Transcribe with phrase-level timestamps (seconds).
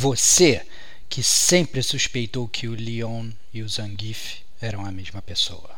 [0.00, 0.64] Você
[1.08, 5.72] que sempre suspeitou que o Leon e o Zangief eram a mesma pessoa.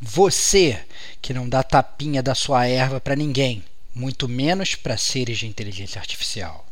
[0.00, 0.82] Você
[1.20, 3.62] que não dá tapinha da sua erva para ninguém,
[3.94, 6.66] muito menos para seres de inteligência artificial.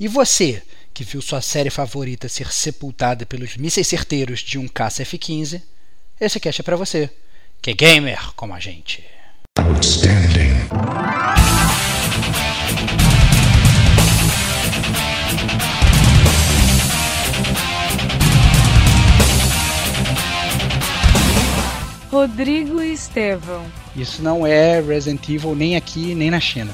[0.00, 0.60] E você
[0.92, 5.62] que viu sua série favorita ser sepultada pelos mísseis certeiros de um caça F-15,
[6.20, 7.08] esse cast é para você,
[7.60, 9.04] que é gamer como a gente.
[9.60, 10.51] Outstanding.
[22.12, 23.64] Rodrigo Estevão.
[23.96, 26.70] Isso não é Resident Evil nem aqui nem na China.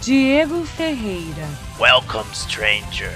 [0.00, 1.46] Diego Ferreira.
[1.78, 3.12] Welcome, stranger.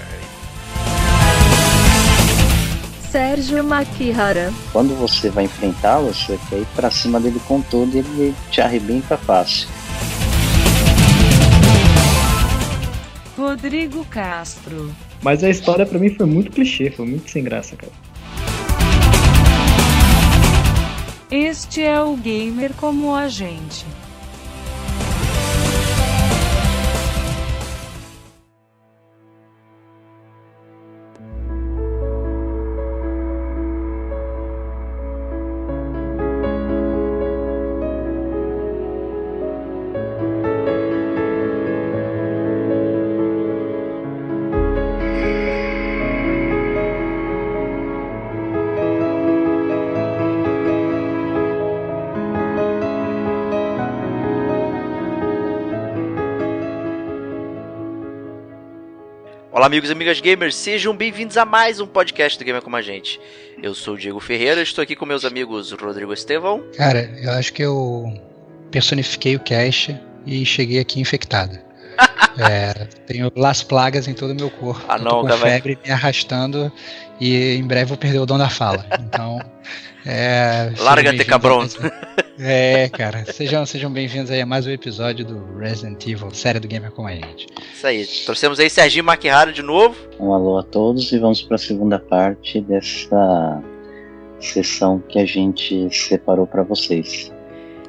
[3.10, 4.52] Sérgio Makihara.
[4.72, 8.60] Quando você vai enfrentá-lo, você quer ir pra cima dele com tudo e ele te
[8.60, 9.70] arrebenta fácil.
[13.38, 14.94] Rodrigo Castro.
[15.22, 17.92] Mas a história para mim foi muito clichê, foi muito sem graça, cara.
[21.30, 23.86] Este é o gamer como a gente.
[59.72, 63.18] Amigos e amigas gamers, sejam bem-vindos a mais um podcast do Gamer Como a Gente.
[63.62, 66.62] Eu sou o Diego Ferreira, estou aqui com meus amigos Rodrigo Estevão.
[66.76, 68.12] Cara, eu acho que eu
[68.70, 69.88] personifiquei o cash
[70.26, 71.58] e cheguei aqui infectado.
[72.38, 74.84] é, tenho las plagas em todo o meu corpo.
[74.86, 76.70] Ah, não, tô com febre me arrastando
[77.18, 78.84] e em breve vou perder o dom da fala.
[79.00, 79.40] Então.
[80.04, 81.60] É, Larga-te, cabrão.
[82.38, 83.24] É, cara.
[83.26, 87.06] Sejam, sejam bem-vindos aí a mais um episódio do Resident Evil, série do Gamer com
[87.06, 87.46] a gente.
[87.72, 88.04] Isso aí.
[88.24, 89.94] Trouxemos aí Serginho Maquihara de novo.
[90.18, 93.62] Um alô a todos e vamos para a segunda parte dessa
[94.40, 97.32] sessão que a gente separou para vocês.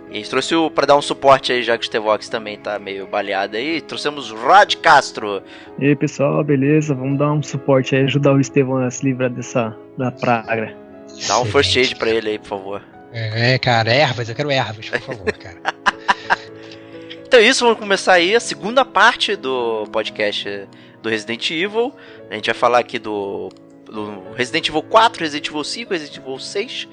[0.09, 2.57] E a gente trouxe o para dar um suporte aí, já que o Stevox também
[2.57, 3.81] tá meio baleado aí.
[3.81, 5.41] Trouxemos o Rod Castro.
[5.79, 6.93] E aí, pessoal, beleza?
[6.93, 10.82] Vamos dar um suporte aí, ajudar o Estevão a se livrar dessa da praga.
[11.27, 12.83] Dá um first aid pra ele aí, por favor.
[13.11, 15.61] É, cara, ervas, eu quero ervas, por favor, cara.
[17.27, 20.67] então é isso, vamos começar aí a segunda parte do podcast
[21.01, 21.93] do Resident Evil.
[22.29, 23.49] A gente vai falar aqui do,
[23.85, 26.87] do Resident Evil 4, Resident Evil 5, Resident Evil 6.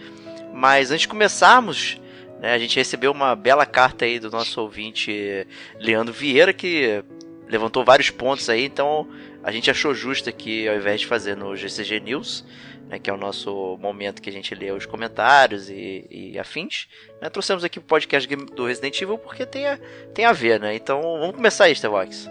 [0.53, 1.99] Mas antes de começarmos,
[2.41, 5.47] né, a gente recebeu uma bela carta aí do nosso ouvinte
[5.79, 7.03] Leandro Vieira, que
[7.49, 9.09] levantou vários pontos aí, então
[9.43, 12.45] a gente achou justo aqui, ao invés de fazer no GCG News,
[12.91, 16.89] né, que é o nosso momento que a gente lê os comentários e, e afins.
[17.23, 19.79] Né, trouxemos aqui o podcast do Resident Evil porque tem a,
[20.13, 20.75] tem a ver, né?
[20.75, 22.29] Então vamos começar aí, Stevox.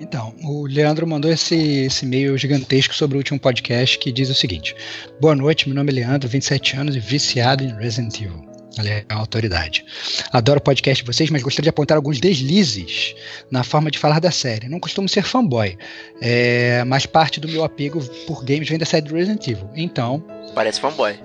[0.00, 4.34] Então, o Leandro mandou esse, esse e-mail gigantesco sobre o último podcast que diz o
[4.34, 4.74] seguinte:
[5.20, 8.57] Boa noite, meu nome é Leandro, 27 anos e viciado em Resident Evil.
[8.76, 9.84] Ela é a autoridade.
[10.32, 13.14] Adoro o podcast de vocês, mas gostaria de apontar alguns deslizes
[13.50, 14.68] na forma de falar da série.
[14.68, 15.76] Não costumo ser fanboy,
[16.20, 19.70] é, mas parte do meu apego por games vem da série do Resident Evil.
[19.74, 20.37] Então.
[20.58, 21.16] Parece fanboy.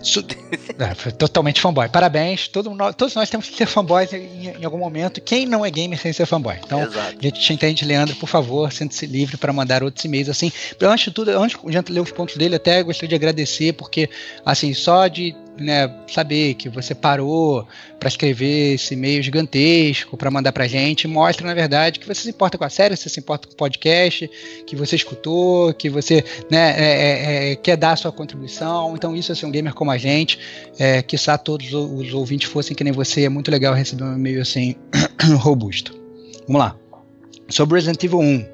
[0.78, 1.90] É, totalmente fanboy.
[1.90, 2.48] Parabéns.
[2.48, 5.20] Todo, todos nós temos que ser fanboys em, em, algum momento.
[5.22, 6.56] Quem não é gamer sem ser fanboy?
[6.64, 7.18] Então, Exato.
[7.18, 10.52] a gente te entende, Leandro, por favor, sente-se livre para mandar outros e-mails assim.
[10.80, 14.08] Antes de tudo, antes de ler os pontos dele, até gostaria de agradecer, porque,
[14.46, 17.68] assim, só de né, saber que você parou
[18.00, 22.30] para escrever esse e-mail gigantesco para mandar para gente, mostra na verdade que você se
[22.30, 24.30] importa com a série, você se importa com o podcast,
[24.66, 28.96] que você escutou, que você né, é, é, é quer dar a sua contribuição.
[28.96, 30.39] Então isso assim um gamer como a gente,
[30.78, 34.41] é, que todos os ouvintes fossem que nem você, é muito legal receber um e-mail
[34.41, 34.75] assim
[35.39, 35.97] robusto.
[36.47, 36.75] Vamos lá.
[37.49, 38.46] Sobre Resident Evil 1.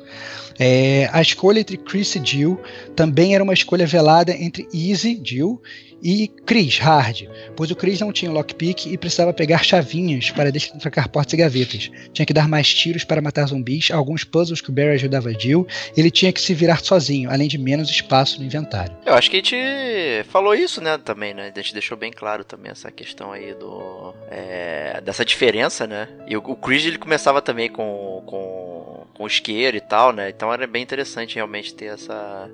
[0.62, 2.60] É, a escolha entre Chris e Jill
[2.96, 5.62] também era uma escolha velada entre Easy, Jill,
[6.02, 11.10] e Chris Hard, pois o Chris não tinha lockpick e precisava pegar chavinhas para destrancar
[11.10, 11.92] portas e gavetas.
[12.14, 15.68] Tinha que dar mais tiros para matar zumbis, alguns puzzles que o Barry ajudava Jill,
[15.96, 18.96] ele tinha que se virar sozinho, além de menos espaço no inventário.
[19.06, 21.52] Eu acho que a gente falou isso, né, também, né?
[21.56, 26.08] A gente deixou bem claro também essa questão aí do é, dessa diferença, né?
[26.28, 28.80] E o, o Chris ele começava também com, com
[29.20, 30.30] com isqueiro e tal, né?
[30.30, 32.50] Então era bem interessante realmente ter essa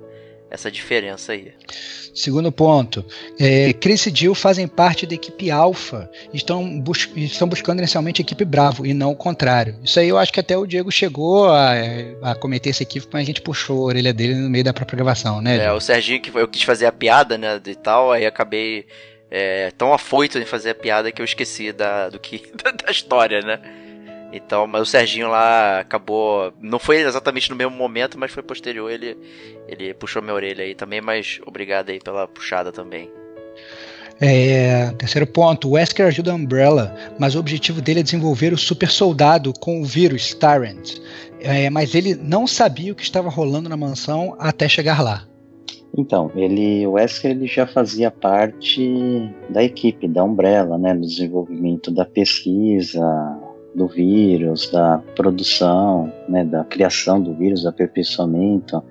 [0.50, 1.52] essa diferença aí.
[2.14, 3.04] Segundo ponto,
[3.38, 8.24] é, Chris e Jill fazem parte da equipe Alpha, estão, bus estão buscando inicialmente a
[8.24, 9.78] equipe Bravo e não o contrário.
[9.84, 11.72] Isso aí eu acho que até o Diego chegou a,
[12.22, 14.96] a cometer esse equívoco, mas a gente puxou a orelha dele no meio da própria
[14.96, 15.62] gravação, né?
[15.62, 18.86] É, o Serginho que eu quis fazer a piada, né, e tal, aí acabei
[19.30, 22.50] é, tão afoito em fazer a piada que eu esqueci da, do que,
[22.82, 23.60] da história, né?
[24.36, 26.52] Então, mas o Serginho lá acabou.
[26.60, 28.90] Não foi exatamente no mesmo momento, mas foi posterior.
[28.90, 29.16] Ele,
[29.66, 33.10] ele puxou minha orelha aí também, mas obrigado aí pela puxada também.
[34.20, 38.58] É, terceiro ponto, o Wesker ajuda a Umbrella, mas o objetivo dele é desenvolver o
[38.58, 40.98] super soldado com o vírus Tyrant.
[41.40, 45.26] É, mas ele não sabia o que estava rolando na mansão até chegar lá.
[45.96, 51.90] Então, ele, o Wesker ele já fazia parte da equipe da Umbrella, né, no desenvolvimento
[51.90, 53.02] da pesquisa,
[53.76, 58.82] do vírus, da produção, né, da criação do vírus, do aperfeiçoamento.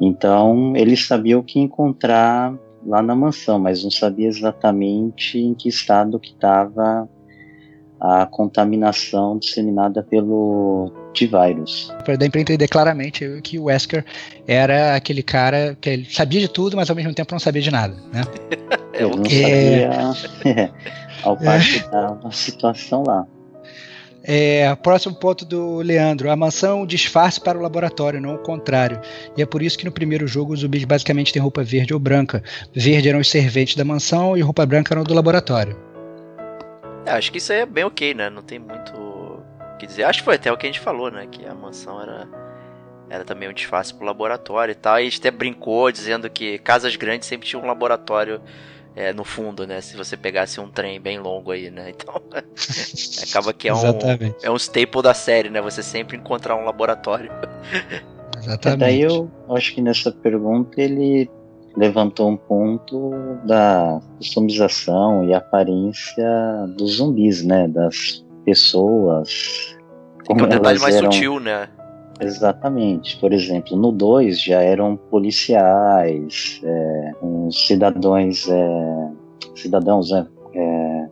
[0.00, 2.52] Então, ele sabia o que encontrar
[2.84, 7.08] lá na mansão, mas não sabia exatamente em que estado que estava
[8.00, 11.92] a contaminação disseminada pelo T-Vírus.
[12.18, 14.04] Dá para entender claramente que o Wesker
[14.48, 17.70] era aquele cara que ele sabia de tudo, mas ao mesmo tempo não sabia de
[17.70, 18.22] nada, né?
[18.92, 20.70] Ele não sabia
[21.22, 23.26] ao parte da situação lá.
[24.22, 26.30] É, próximo ponto do Leandro.
[26.30, 29.00] A mansão disfarce para o laboratório, não o contrário.
[29.36, 32.00] E é por isso que no primeiro jogo os zumbis basicamente têm roupa verde ou
[32.00, 32.42] branca.
[32.74, 35.76] Verde eram os serventes da mansão e roupa branca eram do laboratório.
[37.06, 38.28] É, acho que isso aí é bem ok, né?
[38.28, 39.42] Não tem muito o
[39.78, 40.04] que dizer.
[40.04, 41.26] Acho que foi até o que a gente falou, né?
[41.30, 42.28] Que a mansão era,
[43.08, 44.98] era também um disfarce para o laboratório e tal.
[44.98, 48.42] E a gente até brincou dizendo que casas grandes sempre tinham um laboratório
[48.94, 49.80] é, no fundo, né?
[49.80, 51.92] Se você pegasse um trem bem longo aí, né?
[52.00, 52.14] Então,
[53.28, 53.78] acaba que é um,
[54.42, 55.60] é um staple da série, né?
[55.60, 57.30] Você sempre encontrar um laboratório.
[58.36, 58.78] Exatamente.
[58.78, 61.30] Daí eu acho que nessa pergunta ele
[61.76, 63.10] levantou um ponto
[63.44, 66.26] da customização e aparência
[66.76, 67.68] dos zumbis, né?
[67.68, 69.76] Das pessoas.
[70.28, 71.12] É um detalhe mais eram...
[71.12, 71.68] sutil, né?
[72.20, 73.16] Exatamente.
[73.18, 79.10] Por exemplo, no 2 já eram policiais, é, uns cidadãos, é,
[79.54, 81.08] cidadãos é, é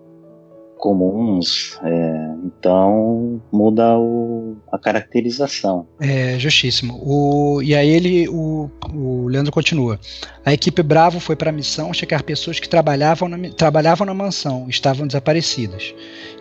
[0.78, 5.86] comuns, é, então muda o, a caracterização.
[6.00, 7.00] É, justíssimo.
[7.02, 9.98] O, e aí ele, o, o Leandro continua.
[10.44, 14.66] A equipe Bravo foi para a missão checar pessoas que trabalhavam na, trabalhavam na mansão,
[14.68, 15.92] estavam desaparecidas.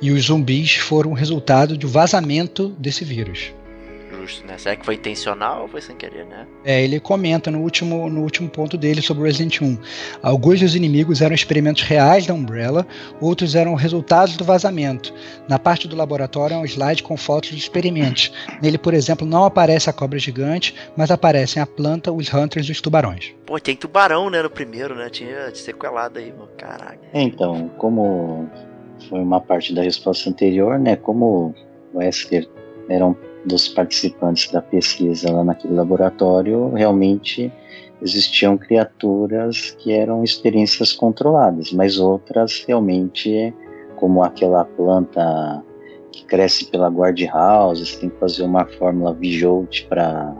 [0.01, 3.51] E os zumbis foram resultado do vazamento desse vírus
[4.27, 4.57] justo, né?
[4.57, 6.45] Será que foi intencional ou foi sem querer, né?
[6.63, 9.77] É, ele comenta no último, no último ponto dele sobre o Resident 1.
[10.21, 12.85] Alguns dos inimigos eram experimentos reais da Umbrella,
[13.21, 15.13] outros eram resultados do vazamento.
[15.47, 18.31] Na parte do laboratório é um slide com fotos dos experimentos.
[18.61, 22.71] Nele, por exemplo, não aparece a cobra gigante, mas aparecem a planta, os hunters e
[22.71, 23.33] os tubarões.
[23.45, 25.09] Pô, tem tubarão, né, no primeiro, né?
[25.09, 26.49] Tinha sequelado aí, mano.
[26.57, 26.99] Caraca.
[27.13, 28.49] Então, como
[29.09, 30.95] foi uma parte da resposta anterior, né?
[30.95, 31.53] Como
[31.93, 32.47] o Wesker
[32.89, 33.15] era um
[33.47, 37.51] dos participantes da pesquisa lá naquele laboratório, realmente
[38.01, 43.53] existiam criaturas que eram experiências controladas, mas outras realmente,
[43.95, 45.63] como aquela planta
[46.11, 50.35] que cresce pela guardhouse, tem que fazer uma fórmula Vijolt para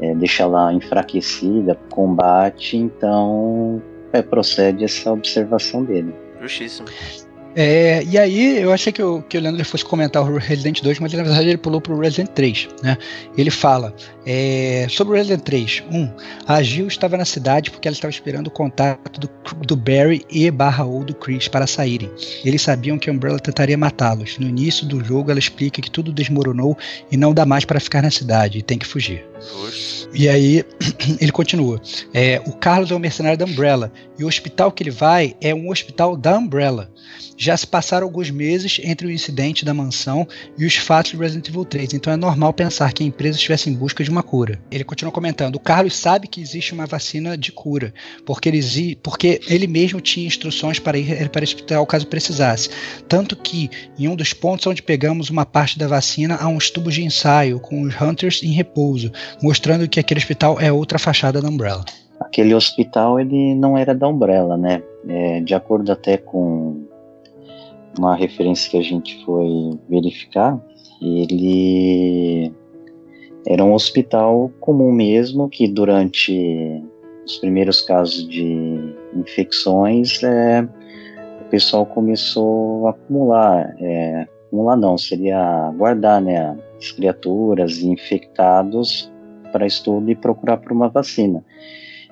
[0.00, 3.82] é, deixá-la enfraquecida, combate, então
[4.12, 6.14] é, procede essa observação dele.
[6.40, 6.88] Justíssimo.
[7.54, 10.98] É, e aí, eu achei que o, que o Leandro fosse comentar o Resident 2,
[11.00, 12.68] mas na verdade ele pulou para o Resident 3.
[12.82, 12.96] Né?
[13.36, 13.94] Ele fala
[14.26, 15.84] é, sobre o Resident 3.
[15.90, 15.96] 1.
[15.96, 16.10] Um,
[16.46, 19.28] a Jill estava na cidade porque ela estava esperando o contato do,
[19.66, 22.10] do Barry e barra ou do Chris para saírem.
[22.44, 24.38] Eles sabiam que a Umbrella tentaria matá-los.
[24.38, 26.76] No início do jogo, ela explica que tudo desmoronou
[27.10, 29.31] e não dá mais para ficar na cidade e tem que fugir.
[30.14, 30.64] E aí,
[31.20, 31.80] ele continua.
[32.12, 35.54] É, o Carlos é o mercenário da Umbrella e o hospital que ele vai é
[35.54, 36.90] um hospital da Umbrella.
[37.36, 41.48] Já se passaram alguns meses entre o incidente da mansão e os fatos de Resident
[41.48, 44.60] Evil 3, então é normal pensar que a empresa estivesse em busca de uma cura.
[44.70, 47.92] Ele continua comentando: o Carlos sabe que existe uma vacina de cura,
[48.24, 52.70] porque ele, porque ele mesmo tinha instruções para ir para o hospital caso precisasse.
[53.08, 56.94] Tanto que, em um dos pontos onde pegamos uma parte da vacina, há uns tubos
[56.94, 59.10] de ensaio com os Hunters em repouso,
[59.42, 61.84] mostrando que aquele hospital é outra fachada da Umbrella.
[62.20, 64.82] Aquele hospital ele não era da Umbrella, né?
[65.08, 66.84] É, de acordo até com
[67.98, 70.58] uma referência que a gente foi verificar,
[71.00, 72.52] ele
[73.46, 76.82] era um hospital comum mesmo, que durante
[77.26, 80.62] os primeiros casos de infecções, é,
[81.40, 89.11] o pessoal começou a acumular, é, acumular não, seria guardar né, as criaturas infectados
[89.52, 91.44] para estudo e procurar por uma vacina.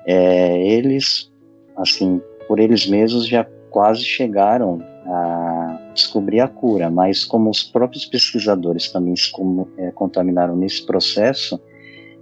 [0.05, 1.31] É, eles,
[1.75, 8.05] assim, por eles mesmos já quase chegaram a descobrir a cura, mas como os próprios
[8.05, 9.31] pesquisadores também se
[9.77, 11.59] é, contaminaram nesse processo,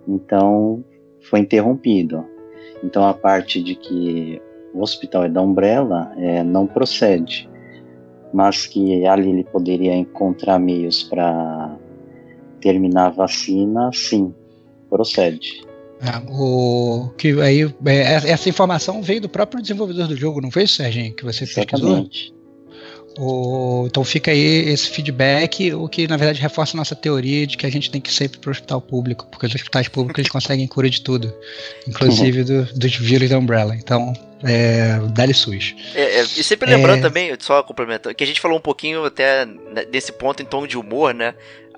[0.07, 0.83] então
[1.29, 2.25] foi interrompido.
[2.83, 4.41] Então a parte de que
[4.73, 7.49] o hospital é da Umbrella é, não procede,
[8.33, 11.75] mas que ali ele poderia encontrar meios para
[12.61, 14.33] terminar a vacina, sim,
[14.89, 15.63] procede.
[16.01, 20.63] Ah, o que aí é, essa informação veio do próprio desenvolvedor do jogo, não foi
[20.63, 21.71] isso, Serginho, que você Exatamente.
[21.71, 22.39] pesquisou?
[23.17, 27.57] O, então fica aí esse feedback, o que na verdade reforça a nossa teoria de
[27.57, 30.19] que a gente tem que ir sempre para o hospital público, porque os hospitais públicos
[30.19, 31.33] eles conseguem cura de tudo,
[31.85, 33.75] inclusive do, dos vírus da Umbrella.
[33.75, 35.75] Então, é, dá-lhe SUS.
[35.95, 37.01] É, é, e sempre lembrando é...
[37.01, 39.45] também, só complementando, que a gente falou um pouquinho até
[39.91, 41.33] nesse ponto em tom de humor, né?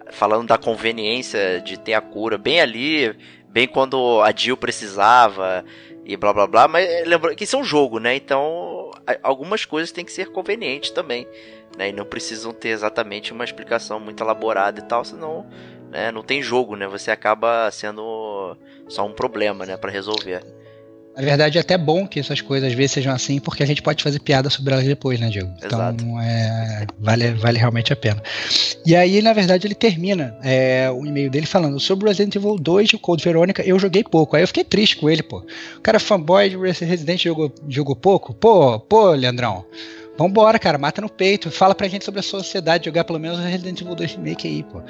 [0.10, 3.16] Falando da conveniência de ter a cura bem ali,
[3.50, 5.64] bem quando a Jill precisava
[6.06, 8.16] e blá blá blá, mas é, lembra que isso é um jogo, né?
[8.16, 8.92] Então
[9.22, 11.28] algumas coisas têm que ser convenientes também,
[11.78, 11.90] né?
[11.90, 15.46] E não precisam ter exatamente uma explicação muito elaborada e tal, senão
[15.92, 16.88] né, não tem jogo, né?
[16.88, 18.56] Você acaba sendo
[18.88, 20.42] só um problema, né, para resolver.
[21.16, 23.82] Na verdade, é até bom que essas coisas às vezes sejam assim, porque a gente
[23.82, 25.52] pode fazer piada sobre elas depois, né, Diego?
[25.62, 26.04] Exato.
[26.04, 28.24] Então, é, vale, vale realmente a pena.
[28.86, 32.56] E aí, na verdade, ele termina é, o e-mail dele falando sobre o Resident Evil
[32.58, 34.36] 2 e o Code Verônica, eu joguei pouco.
[34.36, 35.46] Aí eu fiquei triste com ele, pô.
[35.78, 38.34] O cara fanboy de Resident jogou, jogou pouco?
[38.34, 39.66] Pô, pô, Leandrão.
[40.18, 41.50] Vambora, cara, mata no peito.
[41.50, 44.82] Fala pra gente sobre a sociedade, jogar pelo menos Resident Evil 2 Remake aí, pô.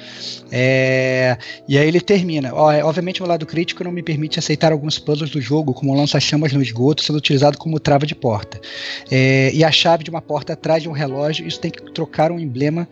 [0.50, 1.38] É...
[1.68, 2.52] E aí ele termina.
[2.54, 5.94] Ó, é, obviamente, o lado crítico não me permite aceitar alguns puzzles do jogo, como
[5.94, 8.60] lança-chamas no esgoto, sendo utilizado como trava de porta.
[9.10, 9.50] É...
[9.54, 12.38] E a chave de uma porta atrás de um relógio, isso tem que trocar um
[12.38, 12.88] emblema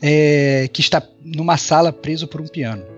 [0.00, 0.68] é...
[0.72, 2.97] que está numa sala preso por um piano.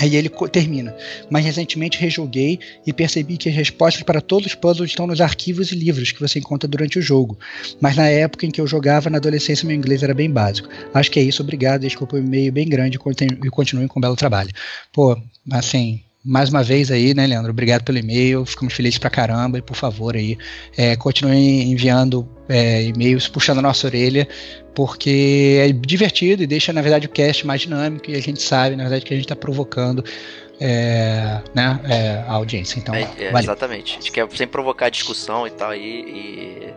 [0.00, 0.94] Aí ele termina.
[1.30, 5.72] Mas recentemente rejoguei e percebi que as respostas para todos os puzzles estão nos arquivos
[5.72, 7.38] e livros que você encontra durante o jogo.
[7.80, 10.68] Mas na época em que eu jogava, na adolescência, meu inglês era bem básico.
[10.92, 11.82] Acho que é isso, obrigado.
[11.82, 14.50] Desculpa o e-mail bem grande e continuem com um belo trabalho.
[14.92, 15.16] Pô,
[15.50, 17.50] assim, mais uma vez aí, né, Leandro?
[17.50, 20.38] Obrigado pelo e-mail, ficamos felizes pra caramba e por favor aí,
[20.76, 24.26] é, continue enviando é, e-mails puxando a nossa orelha,
[24.74, 28.74] porque é divertido e deixa, na verdade, o cast mais dinâmico e a gente sabe,
[28.74, 30.02] na verdade, que a gente está provocando
[30.58, 32.78] é, né, é, a audiência.
[32.78, 33.92] Então, é, é exatamente.
[33.92, 35.70] A gente quer sempre provocar discussão e tal.
[35.70, 36.74] aí e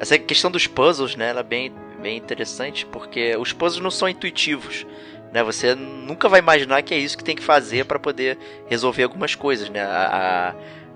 [0.00, 4.08] essa questão dos puzzles, né, ela é bem, bem interessante, porque os puzzles não são
[4.08, 4.86] intuitivos.
[5.32, 5.42] Né?
[5.42, 9.34] Você nunca vai imaginar que é isso que tem que fazer para poder resolver algumas
[9.34, 9.68] coisas.
[9.68, 9.80] Né?
[9.80, 10.54] A,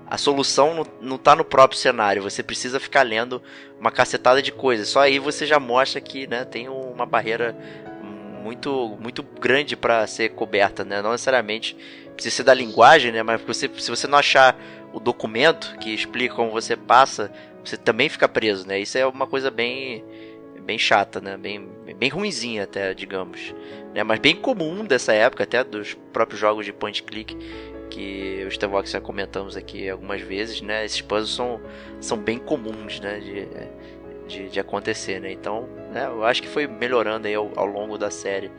[0.09, 3.41] a, a solução não, não tá no próprio cenário, você precisa ficar lendo
[3.79, 4.89] uma cacetada de coisas.
[4.89, 7.55] Só aí você já mostra que né, tem uma barreira
[8.43, 11.01] muito muito grande para ser coberta, né?
[11.01, 11.77] Não necessariamente
[12.13, 13.23] precisa ser da linguagem, né?
[13.23, 14.59] Mas você, se você não achar
[14.91, 17.31] o documento que explica como você passa,
[17.63, 18.79] você também fica preso, né?
[18.79, 20.03] Isso é uma coisa bem
[20.65, 21.37] bem chata, né?
[21.37, 21.69] Bem,
[22.03, 23.55] bem ruinzinha até, digamos.
[23.95, 24.03] Né?
[24.03, 27.37] Mas bem comum dessa época, até dos próprios jogos de point click
[27.89, 30.83] que o Stevox já comentamos aqui algumas vezes, né?
[30.83, 31.61] Esses puzzles são,
[32.01, 33.19] são bem comuns, né?
[33.19, 33.47] De,
[34.27, 35.31] de, de acontecer, né?
[35.31, 36.07] Então, né?
[36.07, 38.51] eu acho que foi melhorando aí ao, ao longo da série.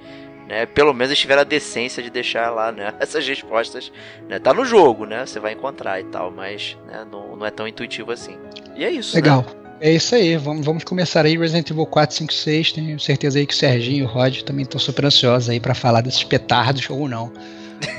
[0.46, 3.92] Né, pelo menos eles tiveram a decência de deixar lá né, essas respostas.
[4.28, 5.26] Né, tá no jogo, né?
[5.26, 8.38] Você vai encontrar e tal, mas né, não, não é tão intuitivo assim.
[8.74, 9.16] E é isso.
[9.16, 9.42] Legal.
[9.42, 9.63] Né?
[9.80, 12.72] É isso aí, vamos, vamos começar aí Resident Evil 4, 5, 6.
[12.72, 15.74] Tenho certeza aí que o Serginho e o Rod também estão super ansiosos aí para
[15.74, 17.32] falar desses petardos ou não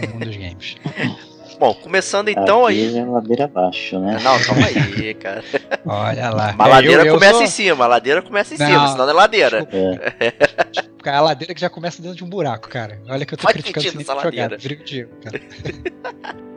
[0.01, 0.75] no mundo dos games.
[1.59, 2.97] Bom, começando então Aqui aí.
[2.97, 4.19] É ladeira abaixo, né?
[4.21, 5.43] Não, calma aí, cara.
[5.85, 6.55] Olha lá.
[6.57, 7.43] A ladeira eu, eu começa sou...
[7.43, 9.67] em cima, a ladeira começa em não, cima, senão não é ladeira.
[9.71, 11.09] É.
[11.09, 12.99] A ladeira que já começa dentro de um buraco, cara.
[13.07, 14.57] Olha que eu tô Faz criticando essa jogada.
[14.57, 15.39] Vira contigo, cara.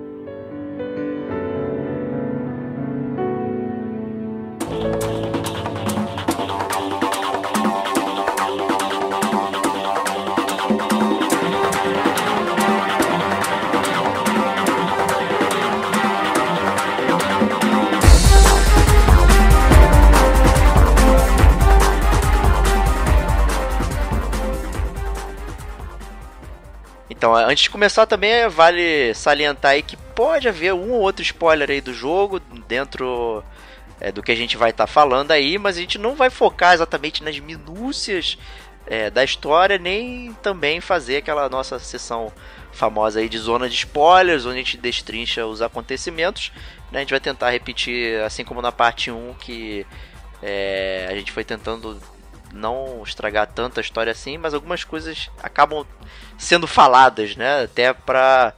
[27.18, 31.68] Então, antes de começar também vale salientar aí que pode haver um ou outro spoiler
[31.68, 33.42] aí do jogo dentro
[34.00, 36.30] é, do que a gente vai estar tá falando aí, mas a gente não vai
[36.30, 38.38] focar exatamente nas minúcias
[38.86, 42.32] é, da história, nem também fazer aquela nossa sessão
[42.72, 46.52] famosa aí de zona de spoilers, onde a gente destrincha os acontecimentos.
[46.90, 46.98] Né?
[46.98, 49.86] A gente vai tentar repetir, assim como na parte 1, que
[50.42, 52.00] é, a gente foi tentando
[52.52, 55.86] não estragar tanta história assim, mas algumas coisas acabam
[56.38, 57.64] sendo faladas, né?
[57.64, 58.54] Até para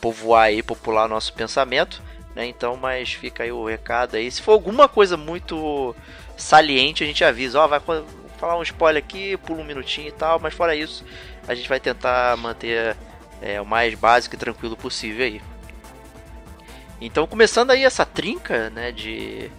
[0.00, 2.02] povoar aí, popular nosso pensamento,
[2.40, 2.46] né?
[2.46, 4.30] Então, mas fica aí o recado aí.
[4.30, 5.94] Se for alguma coisa muito
[6.38, 7.80] saliente, a gente avisa, ó, oh, vai
[8.38, 11.04] falar um spoiler aqui, pula um minutinho e tal, mas fora isso,
[11.46, 12.96] a gente vai tentar manter
[13.42, 15.42] é, o mais básico e tranquilo possível aí.
[16.98, 19.50] Então, começando aí essa trinca, né, de,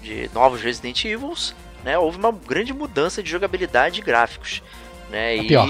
[0.00, 4.62] de novos Resident Evils, né, houve uma grande mudança de jogabilidade e gráficos,
[5.10, 5.68] né, e pior.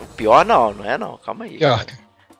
[0.00, 1.58] o pior não, não é não, calma aí.
[1.58, 1.84] Pior.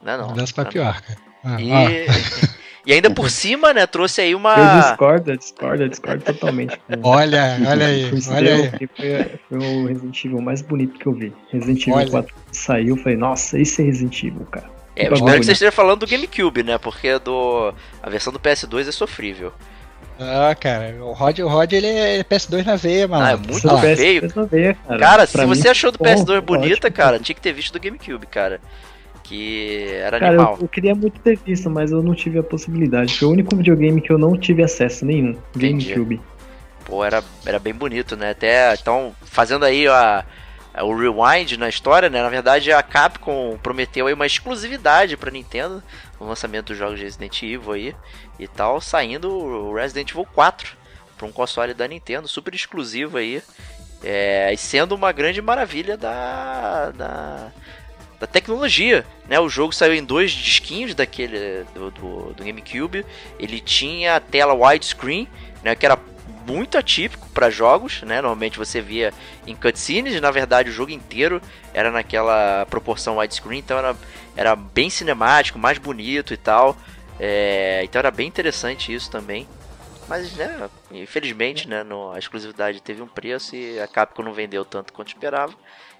[0.03, 0.29] Não é não.
[0.31, 1.19] Mudança pra não, pior, cara.
[1.45, 2.57] Ah, e, ah.
[2.87, 4.55] e ainda por cima, né, trouxe aí uma...
[4.55, 6.81] Eu discordo, eu discordo, eu discordo totalmente.
[7.03, 8.89] Olha, olha aí, olha aí.
[8.97, 11.33] Foi, foi, o Resident Evil mais bonito que eu vi.
[11.51, 12.11] Resident Evil Olha.
[12.11, 14.71] 4 saiu, eu falei, nossa, esse é Resident Evil, cara.
[14.95, 18.39] É, eu espero que você esteja falando do GameCube, né, porque do a versão do
[18.41, 19.53] PS2 é sofrível.
[20.19, 23.25] Ah, cara, o Rod, o Rod ele é PS2 na veia, mano.
[23.25, 23.83] Ah, é muito Sei lá.
[23.83, 24.33] PS2 feio.
[24.35, 24.99] na veia, cara.
[24.99, 26.93] Cara, se Pra você mim, achou do bom, PS2 bonita, ótimo.
[26.93, 28.61] cara, tinha que ter visto do GameCube, cara.
[29.29, 30.55] Que era Cara, animal.
[30.57, 33.19] eu, eu queria muito ter visto, mas eu não tive a possibilidade.
[33.19, 35.37] Foi o único videogame que eu não tive acesso nenhum.
[35.55, 35.87] Entendi.
[35.91, 36.21] GameCube.
[36.85, 38.31] Pô, era, era bem bonito, né?
[38.31, 40.25] Até, então, fazendo aí a,
[40.73, 42.23] a- o rewind na história, né?
[42.23, 45.83] Na verdade, a Capcom prometeu aí uma exclusividade pra Nintendo
[46.21, 47.95] no lançamento dos jogos de Resident Evil aí
[48.39, 50.77] e tal, saindo o Resident Evil 4
[51.19, 53.43] pra um console da Nintendo, super exclusivo aí.
[54.05, 57.53] É, e sendo uma grande maravilha da, da,
[58.19, 59.39] da tecnologia, né?
[59.39, 63.05] O jogo saiu em dois disquinhos daquele do, do, do GameCube.
[63.39, 65.29] Ele tinha a tela widescreen,
[65.63, 65.75] né?
[65.75, 65.99] Que era
[66.47, 68.17] muito atípico para jogos, né?
[68.17, 69.13] Normalmente você via
[69.47, 71.43] em cutscenes, na verdade o jogo inteiro
[71.75, 73.97] era naquela proporção widescreen, então era,
[74.37, 76.77] era bem cinemático, mais bonito e tal.
[77.19, 79.47] É, então era bem interessante isso também.
[80.09, 84.65] Mas, né, infelizmente, né, no- a exclusividade teve um preço e a Capcom não vendeu
[84.65, 85.53] tanto quanto esperava.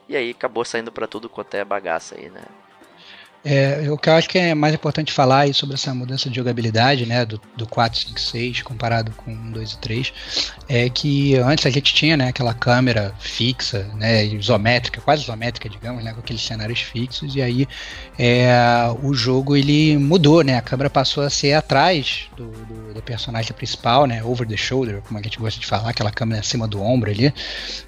[0.09, 2.45] E aí acabou saindo pra tudo quanto é bagaça aí, né?
[3.49, 6.35] É, o que eu acho que é mais importante falar aí sobre essa mudança de
[6.35, 10.13] jogabilidade, né, do, do 4, 5, 6 comparado com 1, 2 e 3,
[10.69, 16.03] é que antes a gente tinha, né, aquela câmera fixa, né, isométrica, quase isométrica, digamos,
[16.03, 17.69] né, com aqueles cenários fixos, e aí
[18.19, 18.51] é,
[19.01, 23.53] o jogo ele mudou, né, a câmera passou a ser atrás do, do, do personagem
[23.53, 26.83] principal, né, over the shoulder, como a gente gosta de falar, aquela câmera acima do
[26.83, 27.33] ombro ali,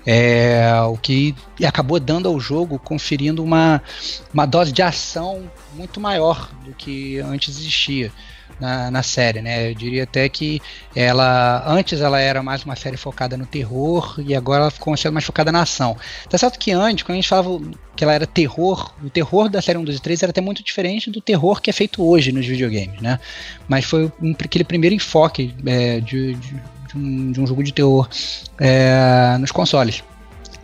[0.07, 1.35] é, o que
[1.67, 3.83] acabou dando ao jogo, conferindo uma,
[4.33, 8.13] uma dose de ação muito maior do que antes existia
[8.61, 9.71] na, na série, né?
[9.71, 10.61] Eu diria até que
[10.95, 15.13] ela antes ela era mais uma série focada no terror e agora ela ficou sendo
[15.13, 15.97] mais focada na ação.
[16.29, 17.61] Tá certo que antes, quando a gente falava
[17.95, 20.63] que ela era terror, o terror da série 1, 2 e 3 era até muito
[20.63, 23.21] diferente do terror que é feito hoje nos videogames, né?
[23.69, 27.73] Mas foi um, aquele primeiro enfoque é, de, de, de, um, de um jogo de
[27.73, 28.09] terror
[28.59, 30.03] é, nos consoles.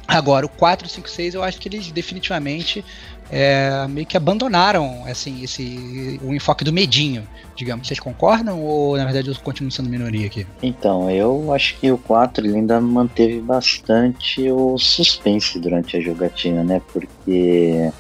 [0.07, 2.85] Agora, o 4, 5, 6, eu acho que eles definitivamente
[3.31, 7.87] é, meio que abandonaram assim, esse, o enfoque do medinho, digamos.
[7.87, 10.47] Vocês concordam ou na verdade eu continuo sendo minoria aqui?
[10.63, 16.63] Então, eu acho que o 4 ele ainda manteve bastante o suspense durante a jogatina,
[16.63, 16.81] né?
[16.93, 17.91] Porque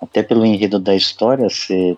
[0.00, 1.96] até pelo enredo da história, você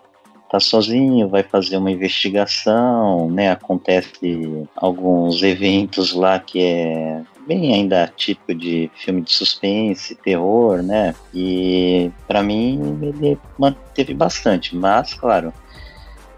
[0.49, 3.51] tá sozinho, vai fazer uma investigação, né?
[3.51, 11.15] Acontece alguns eventos lá que é bem ainda típico de filme de suspense, terror, né?
[11.33, 15.53] E para mim ele manteve bastante, mas claro,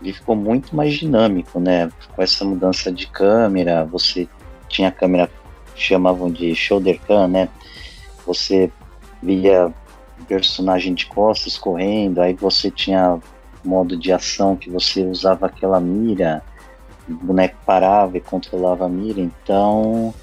[0.02, 1.89] ele ficou muito mais dinâmico, né?
[2.16, 4.28] Com essa mudança de câmera, você
[4.68, 5.30] tinha a câmera
[5.76, 7.50] chamavam de shoulder cam, né?
[8.26, 8.72] Você
[9.22, 9.74] via
[10.28, 13.20] personagem de costas correndo, aí você tinha
[13.63, 16.44] modo de ação que você usava aquela mira,
[17.08, 20.13] o boneco parava e controlava a mira, então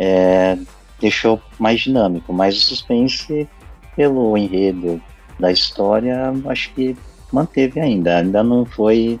[0.00, 0.56] é,
[0.98, 3.46] deixou mais dinâmico, mas o suspense
[3.94, 5.00] pelo enredo
[5.38, 6.96] da história, acho que
[7.30, 9.20] manteve ainda, ainda não foi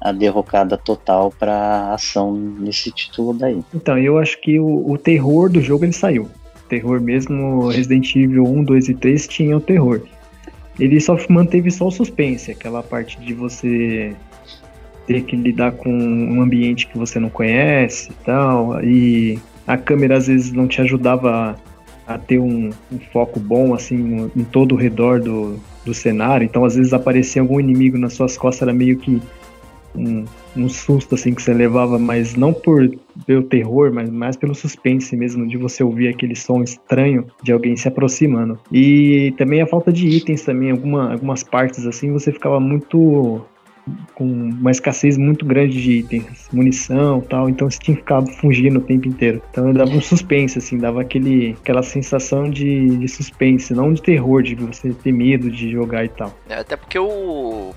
[0.00, 3.60] a derrocada total para ação nesse título daí.
[3.74, 6.24] Então, eu acho que o, o, terror do jogo ele saiu.
[6.24, 10.02] O terror mesmo, Resident Evil 1, 2 e 3 tinha o terror.
[10.78, 14.14] Ele só manteve só o suspense, aquela parte de você
[15.06, 20.16] ter que lidar com um ambiente que você não conhece e tal, e a câmera
[20.16, 21.56] às vezes não te ajudava
[22.06, 26.64] a, ter um, um, foco bom assim em todo o redor do, do cenário, então
[26.64, 29.20] às vezes aparecia algum inimigo nas suas costas, era meio que
[29.96, 30.24] um,
[30.56, 32.90] um, susto assim que você levava, mas não por
[33.26, 37.76] pelo terror, mas mais pelo suspense mesmo de você ouvir aquele som estranho de alguém
[37.76, 38.58] se aproximando.
[38.72, 43.44] E também a falta de itens também, alguma, algumas partes assim, você ficava muito
[44.14, 48.78] com uma escassez muito grande de itens, munição tal, então você tinha que ficar fugindo
[48.78, 49.42] o tempo inteiro.
[49.50, 54.42] Então dava um suspense, assim, dava aquele, aquela sensação de, de suspense, não de terror,
[54.42, 56.34] de você ter medo de jogar e tal.
[56.48, 57.74] É, até porque o,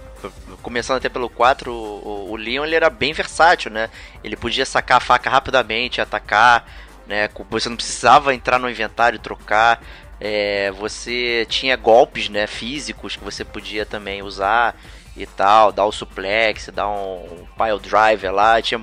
[0.62, 3.89] começando até pelo 4, o, o Leon ele era bem versátil, né?
[4.24, 6.65] Ele podia sacar a faca rapidamente, atacar,
[7.06, 7.30] né?
[7.50, 9.82] Você não precisava entrar no inventário trocar.
[10.20, 14.76] É, você tinha golpes, né, físicos que você podia também usar
[15.18, 18.80] e tal, dar o suplex, um, um pile driver lá, tinha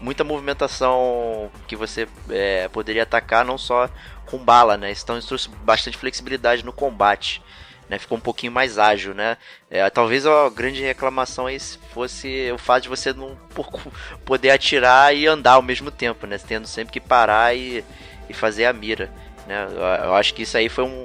[0.00, 3.88] muita movimentação que você é, poderia atacar não só
[4.26, 4.90] com bala, né?
[4.90, 7.42] Então isso trouxe bastante flexibilidade no combate.
[7.88, 9.38] Né, ficou um pouquinho mais ágil, né?
[9.70, 13.34] É, talvez a grande reclamação aí fosse o fato de você não
[14.26, 16.36] poder atirar e andar ao mesmo tempo, né?
[16.36, 17.82] Tendo sempre que parar e,
[18.28, 19.10] e fazer a mira.
[19.46, 19.66] Né?
[20.04, 21.02] Eu acho que isso aí foi um,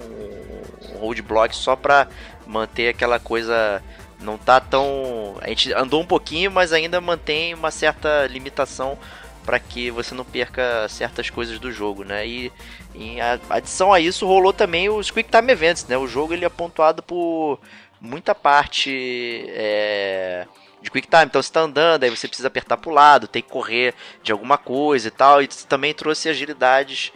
[0.93, 2.09] um roadblock só para
[2.45, 3.81] manter aquela coisa
[4.23, 5.37] não tá tão.
[5.41, 8.97] A gente andou um pouquinho, mas ainda mantém uma certa limitação
[9.45, 12.25] para que você não perca certas coisas do jogo, né?
[12.25, 12.51] E
[12.95, 13.17] em
[13.49, 15.97] adição a isso rolou também os Quick Time Events, né?
[15.97, 17.59] O jogo ele é pontuado por
[17.99, 20.47] muita parte é,
[20.81, 21.25] de Quick Time.
[21.25, 24.31] Então você está andando, aí você precisa apertar para o lado, tem que correr de
[24.31, 25.41] alguma coisa e tal.
[25.41, 27.11] E também trouxe agilidades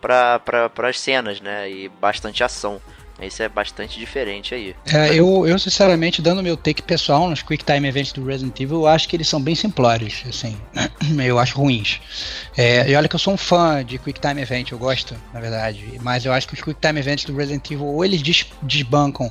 [0.00, 1.70] para as cenas, né?
[1.70, 2.80] E bastante ação.
[3.26, 4.74] Isso é bastante diferente aí.
[4.86, 8.78] É, eu, eu, sinceramente, dando meu take pessoal nos Quick Time Events do Resident Evil,
[8.78, 10.56] eu acho que eles são bem simplórios, assim.
[11.18, 12.00] Eu acho ruins.
[12.56, 15.40] É, e olha que eu sou um fã de Quick Time Event, eu gosto, na
[15.40, 15.98] verdade.
[16.02, 19.30] Mas eu acho que os Quick Time Events do Resident Evil, ou eles des desbancam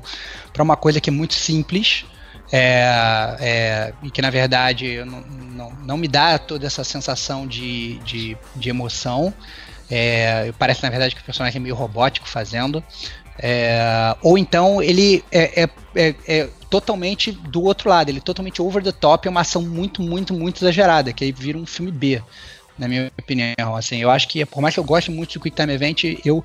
[0.52, 2.06] para uma coisa que é muito simples,
[2.52, 8.00] é, é, e que na verdade não, não, não, me dá toda essa sensação de,
[8.00, 9.34] de, de emoção.
[9.92, 12.84] É, parece na verdade que o personagem é meio robótico fazendo.
[13.42, 18.62] É, ou então ele é, é, é, é, totalmente do outro lado, ele é totalmente
[18.62, 21.90] over the top, é uma ação muito, muito, muito exagerada, que aí vira um filme
[21.90, 22.22] B,
[22.78, 23.76] na minha opinião.
[23.78, 26.44] Assim, eu acho que, por mais que eu goste muito do Quick Time Event, eu,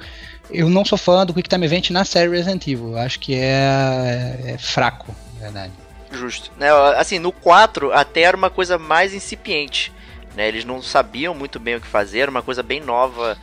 [0.50, 2.92] eu não sou fã do Quick Time Event na série Resident Evil.
[2.92, 5.72] Eu acho que é, é fraco, na verdade.
[6.12, 6.52] Justo.
[6.56, 9.92] Né, assim, no 4 até era uma coisa mais incipiente.
[10.36, 10.46] Né?
[10.46, 13.36] Eles não sabiam muito bem o que fazer, uma coisa bem nova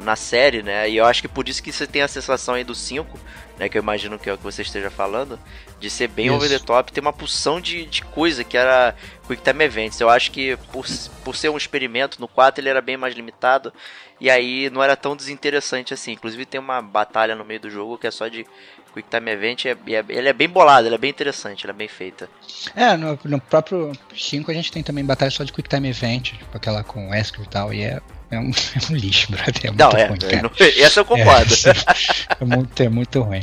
[0.00, 0.88] na série, né?
[0.88, 3.18] E eu acho que por isso que você tem a sensação aí do 5,
[3.58, 3.68] né?
[3.68, 5.38] Que eu imagino que é o que você esteja falando,
[5.78, 6.34] de ser bem isso.
[6.34, 8.94] over the top, tem uma pulsão de, de coisa que era
[9.26, 10.00] Quick Time Events.
[10.00, 10.86] Eu acho que por,
[11.24, 13.72] por ser um experimento, no 4 ele era bem mais limitado,
[14.20, 16.12] e aí não era tão desinteressante assim.
[16.12, 18.46] Inclusive tem uma batalha no meio do jogo que é só de
[18.92, 21.74] Quick Time Event, é, é, ele é bem bolado, ele é bem interessante, ele é
[21.74, 22.28] bem feita.
[22.74, 26.32] É, no, no próprio 5 a gente tem também batalha só de Quick Time Event,
[26.32, 29.66] tipo aquela com Wesker e tal, e é é um, é um lixo, brother.
[29.66, 30.50] É não, é, ruim, é, não,
[30.84, 31.54] essa eu concordo.
[31.54, 33.42] É, é, muito, é muito ruim.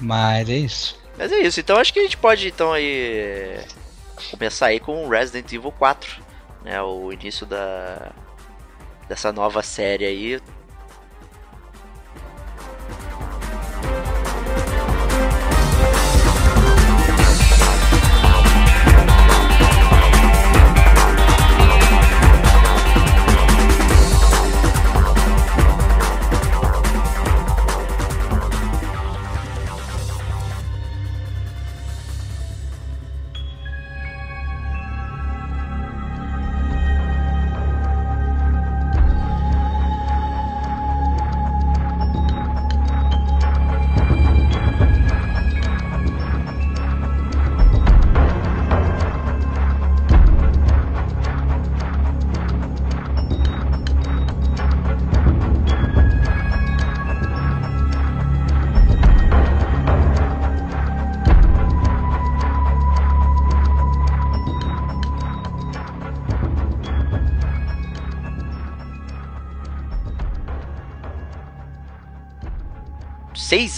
[0.00, 0.98] Mas é isso.
[1.16, 3.58] Mas é isso, então acho que a gente pode então aí
[4.30, 6.22] começar aí com Resident Evil 4,
[6.64, 8.12] né, o início da
[9.08, 10.40] dessa nova série aí,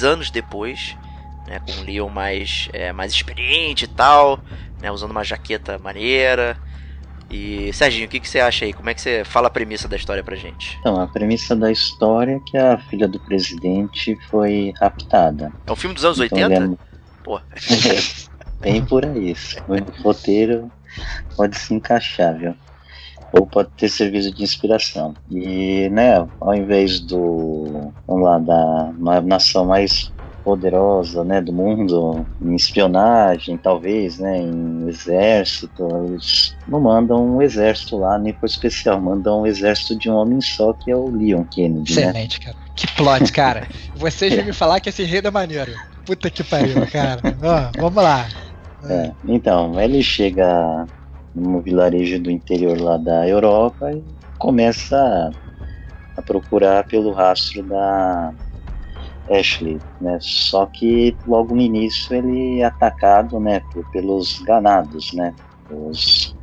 [0.05, 0.97] anos depois,
[1.47, 4.41] né, com o Leon mais, é, mais experiente e tal,
[4.81, 6.57] né, usando uma jaqueta maneira.
[7.31, 8.73] E Serginho, o que, que você acha aí?
[8.73, 10.77] Como é que você fala a premissa da história pra gente?
[10.81, 15.53] Então, a premissa da história é que a filha do presidente foi raptada.
[15.65, 16.75] É um filme dos anos então, 80?
[16.75, 16.77] É...
[17.23, 17.41] Pô.
[18.61, 19.35] Bem por aí.
[19.69, 20.71] O roteiro
[21.37, 22.55] pode se encaixar, viu?
[23.33, 25.15] Ou pode ter serviço de inspiração.
[25.31, 30.13] E, né, ao invés do, vamos lá, da nação mais
[30.43, 37.99] poderosa, né, do mundo, em espionagem, talvez, né, em exército, eles não mandam um exército
[37.99, 41.45] lá, nem por especial, mandam um exército de um homem só, que é o Leon
[41.45, 42.03] Kennedy, né?
[42.03, 42.47] Excelente, né?
[42.47, 42.57] cara.
[42.75, 43.69] Que plot, cara.
[43.97, 45.73] Você já me falar que esse rei é maneiro.
[46.07, 47.21] Puta que pariu, cara.
[47.43, 48.27] Ó, vamos lá.
[48.89, 50.87] É, então, ele chega
[51.35, 54.05] num vilarejo do interior lá da Europa e
[54.39, 58.35] começa a, a procurar pelo rastro da,
[59.31, 60.19] Ashley, né?
[60.21, 63.63] Só que logo no início ele é atacado, né,
[63.93, 65.37] pelos ganados, né?
[65.69, 66.35] Os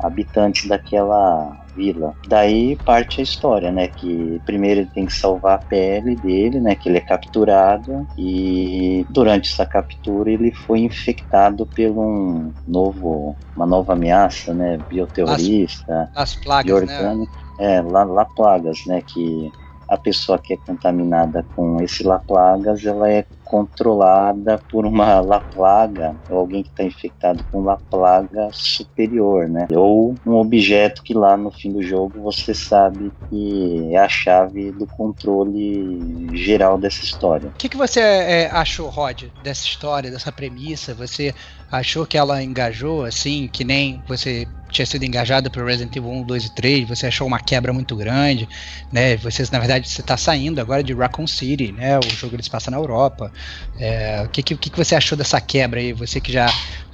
[0.00, 2.14] habitantes daquela vila.
[2.26, 3.88] Daí parte a história, né?
[3.88, 6.74] Que primeiro ele tem que salvar a pele dele, né?
[6.74, 13.66] Que ele é capturado e durante essa captura ele foi infectado por um novo, uma
[13.66, 14.78] nova ameaça, né?
[14.88, 17.26] Bioterrorista, as, as plagas, né?
[17.58, 19.02] É, lá, lá plagas, né?
[19.06, 19.50] Que
[19.88, 25.40] a pessoa que é contaminada com esse La Plagas, ela é controlada por uma La
[25.40, 29.68] Plaga, ou alguém que está infectado com La Plaga superior, né?
[29.72, 34.72] Ou um objeto que lá no fim do jogo você sabe que é a chave
[34.72, 37.48] do controle geral dessa história.
[37.48, 40.92] O que, que você é, achou, Rod, dessa história, dessa premissa?
[40.94, 41.32] Você
[41.70, 46.22] achou que ela engajou, assim, que nem você tinha sido engajado pelo Resident Evil 1,
[46.24, 48.48] 2 e 3, você achou uma quebra muito grande,
[48.92, 49.16] né?
[49.18, 51.98] Você, na verdade, você está saindo agora de Raccoon City, né?
[51.98, 53.32] O jogo ele se passa na Europa.
[53.78, 55.92] É, o que, que, que você achou dessa quebra aí?
[55.92, 56.46] Você que já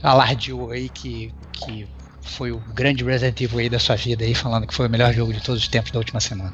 [0.03, 1.87] alardeou aí que, que
[2.23, 5.13] foi o grande Resident Evil aí da sua vida aí, falando que foi o melhor
[5.13, 6.53] jogo de todos os tempos da última semana.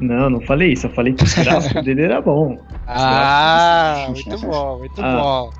[0.00, 2.58] Não, não falei isso, eu falei que o gráfico dele era bom.
[2.86, 5.50] Ah, muito bom, muito ah, bom.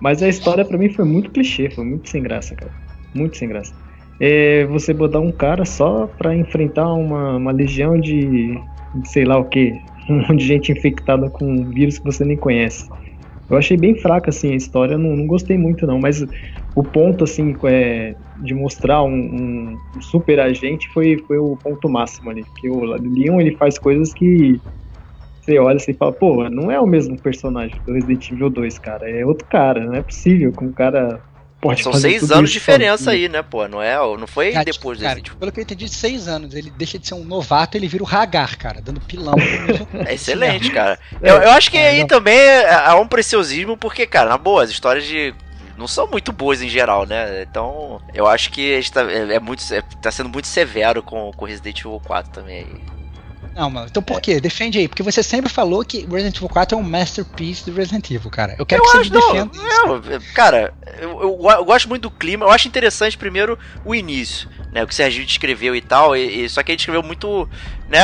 [0.00, 2.70] Mas a história para mim foi muito clichê, foi muito sem graça, cara.
[3.14, 3.74] Muito sem graça.
[4.20, 8.54] É você botar um cara só para enfrentar uma, uma legião de,
[8.94, 12.24] de sei lá o que, um monte de gente infectada com um vírus que você
[12.24, 12.84] nem conhece.
[13.48, 16.24] Eu achei bem fraca assim a história, não, não gostei muito não, mas
[16.74, 22.30] o ponto assim é, de mostrar um, um, super agente foi, foi o ponto máximo
[22.30, 24.60] ali, que o Leon ele faz coisas que
[25.40, 28.78] você olha assim e fala, pô, não é o mesmo personagem do Resident Evil 2,
[28.78, 29.08] cara.
[29.10, 31.20] É outro cara, não é possível que um cara
[31.64, 33.66] pode São seis anos de diferença aí, né, pô?
[33.66, 35.34] Não é, não foi cara, depois cara, desse.
[35.34, 36.54] Pelo que eu entendi, seis anos.
[36.54, 39.34] Ele deixa de ser um novato, ele vira o Hagar, cara, dando pilão.
[40.06, 40.98] é excelente, cara.
[41.22, 42.06] Eu, eu acho que é, aí não.
[42.06, 45.34] também há um preciosismo, porque, cara, na boa, as histórias de
[45.76, 47.42] não são muito boas em geral, né?
[47.42, 51.02] Então, eu acho que a gente tá, é, é muito, é, tá sendo muito severo
[51.02, 53.03] com o Resident Evil 4 também aí.
[53.54, 53.86] Não, mano.
[53.88, 54.40] Então por quê?
[54.40, 54.88] Defende aí.
[54.88, 58.56] Porque você sempre falou que Resident Evil 4 é um masterpiece do Resident Evil, cara.
[58.58, 60.00] Eu quero eu que acho, você defenda não.
[60.00, 62.44] Não, cara, eu, eu, eu, gosto muito do clima.
[62.44, 64.48] Eu acho interessante, primeiro, o início.
[64.72, 66.16] Né, o que o Serginho descreveu e tal.
[66.16, 67.48] E, e, só que ele descreveu muito.
[67.88, 68.00] Né,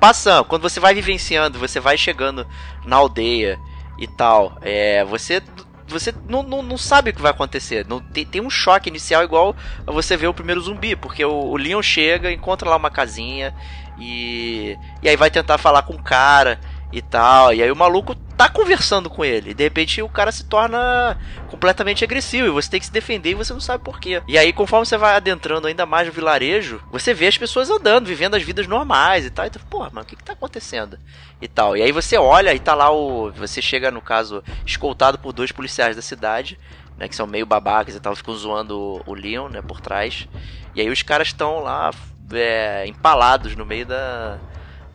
[0.00, 0.44] passando.
[0.44, 2.46] Quando você vai vivenciando, você vai chegando
[2.86, 3.58] na aldeia
[3.98, 4.58] e tal.
[4.62, 5.42] É, você
[5.86, 7.86] você não, não, não, sabe o que vai acontecer.
[7.86, 11.56] Não, tem, tem, um choque inicial igual você ver o primeiro zumbi, porque o, o
[11.56, 13.54] Leon chega, encontra lá uma casinha
[13.98, 16.58] e, e aí vai tentar falar com o cara
[16.92, 17.52] e tal.
[17.52, 19.50] E aí o maluco tá conversando com ele.
[19.50, 22.46] E de repente o cara se torna completamente agressivo.
[22.46, 24.22] E você tem que se defender e você não sabe porquê.
[24.28, 28.06] E aí, conforme você vai adentrando ainda mais no vilarejo, você vê as pessoas andando,
[28.06, 29.46] vivendo as vidas normais e tal.
[29.46, 30.98] E tu, porra, mano, o que, que tá acontecendo?
[31.40, 31.76] E tal.
[31.76, 33.32] E aí você olha e tá lá o.
[33.32, 36.58] Você chega, no caso, escoltado por dois policiais da cidade.
[36.96, 40.28] Né, que são meio babacas e tal, ficam zoando o, Leon, né, por trás.
[40.76, 41.90] E aí os caras estão lá
[42.32, 44.38] é, empalados no meio da,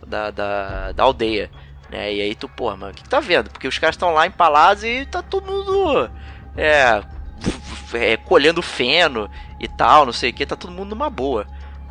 [0.05, 1.49] da, da, da, aldeia.
[1.89, 2.13] Né?
[2.13, 3.49] E aí tu, porra, mano, o que, que tá vendo?
[3.49, 6.09] Porque os caras estão lá empalados e tá todo mundo
[6.57, 7.03] é,
[7.93, 11.47] é, colhendo feno e tal, não sei o que, tá todo mundo numa boa.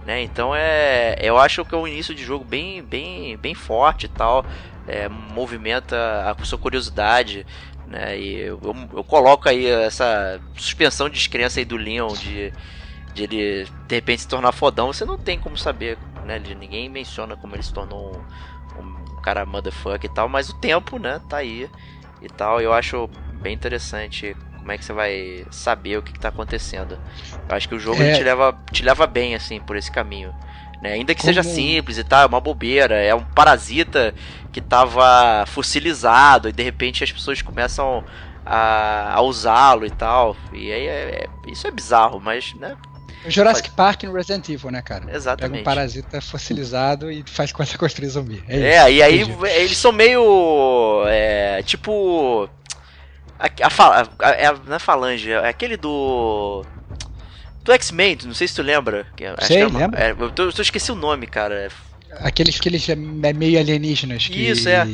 [0.08, 0.22] Né?
[0.22, 1.16] Então é.
[1.20, 4.44] Eu acho que é um início de jogo bem, bem, bem forte e tal.
[4.86, 7.44] É, movimenta a sua curiosidade.
[7.86, 8.18] Né?
[8.18, 12.52] E eu, eu, eu, coloco aí essa suspensão de descrença aí do Leon de
[13.26, 16.38] de ele de repente se tornar fodão, você não tem como saber, né?
[16.38, 18.16] Ninguém menciona como ele se tornou
[18.78, 21.68] um, um cara motherfucker e tal, mas o tempo, né, tá aí
[22.22, 22.60] e tal.
[22.60, 23.08] Eu acho
[23.40, 26.98] bem interessante como é que você vai saber o que, que tá acontecendo.
[27.48, 28.12] Eu acho que o jogo é...
[28.12, 30.34] te, leva, te leva bem, assim, por esse caminho.
[30.82, 30.92] Né?
[30.92, 31.32] Ainda que como...
[31.32, 34.14] seja simples e tal, é uma bobeira, é um parasita
[34.52, 38.04] que tava fossilizado e de repente as pessoas começam
[38.44, 40.36] a, a usá-lo e tal.
[40.52, 42.76] E aí é, é, isso é bizarro, mas né,
[43.26, 45.04] Jurassic Park no Resident Evil, né, cara?
[45.12, 45.50] Exatamente.
[45.50, 48.42] Pega um parasita fossilizado e faz com essa construir zumbi.
[48.48, 49.46] É, é e aí Entendi.
[49.46, 51.04] eles são meio.
[51.06, 52.48] É, tipo.
[53.38, 56.64] A, a, a, é, não é falange, é aquele do.
[57.62, 59.06] Do X-Men, não sei se tu lembra.
[59.40, 60.02] Sei, é uma, lembra?
[60.02, 61.70] É, eu, tô, eu esqueci o nome, cara.
[62.20, 64.26] Aqueles que eles é meio alienígenas.
[64.26, 64.48] Que...
[64.48, 64.86] Isso, é.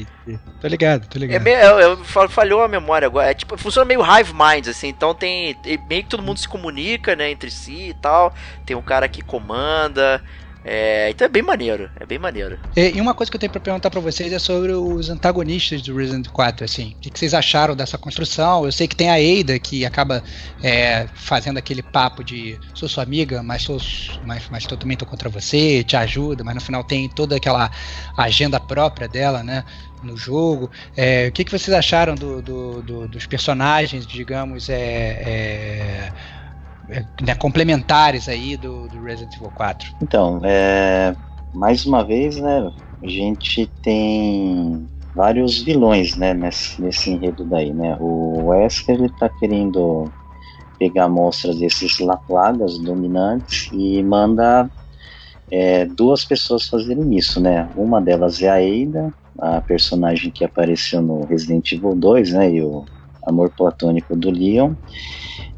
[0.60, 1.40] Tô ligado, tô ligado.
[1.40, 3.30] É meio, eu, eu, falhou a memória agora.
[3.30, 4.88] É, tipo, funciona meio hive minds, assim.
[4.88, 5.56] Então tem.
[5.88, 8.34] Meio que todo mundo se comunica, né, entre si e tal.
[8.66, 10.22] Tem um cara que comanda.
[10.64, 12.58] É, então é bem maneiro, é bem maneiro.
[12.74, 15.94] E, uma coisa que eu tenho para perguntar para vocês é sobre os antagonistas do
[15.94, 16.96] Resident 4, assim.
[16.96, 18.64] O que vocês acharam dessa construção?
[18.64, 20.24] Eu sei que tem a Ada que acaba
[20.62, 23.78] é, fazendo aquele papo de sou sua amiga, mas sou
[24.24, 27.70] mas, mas eu também tô contra você, te ajuda, mas no final tem toda aquela
[28.16, 29.64] agenda própria dela, né?
[30.04, 30.70] no jogo.
[30.96, 36.12] É, o que, que vocês acharam do, do, do, dos personagens, digamos, é, é
[37.22, 39.96] né, complementares aí do, do, Resident Evil 4?
[40.02, 41.14] Então, é,
[41.54, 42.70] mais uma vez, né,
[43.02, 47.96] a gente tem vários vilões, né, nesse, nesse enredo daí, né.
[48.00, 50.10] O Wesker, ele tá querendo
[50.78, 54.68] pegar amostras desses plagas dominantes e manda
[55.50, 57.68] é, duas pessoas fazerem isso, né?
[57.76, 62.52] Uma delas é a Ada, a personagem que apareceu no Resident Evil 2, né?
[62.52, 62.84] E o
[63.26, 64.74] amor platônico do Leon.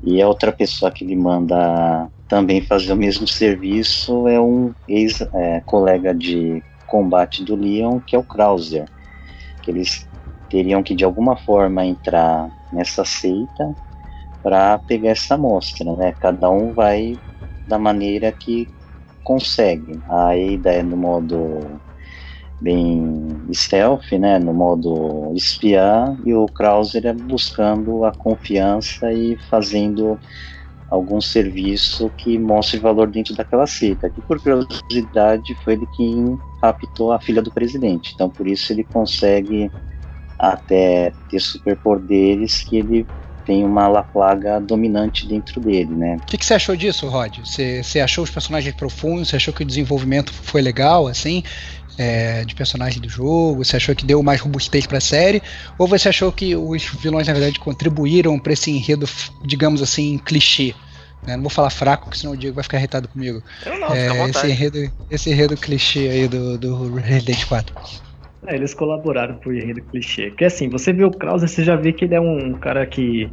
[0.03, 6.11] E a outra pessoa que ele manda também fazer o mesmo serviço é um ex-colega
[6.11, 8.87] é, de combate do Leon, que é o Krauser.
[9.63, 10.07] Que eles
[10.49, 13.75] teriam que de alguma forma entrar nessa seita
[14.43, 16.15] para pegar essa amostra, né?
[16.21, 17.19] Cada um vai
[17.67, 18.69] da maneira que
[19.25, 20.01] consegue.
[20.09, 21.81] A Ada é no modo
[22.61, 30.19] bem stealth, né, no modo espiar, e o Krauser é buscando a confiança e fazendo
[30.89, 34.09] algum serviço que mostre valor dentro daquela seita.
[34.09, 38.13] Que por curiosidade foi ele quem raptou a filha do presidente.
[38.15, 39.71] Então por isso ele consegue
[40.39, 43.07] até ter superpoderes que ele
[43.47, 46.17] tem uma La Plaga dominante dentro dele, né?
[46.21, 47.39] O que, que, você achou disso, Rod?
[47.39, 49.29] Você, você achou os personagens profundos?
[49.29, 51.45] Você achou que o desenvolvimento foi legal, assim?
[51.99, 53.65] É, de personagem do jogo?
[53.65, 55.43] Você achou que deu mais robustez para a série?
[55.79, 59.09] Ou você achou que os vilões, na verdade, contribuíram para esse enredo,
[59.43, 60.75] digamos assim, clichê?
[61.27, 61.37] Né?
[61.37, 63.43] Não vou falar fraco, porque senão o Diego vai ficar irritado comigo.
[63.65, 67.75] Eu não, é, esse, enredo, esse enredo clichê aí do, do Resident 4.
[68.47, 70.29] É, eles colaboraram pro enredo clichê.
[70.29, 73.31] Porque assim, você vê o Krauser, você já vê que ele é um cara que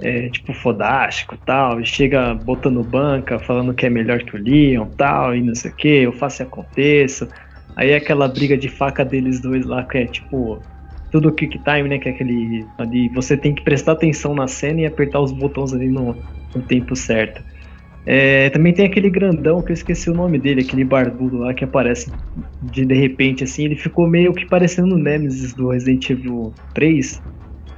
[0.00, 4.86] é tipo fodástico tal, e chega botando banca, falando que é melhor que o Leon
[4.96, 7.28] tal, e não sei o que, eu faço e aconteça.
[7.76, 10.66] Aí é aquela briga de faca deles dois lá, que é tipo
[11.10, 11.98] tudo kick time, né?
[11.98, 12.72] Que é aquele.
[12.78, 16.22] Ali, você tem que prestar atenção na cena e apertar os botões ali no,
[16.54, 17.42] no tempo certo.
[18.04, 21.64] É, também tem aquele grandão que eu esqueci o nome dele, aquele barbudo lá que
[21.64, 22.12] aparece
[22.60, 27.22] de, de repente assim, ele ficou meio que parecendo o Nemesis do Resident Evil 3.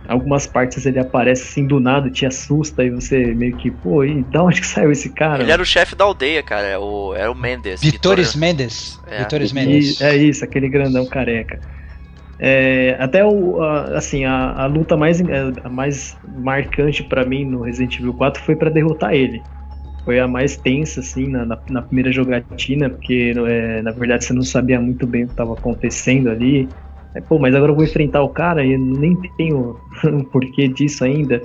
[0.07, 4.23] Algumas partes ele aparece assim do nada, te assusta e você meio que, pô, e
[4.25, 5.43] da onde que saiu esse cara?
[5.43, 7.81] Ele era o chefe da aldeia, cara, é o, era o Mendes.
[7.81, 9.01] Vitores Mendes.
[9.07, 9.21] É.
[9.21, 10.01] Vitores Mendes.
[10.01, 11.59] é isso, aquele grandão careca.
[12.39, 15.21] É, até o, a, assim, a, a luta mais,
[15.63, 19.43] a mais marcante para mim no Resident Evil 4 foi para derrotar ele
[20.05, 24.35] foi a mais tensa, assim, na, na, na primeira jogatina, porque é, na verdade você
[24.35, 26.69] não sabia muito bem o que estava acontecendo ali.
[27.15, 31.05] Aí, pô, mas agora eu vou enfrentar o cara e nem tenho o porquê disso
[31.05, 31.41] ainda.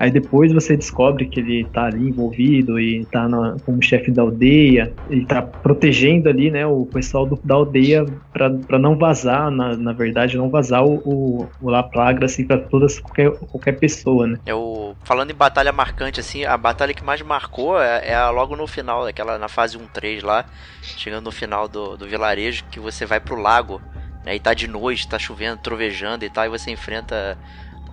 [0.00, 4.22] Aí depois você descobre que ele tá ali envolvido e tá na, como chefe da
[4.22, 9.76] aldeia, ele tá protegendo ali, né, o pessoal do, da aldeia para não vazar, na,
[9.76, 14.26] na verdade, não vazar o, o, o La Plaga, assim, pra todas, qualquer, qualquer pessoa,
[14.26, 14.38] né.
[14.46, 18.56] É o, falando em batalha marcante, assim, a batalha que mais marcou é, é logo
[18.56, 20.46] no final, aquela na fase 1-3 lá,
[20.80, 23.82] chegando no final do, do vilarejo, que você vai pro lago,
[24.24, 27.38] né, e tá de noite, tá chovendo, trovejando e tal, e você enfrenta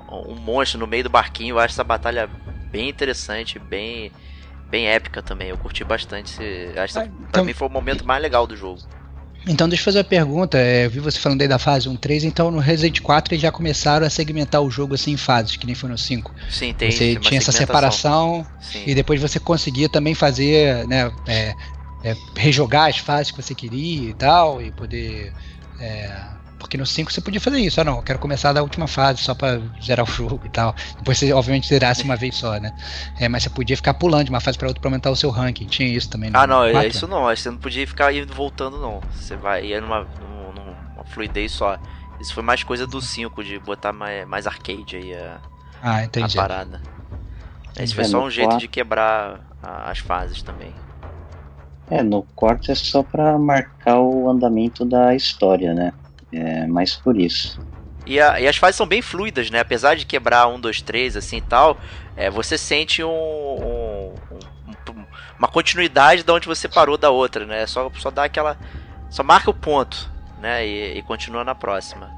[0.10, 1.56] um monstro no meio do barquinho.
[1.56, 2.30] Eu acho essa batalha
[2.72, 4.12] bem interessante, bem
[4.70, 5.50] bem épica também.
[5.50, 6.32] Eu curti bastante.
[6.32, 7.28] Esse, acho ah, então...
[7.32, 8.82] pra mim foi o momento mais legal do jogo.
[9.48, 11.96] Então deixa eu fazer uma pergunta, é, eu vi você falando aí da fase 1,
[11.96, 15.56] 3, então no Resident 4 eles já começaram a segmentar o jogo assim em fases,
[15.56, 16.34] que nem foi no 5.
[16.50, 16.92] Sim, tem.
[16.92, 18.84] Você tinha essa separação Sim.
[18.86, 21.56] e depois você conseguia também fazer, né, é,
[22.04, 25.32] é, rejogar as fases que você queria e tal, e poder
[25.80, 29.22] é, porque no 5 você podia fazer isso, ah não, quero começar da última fase
[29.22, 30.76] só pra zerar o jogo e tal.
[30.98, 32.76] Depois você, obviamente, zerasse uma vez só, né?
[33.20, 35.30] É, mas você podia ficar pulando de uma fase pra outra pra aumentar o seu
[35.30, 35.66] ranking.
[35.66, 36.32] Tinha isso também.
[36.34, 36.88] Ah, não, 4?
[36.88, 37.24] isso não.
[37.24, 39.02] Você não podia ficar indo voltando, não.
[39.14, 41.78] Você vai ia numa, numa, numa fluidez só.
[42.20, 45.40] Isso foi mais coisa do 5, de botar mais, mais arcade aí a,
[45.84, 46.82] ah, a parada.
[47.80, 48.60] Esse foi é, só um jeito 4...
[48.60, 50.74] de quebrar a, as fases também.
[51.90, 55.94] É, no quarto é só pra marcar o andamento da história, né?
[56.32, 57.60] É mais por isso.
[58.06, 59.60] E, a, e, as fases são bem fluidas, né?
[59.60, 61.78] Apesar de quebrar um, dois, três, assim e tal,
[62.16, 64.14] é, você sente um, um,
[64.68, 65.06] um,
[65.38, 67.66] uma continuidade de onde você parou da outra, né?
[67.66, 68.58] Só, só dá aquela.
[69.10, 70.10] Só marca o ponto,
[70.40, 70.66] né?
[70.66, 72.10] E, e continua na próxima.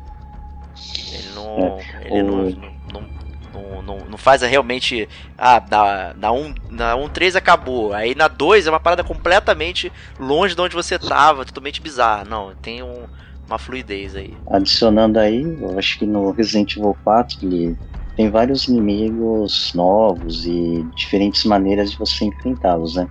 [1.12, 1.80] Ele não.
[1.80, 2.26] É, ele o...
[2.26, 3.19] não, não, não,
[3.82, 5.08] não, não, faz realmente.
[5.38, 7.94] Ah, na, na 1 um, na um 3 acabou.
[7.94, 12.26] Aí na 2 é uma parada completamente longe de onde você tava, totalmente bizarra.
[12.26, 13.08] Não, tem um
[13.50, 14.38] uma fluidez aí.
[14.48, 17.76] Adicionando aí, eu acho que no Resident Evil 4 ele
[18.16, 23.08] tem vários inimigos novos e diferentes maneiras de você enfrentá-los, né?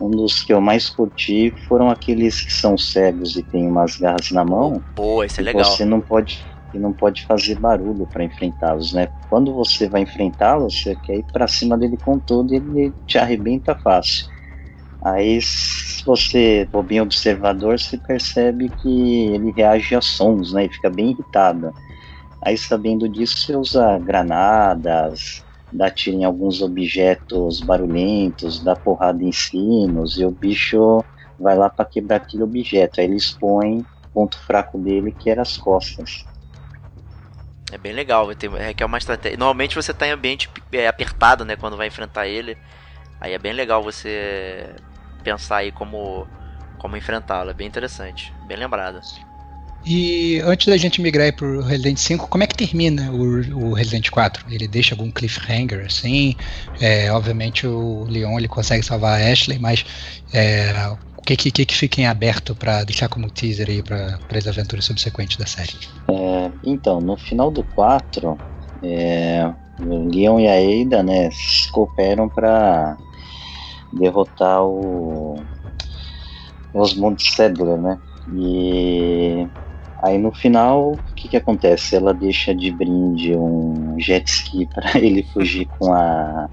[0.00, 4.30] Um dos que eu mais curti foram aqueles que são cegos e tem umas garras
[4.30, 4.82] na mão.
[4.94, 5.64] Boa, esse é legal.
[5.64, 9.08] Você não pode e não pode fazer barulho para enfrentá-los, né?
[9.28, 13.18] Quando você vai enfrentá-los, você quer ir para cima dele com tudo e ele te
[13.18, 14.26] arrebenta fácil.
[15.04, 18.88] Aí, se você for bem observador, você percebe que
[19.34, 20.66] ele reage a sons, né?
[20.66, 21.72] E fica bem irritado.
[22.44, 29.32] Aí, sabendo disso, você usa granadas, dá tiro em alguns objetos barulhentos, dá porrada em
[29.32, 31.04] sinos, e o bicho
[31.38, 33.00] vai lá para quebrar aquele objeto.
[33.00, 36.28] Aí ele expõe o ponto fraco dele, que era as costas.
[37.70, 39.36] É bem legal, é que é uma estratégia.
[39.36, 42.56] Normalmente você tá em ambiente é, apertado, né, quando vai enfrentar ele.
[43.20, 44.74] Aí é bem legal você
[45.22, 46.26] pensar aí como
[46.78, 49.00] como enfrentá-lo, é bem interessante, bem lembrado.
[49.84, 53.72] E antes da gente migrar para o Resident 5, como é que termina o, o,
[53.72, 54.44] Resident 4?
[54.48, 56.36] Ele deixa algum cliffhanger assim?
[56.80, 59.84] É, obviamente o Leon ele consegue salvar a Ashley, mas
[60.32, 60.72] é,
[61.34, 64.84] o que, que, que fica em aberto para deixar como teaser aí para as aventuras
[64.84, 65.74] subsequentes da série?
[66.10, 68.38] É, então, no final do 4,
[68.82, 70.54] é, o Leon e a
[70.86, 71.28] Ada né,
[71.72, 72.96] cooperam para
[73.92, 75.44] derrotar o
[76.74, 77.98] Osmond Sadler, né?
[78.32, 79.48] E
[80.02, 81.96] Aí no final, o que, que acontece?
[81.96, 86.48] Ela deixa de brinde um jet ski para ele fugir com a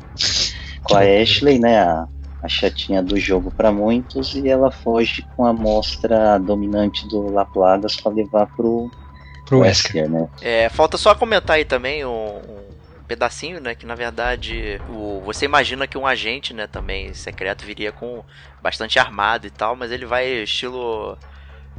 [0.84, 1.80] com a Ashley, né?
[1.80, 2.08] A,
[2.42, 7.96] a chatinha do jogo para muitos, e ela foge com a mostra dominante do Laplagas
[7.96, 8.92] para levar pro,
[9.46, 10.30] pro Wesker, né?
[10.42, 13.74] É, falta só comentar aí também um, um pedacinho, né?
[13.74, 18.24] Que na verdade o, você imagina que um agente, né, também secreto viria com
[18.62, 21.18] bastante armado e tal, mas ele vai estilo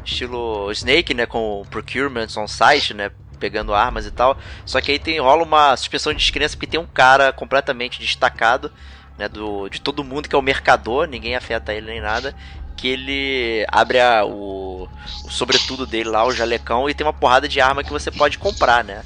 [0.05, 4.37] estilo Snake, né, com procurement on site, né, pegando armas e tal.
[4.65, 8.71] Só que aí tem rola uma suspensão de descrença porque tem um cara completamente destacado,
[9.19, 12.35] né, do de todo mundo que é o mercador, ninguém afeta ele nem nada,
[12.77, 14.89] que ele abre a, o,
[15.25, 18.39] o sobretudo dele lá, o jalecão, e tem uma porrada de arma que você pode
[18.39, 19.03] comprar, né?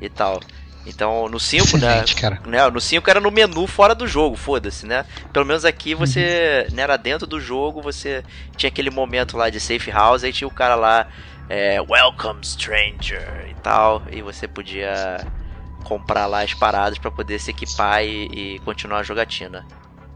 [0.00, 0.40] E tal.
[0.86, 2.04] Então, no 5, né,
[2.46, 2.70] né?
[2.70, 5.04] No 5 era no menu fora do jogo, foda-se, né?
[5.32, 6.76] Pelo menos aqui você, uhum.
[6.76, 8.24] né, era dentro do jogo, você
[8.56, 11.06] tinha aquele momento lá de safe house, aí tinha o cara lá,
[11.48, 15.18] é, Welcome Stranger e tal, e você podia
[15.84, 19.66] comprar lá as paradas para poder se equipar e, e continuar a jogatina.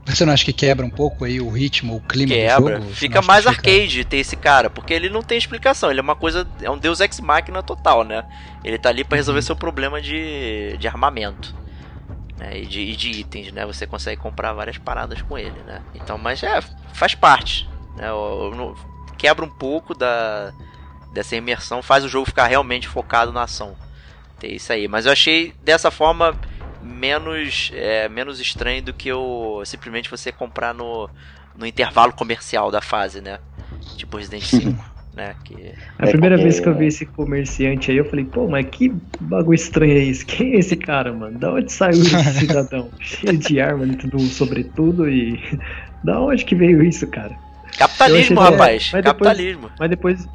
[0.06, 2.78] Você não acha que quebra um pouco aí o ritmo, o clima quebra.
[2.78, 2.94] do jogo?
[2.94, 4.10] Fica mais arcade fica...
[4.10, 7.00] ter esse cara, porque ele não tem explicação, ele é uma coisa, é um deus
[7.00, 8.24] ex machina total, né?
[8.62, 9.46] Ele tá ali para resolver uhum.
[9.46, 11.54] seu problema de, de armamento.
[12.36, 12.60] Né?
[12.60, 13.64] E, de, e de itens, né?
[13.64, 15.80] Você consegue comprar várias paradas com ele, né?
[15.94, 16.60] Então, mas é,
[16.92, 17.68] faz parte.
[17.96, 18.06] Né?
[18.08, 18.76] Eu, eu,
[19.16, 20.52] quebra um pouco da,
[21.12, 23.74] dessa imersão, faz o jogo ficar realmente focado na ação.
[24.38, 24.88] Tem isso aí.
[24.88, 26.36] Mas eu achei dessa forma
[26.82, 31.08] menos, é, menos estranho do que o simplesmente você comprar no,
[31.56, 33.38] no intervalo comercial da fase, né?
[33.96, 34.94] Tipo Resident 5.
[35.14, 35.34] né?
[35.44, 35.72] Que...
[35.98, 39.54] A primeira vez que eu vi esse comerciante aí, eu falei, pô, mas que bagulho
[39.54, 40.24] estranho é esse?
[40.24, 41.38] Quem é esse cara, mano?
[41.38, 42.90] Da onde saiu esse cidadão?
[43.00, 45.40] Cheio de arma dentro do sobretudo e.
[46.04, 47.34] Da onde que veio isso, cara?
[47.78, 48.90] Capitalismo, rapaz.
[48.92, 49.70] Mas Capitalismo.
[49.70, 50.28] Depois, mas depois.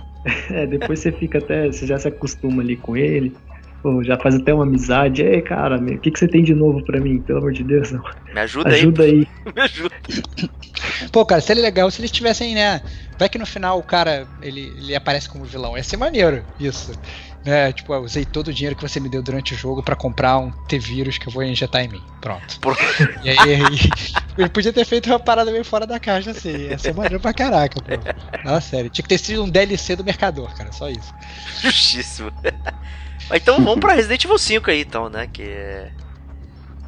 [0.50, 1.68] É, depois você fica até.
[1.68, 3.36] Você já se acostuma ali com ele.
[3.82, 5.22] Pô, já faz até uma amizade.
[5.22, 7.22] Ei, cara, o que, que você tem de novo pra mim?
[7.22, 8.04] Pelo amor de Deus, não.
[8.34, 9.12] Me ajuda, ajuda aí.
[9.12, 9.28] aí.
[9.56, 9.96] Me ajuda.
[11.12, 12.82] Pô, cara, seria legal se eles tivessem, né?
[13.18, 15.78] Vai que no final o cara ele, ele aparece como vilão.
[15.78, 16.92] Ia ser maneiro isso.
[17.46, 17.72] Né?
[17.72, 20.38] Tipo, eu usei todo o dinheiro que você me deu durante o jogo para comprar
[20.38, 22.02] um T-Vírus que eu vou injetar em mim.
[22.22, 22.60] Pronto.
[22.60, 22.78] Por...
[23.24, 23.38] E aí,
[24.38, 26.68] ele podia ter feito uma parada meio fora da caixa assim.
[26.68, 27.92] Ia ser maneiro pra caraca, pô.
[28.44, 28.90] Nossa, sério.
[28.90, 30.72] Tinha que ter sido um DLC do Mercador, cara.
[30.72, 31.14] Só isso.
[31.62, 32.32] Justíssimo.
[33.34, 35.28] Então vamos pra Resident Evil 5 aí, então, né?
[35.32, 35.92] Que é.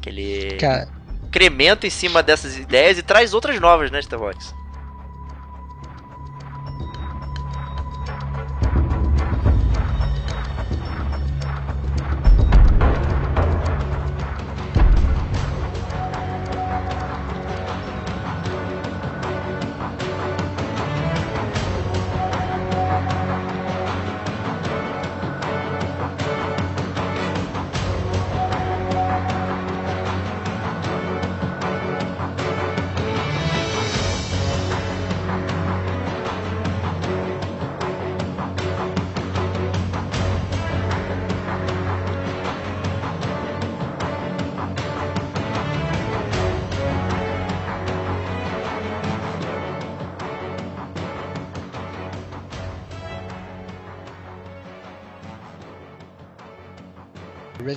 [0.00, 0.56] Que ele.
[0.58, 0.88] Cara...
[1.24, 4.54] Incrementa em cima dessas ideias e traz outras novas, né, Starbox?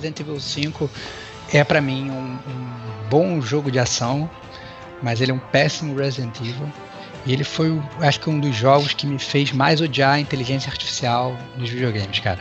[0.06, 0.90] Resident Evil 5
[1.52, 4.28] é para mim um, um, bom jogo de ação,
[5.02, 6.70] mas ele é um péssimo Resident Evil.
[7.24, 10.70] E ele foi, acho que um dos jogos que me fez mais odiar a inteligência
[10.70, 12.38] artificial nos videogames, cara.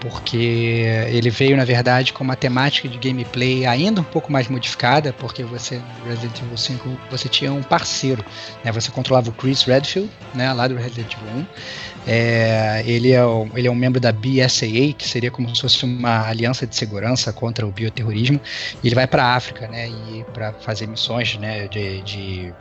[0.00, 5.12] porque ele veio na verdade com uma temática de gameplay ainda um pouco mais modificada,
[5.12, 8.24] porque você no Resident Evil 5 você tinha um parceiro,
[8.64, 8.72] né?
[8.72, 11.46] Você controlava o Chris Redfield, né, lá do Resident Evil 1.
[12.10, 15.84] É, ele, é o, ele é um membro da BSAA, que seria como se fosse
[15.84, 18.40] uma aliança de segurança contra o bioterrorismo.
[18.82, 22.54] E ele vai para a África, né, e para fazer missões, né, de, de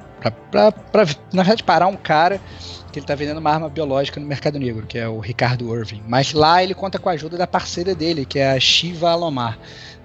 [0.51, 2.41] para na verdade parar um cara
[2.97, 6.01] que ele está vendendo uma arma biológica no mercado negro, que é o Ricardo Irving.
[6.07, 9.57] Mas lá ele conta com a ajuda da parceira dele, que é a Shiva Alomar.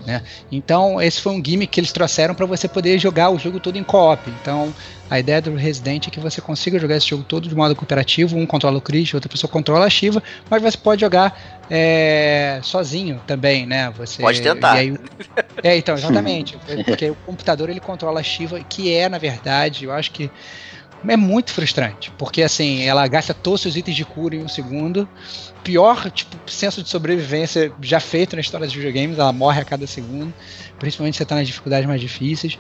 [0.07, 0.21] Né?
[0.51, 3.79] Então, esse foi um gimmick que eles trouxeram para você poder jogar o jogo todo
[3.79, 4.29] em co-op.
[4.43, 4.75] Então,
[5.09, 8.37] a ideia do Resident é que você consiga jogar esse jogo todo de modo cooperativo.
[8.37, 13.21] Um controla o Chris, outra pessoa controla a Shiva, mas você pode jogar é, sozinho
[13.27, 13.91] também, né?
[13.97, 14.73] Você, pode tentar.
[14.73, 14.99] Aí,
[15.63, 16.59] é, então, exatamente.
[16.85, 20.31] porque o computador ele controla a Shiva, que é, na verdade, eu acho que
[21.09, 25.09] é muito frustrante, porque assim, ela gasta todos os itens de cura em um segundo.
[25.65, 29.87] Pior, tipo, senso de sobrevivência já feito na história dos videogames, ela morre a cada
[29.87, 30.33] segundo,
[30.79, 32.59] principalmente se você tá nas dificuldades mais difíceis.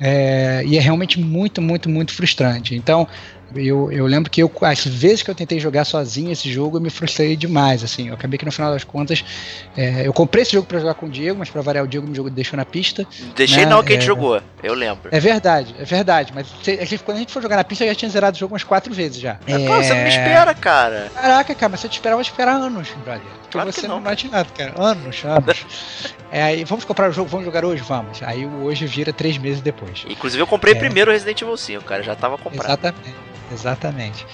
[0.00, 2.74] É, e é realmente muito, muito, muito frustrante.
[2.74, 3.06] Então,
[3.54, 6.80] eu, eu lembro que eu, as vezes que eu tentei jogar sozinho esse jogo, eu
[6.80, 7.82] me frustrei demais.
[7.82, 9.24] Assim, eu acabei que no final das contas,
[9.76, 12.06] é, eu comprei esse jogo para jogar com o Diego, mas para variar o Diego
[12.06, 13.06] me jogou, deixou na pista.
[13.34, 13.70] Deixei né?
[13.70, 15.08] não que a gente é, jogou, eu lembro.
[15.10, 16.32] É verdade, é verdade.
[16.34, 18.52] Mas se, quando a gente for jogar na pista, eu já tinha zerado o jogo
[18.54, 19.38] umas quatro vezes já.
[19.46, 19.58] É, é...
[19.58, 21.10] você não me espera, cara.
[21.14, 23.22] Caraca, cara, mas se eu te esperar, eu vou esperar anos, brother.
[23.48, 24.74] Porque claro você não, não nada, cara.
[24.76, 25.66] Anos, anos.
[26.30, 27.82] é, aí, vamos comprar o jogo, vamos jogar hoje?
[27.82, 28.22] Vamos.
[28.22, 30.04] Aí hoje vira três meses depois.
[30.08, 30.78] Inclusive eu comprei é...
[30.78, 32.66] primeiro o Resident Evil 5, cara, já tava comprado.
[32.66, 33.16] Exatamente.
[33.50, 34.26] Exatamente.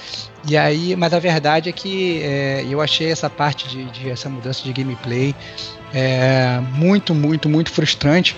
[0.47, 4.29] E aí, mas a verdade é que é, eu achei essa parte de, de, essa
[4.29, 5.35] mudança de gameplay
[5.93, 8.37] é, muito, muito, muito frustrante.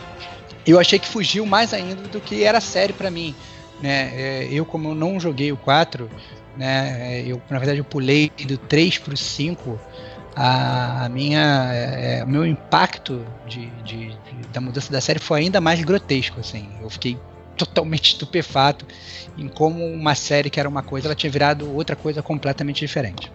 [0.67, 3.35] Eu achei que fugiu mais ainda do que era sério para mim.
[3.81, 4.13] Né?
[4.15, 6.11] É, eu, como eu não joguei o 4,
[6.57, 9.81] né, eu, na verdade eu pulei do 3 para o 5,
[10.37, 15.41] a, a minha, é, o meu impacto de, de, de, da mudança da série foi
[15.41, 16.41] ainda mais grotesco.
[16.41, 16.69] Assim.
[16.83, 17.19] Eu fiquei
[17.57, 18.87] totalmente estupefato
[19.39, 23.33] em como uma série que era uma coisa, ela tinha virado outra coisa completamente diferente.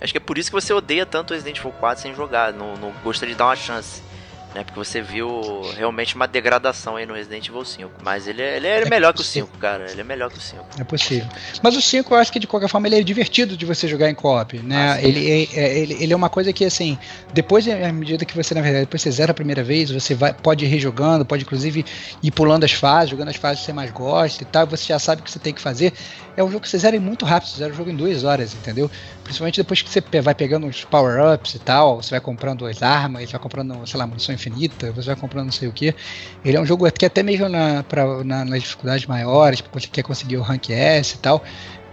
[0.00, 2.74] Acho que é por isso que você odeia tanto Resident Evil 4 sem jogar, não,
[2.76, 4.00] não gostaria de dar uma chance
[4.54, 4.64] né?
[4.64, 7.90] Porque você viu realmente uma degradação aí no Resident Evil 5.
[8.02, 9.46] Mas ele é, ele é, é melhor possível.
[9.46, 9.90] que o 5, cara.
[9.90, 10.64] Ele é melhor que o 5.
[10.78, 11.28] É possível.
[11.62, 14.10] Mas o 5 eu acho que de qualquer forma ele é divertido de você jogar
[14.10, 14.92] em co-op, né?
[14.92, 16.98] Ah, ele, é, é, ele, ele é uma coisa que assim,
[17.32, 20.32] depois, à medida que você, na verdade, depois você zera a primeira vez, você vai,
[20.32, 21.84] pode ir rejogando, pode inclusive
[22.22, 24.98] ir pulando as fases, jogando as fases que você mais gosta e tal, você já
[24.98, 25.92] sabe o que você tem que fazer.
[26.36, 28.54] É um jogo que você zera muito rápido, você zera o jogo em duas horas,
[28.54, 28.90] entendeu?
[29.24, 33.30] Principalmente depois que você vai pegando os power-ups e tal, você vai comprando as armas,
[33.30, 35.94] vai comprando, sei lá, munição infinita, você vai comprando não sei o que.
[36.44, 40.02] Ele é um jogo que até mesmo na, pra, na, nas dificuldades maiores, porque quer
[40.02, 41.44] conseguir o rank S e tal,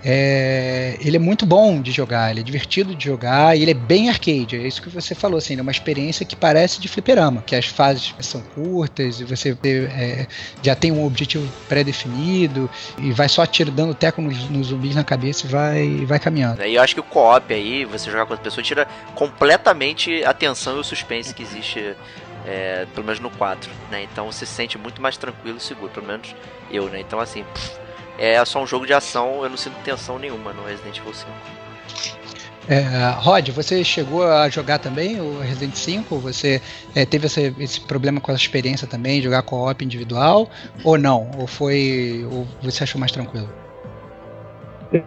[0.03, 3.73] é, ele é muito bom de jogar, ele é divertido de jogar e ele é
[3.73, 4.55] bem arcade.
[4.55, 7.65] É isso que você falou, assim, é uma experiência que parece de fliperama, que as
[7.65, 10.27] fases são curtas e você é,
[10.61, 15.03] já tem um objetivo pré-definido e vai só atirando dando teco nos, nos, zumbis na
[15.03, 16.63] cabeça e vai, vai caminhando.
[16.63, 20.33] E eu acho que o co-op aí, você jogar com outra pessoa, tira completamente a
[20.33, 21.95] tensão e o suspense que existe
[22.47, 24.03] é, pelo menos no 4, né?
[24.03, 26.33] Então você se sente muito mais tranquilo e seguro, pelo menos
[26.71, 27.01] eu, né?
[27.01, 27.77] Então assim, pff,
[28.17, 31.29] é só um jogo de ação, eu não sinto tensão nenhuma no Resident Evil 5.
[32.69, 32.81] É,
[33.19, 36.17] Rod, você chegou a jogar também o Resident 5?
[36.19, 36.61] Você
[36.93, 40.49] é, teve esse, esse, problema com a experiência também, jogar co-op individual?
[40.83, 41.31] Ou não?
[41.37, 42.27] Ou foi.
[42.29, 43.49] Ou você achou mais tranquilo?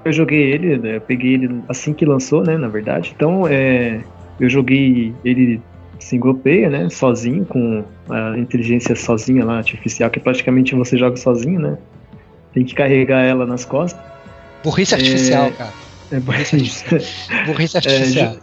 [0.05, 2.57] Eu joguei ele, né, eu peguei ele assim que lançou, né?
[2.57, 3.13] Na verdade.
[3.15, 4.01] Então, é,
[4.39, 5.63] eu joguei ele
[6.05, 6.89] single player, né?
[6.91, 11.79] Sozinho, com a inteligência sozinha lá, artificial, que praticamente você joga sozinho, né?
[12.53, 14.01] Tem que carregar ela nas costas.
[14.63, 15.51] Burrice artificial, é...
[15.51, 15.73] cara.
[16.13, 17.47] É burrice artificial.
[17.47, 18.35] burrice artificial.
[18.35, 18.39] É,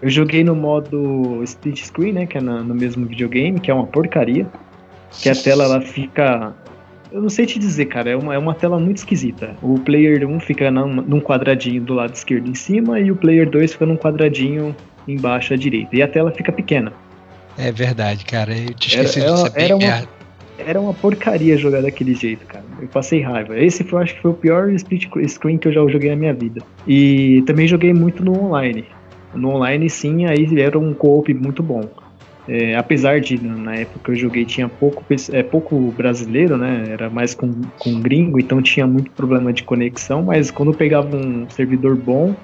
[0.00, 2.26] eu joguei no modo split screen, né?
[2.26, 4.46] Que é no, no mesmo videogame, que é uma porcaria.
[5.10, 6.54] Que a tela ela fica.
[7.10, 9.56] Eu não sei te dizer, cara, é uma, é uma tela muito esquisita.
[9.62, 13.48] O player 1 fica num, num quadradinho do lado esquerdo em cima e o player
[13.48, 14.76] 2 fica num quadradinho
[15.12, 15.94] embaixo à direita.
[15.96, 16.92] E a tela fica pequena.
[17.58, 18.56] É verdade, cara.
[18.56, 19.52] Eu te esqueci era, disso.
[19.54, 20.08] É era, uma,
[20.58, 22.64] era uma porcaria jogar daquele jeito, cara.
[22.80, 23.58] Eu passei raiva.
[23.58, 26.34] Esse foi, acho que foi o pior split screen que eu já joguei na minha
[26.34, 26.62] vida.
[26.86, 28.84] E também joguei muito no online.
[29.34, 31.82] No online, sim, aí era um co-op muito bom.
[32.48, 36.84] É, apesar de na época que eu joguei tinha pouco, é, pouco brasileiro, né?
[36.88, 41.14] Era mais com, com gringo, então tinha muito problema de conexão, mas quando eu pegava
[41.14, 42.34] um servidor bom,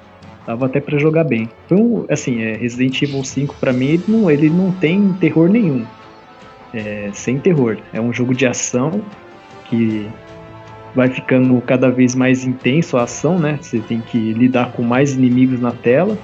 [0.46, 1.48] dava até para jogar bem.
[1.66, 5.84] Então, assim, é, Resident Evil 5 para mim ele não, ele não tem terror nenhum
[6.74, 7.78] é, sem terror.
[7.92, 9.02] É um jogo de ação
[9.66, 10.08] que
[10.94, 13.58] vai ficando cada vez mais intenso a ação, né?
[13.60, 16.18] Você tem que lidar com mais inimigos na tela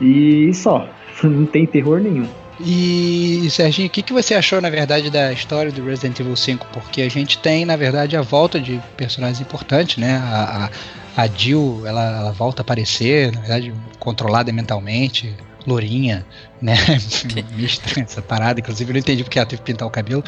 [0.00, 0.88] e só.
[1.24, 2.26] não tem terror nenhum.
[2.62, 6.66] E, Serginho, o que, que você achou, na verdade, da história do Resident Evil 5?
[6.72, 10.16] Porque a gente tem, na verdade, a volta de personagens importantes, né?
[10.22, 10.70] A, a,
[11.16, 15.34] a Jill, ela, ela volta a aparecer, na verdade, controlada mentalmente,
[15.66, 16.26] lourinha,
[16.60, 16.74] né?
[17.56, 20.24] Mistra essa parada, inclusive eu não entendi porque ela teve que pintar o cabelo.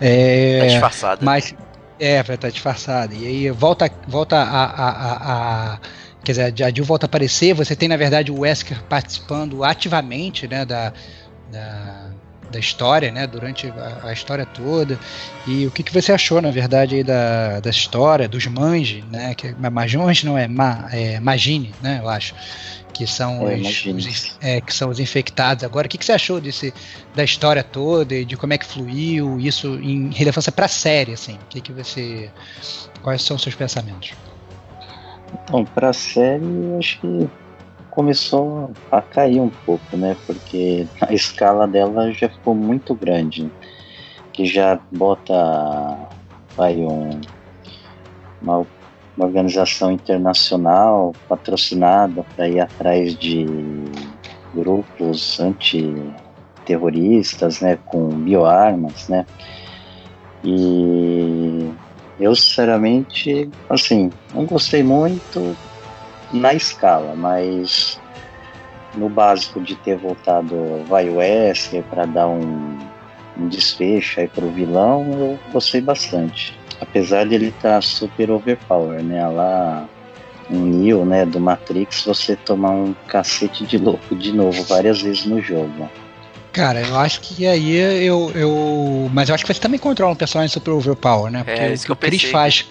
[0.00, 1.24] É, tá disfarçada.
[1.24, 1.54] Mas,
[1.98, 3.14] é, vai estar tá disfarçada.
[3.14, 5.78] E aí volta, volta a, a, a, a
[6.24, 10.46] quer dizer, a Jill volta a aparecer, você tem na verdade o Wesker participando ativamente,
[10.46, 10.92] né, da,
[11.50, 12.01] da,
[12.52, 14.98] da história, né, durante a, a, história toda.
[15.46, 19.34] E o que, que você achou, na verdade, aí da, da história, dos Manji, né,
[19.34, 22.34] que Majons não é, Ma, é Magine, né, eu acho,
[22.92, 25.86] que são é, os, os é, que são os infectados agora.
[25.86, 26.72] O que, que você achou desse
[27.14, 31.12] da história toda e de como é que fluiu isso em relevância para a série,
[31.12, 31.34] assim?
[31.34, 32.30] O que, que você,
[33.02, 34.12] quais são os seus pensamentos?
[35.44, 37.28] Então, para a série, eu acho que
[37.92, 40.16] começou a cair um pouco, né?
[40.26, 43.50] Porque a escala dela já ficou muito grande,
[44.32, 46.08] que já bota
[46.56, 47.20] vai um,
[48.40, 48.66] uma,
[49.16, 53.44] uma organização internacional patrocinada para ir atrás de
[54.54, 59.26] grupos antiterroristas, né, com bioarmas, né?
[60.44, 61.70] E
[62.18, 65.54] eu sinceramente, assim, não gostei muito
[66.32, 68.00] na escala, mas
[68.94, 72.78] no básico de ter voltado Vai Wesker para dar um,
[73.38, 76.58] um desfecho aí pro vilão, eu gostei bastante.
[76.80, 79.26] Apesar de ele estar tá super overpower, né?
[79.28, 79.88] Lá
[80.50, 85.24] um Neo, né, do Matrix, você tomar um cacete de louco de novo várias vezes
[85.24, 85.88] no jogo.
[86.52, 89.10] Cara, eu acho que aí eu, eu.
[89.10, 91.42] Mas eu acho que você também controla um personagem super overpower, né?
[91.44, 92.70] Porque é, isso que, o Chris faz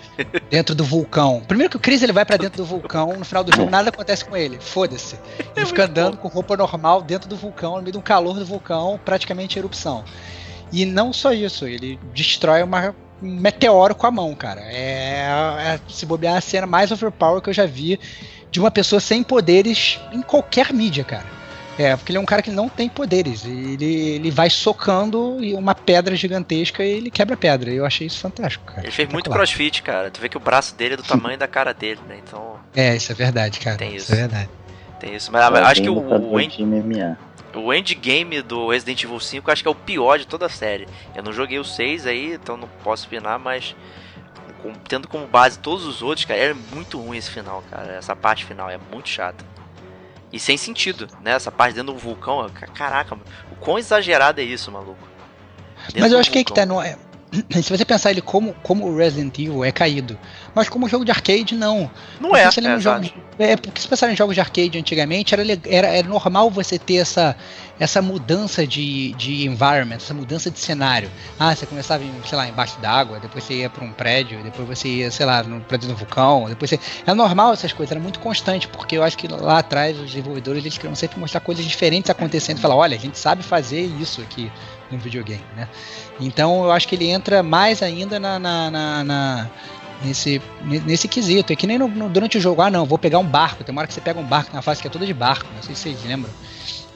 [0.51, 1.41] dentro do vulcão.
[1.47, 3.89] Primeiro que o Chris ele vai para dentro do vulcão, no final do jogo nada
[3.89, 4.59] acontece com ele.
[4.59, 5.15] Foda-se.
[5.55, 8.45] Ele é fica andando com roupa normal dentro do vulcão, no meio do calor do
[8.45, 10.05] vulcão, praticamente erupção.
[10.71, 14.61] E não só isso, ele destrói uma, um meteoro com a mão, cara.
[14.61, 15.25] É,
[15.75, 17.99] é se bobear a cena mais overpower que eu já vi
[18.49, 21.40] de uma pessoa sem poderes em qualquer mídia, cara.
[21.81, 23.43] É, porque ele é um cara que não tem poderes.
[23.43, 27.71] Ele, ele vai socando uma pedra gigantesca e ele quebra a pedra.
[27.71, 28.81] Eu achei isso fantástico, cara.
[28.81, 30.11] Ele fez muito crossfit, cara.
[30.11, 32.19] Tu vê que o braço dele é do tamanho da cara dele, né?
[32.23, 32.59] Então.
[32.75, 33.77] É, isso é verdade, cara.
[33.77, 34.05] Tem isso.
[34.05, 34.49] isso é verdade.
[34.99, 35.31] Tem isso.
[35.31, 36.63] Mas tá acho que o, o, end,
[37.55, 40.87] o endgame do Resident Evil 5 acho que é o pior de toda a série.
[41.15, 43.75] Eu não joguei o 6 aí, então não posso opinar, mas
[44.87, 47.93] tendo como base todos os outros, cara, é muito ruim esse final, cara.
[47.93, 49.43] Essa parte final é muito chata.
[50.31, 51.31] E sem sentido, né?
[51.31, 53.15] Essa parte dentro do vulcão, caraca,
[53.51, 55.07] o quão exagerado é isso, maluco?
[55.87, 56.97] Dentro Mas eu acho que é que tá, não é,
[57.63, 60.17] se você pensar ele como, como o Resident Evil é caído,
[60.53, 61.89] mas como jogo de arcade, não.
[62.19, 65.87] Não é, é, jogos, é, porque se pensar em jogos de arcade antigamente, era, era,
[65.87, 67.35] era normal você ter essa,
[67.79, 71.09] essa mudança de, de environment, essa mudança de cenário.
[71.39, 74.67] Ah, você começava, em, sei lá, embaixo d'água, depois você ia para um prédio, depois
[74.67, 76.79] você ia, sei lá, no prédio do vulcão, depois você...
[77.05, 80.63] É normal essas coisas, era muito constante, porque eu acho que lá atrás os desenvolvedores
[80.63, 84.51] eles queriam sempre mostrar coisas diferentes acontecendo, falar, olha, a gente sabe fazer isso aqui
[84.91, 85.67] no videogame, né?
[86.19, 89.49] Então eu acho que ele entra mais ainda na, na, na, na
[90.03, 90.41] nesse,
[90.85, 91.53] nesse quesito.
[91.53, 93.63] É que nem no, no, durante o jogo, ah não, vou pegar um barco.
[93.63, 95.47] Tem uma hora que você pega um barco na fase que é toda de barco,
[95.55, 96.31] não sei se vocês lembram.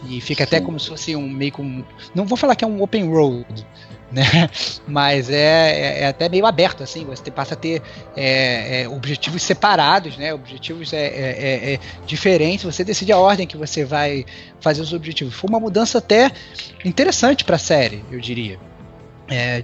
[0.07, 1.83] E fica até como se fosse um meio com.
[2.13, 3.65] Não vou falar que é um open road,
[4.15, 4.49] né?
[4.87, 7.05] Mas é, é, é até meio aberto, assim.
[7.05, 7.81] Você passa a ter
[8.15, 10.33] é, é, objetivos separados, né?
[10.33, 12.63] Objetivos é, é, é, diferentes.
[12.63, 14.25] Você decide a ordem que você vai
[14.61, 15.35] fazer os objetivos.
[15.35, 16.31] Foi uma mudança até
[16.85, 18.57] interessante para a série, eu diria,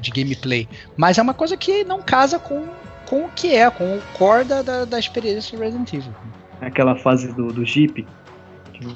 [0.02, 0.68] de gameplay.
[0.98, 2.68] Mas é uma coisa que não casa com,
[3.08, 6.14] com o que é, com o core da, da, da experiência do Resident Evil.
[6.60, 8.06] Aquela fase do, do Jeep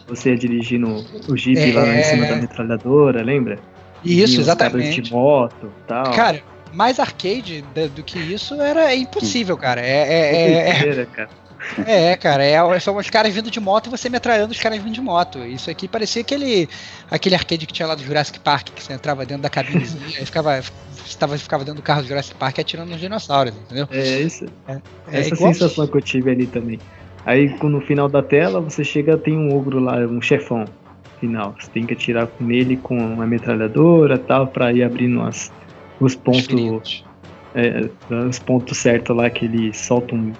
[0.07, 0.87] você ia dirigindo
[1.29, 3.59] o Jeep lá em cima da metralhadora, lembra?
[4.05, 5.01] Isso, exatamente.
[5.01, 6.11] De moto tal.
[6.13, 6.41] Cara,
[6.71, 7.63] mais arcade
[7.95, 9.81] do que isso era é impossível, cara.
[9.81, 11.29] É, é, é, é, cara.
[11.85, 14.93] É, cara, é, são os caras vindo de moto e você metralhando os caras vindo
[14.93, 15.39] de moto.
[15.39, 16.69] Isso aqui parecia aquele,
[17.09, 20.25] aquele arcade que tinha lá do Jurassic Park, que você entrava dentro da cabinezinha e
[20.25, 20.61] ficava,
[21.05, 23.87] estava, ficava dentro do carro do Jurassic Park atirando nos dinossauros, entendeu?
[23.91, 24.45] É, isso.
[24.67, 24.73] É,
[25.11, 26.79] é essa sensação que eu tive ali também.
[27.25, 30.65] Aí no final da tela você chega tem um ogro lá, um chefão
[31.19, 31.55] final.
[31.59, 35.51] Você tem que atirar nele com uma metralhadora tal, para ir abrindo as,
[35.99, 37.03] os pontos.
[37.53, 37.89] É,
[38.27, 40.33] os pontos certos lá que ele solta um.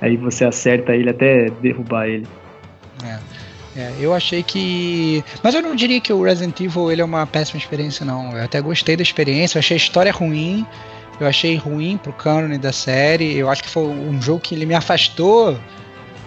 [0.00, 2.26] Aí você acerta ele até derrubar ele.
[3.04, 3.18] É.
[3.76, 5.22] É, eu achei que.
[5.42, 8.34] Mas eu não diria que o Resident Evil ele é uma péssima experiência, não.
[8.34, 10.66] Eu até gostei da experiência, eu achei a história ruim.
[11.20, 13.36] Eu achei ruim pro cânone da série.
[13.36, 15.58] Eu acho que foi um jogo que ele me afastou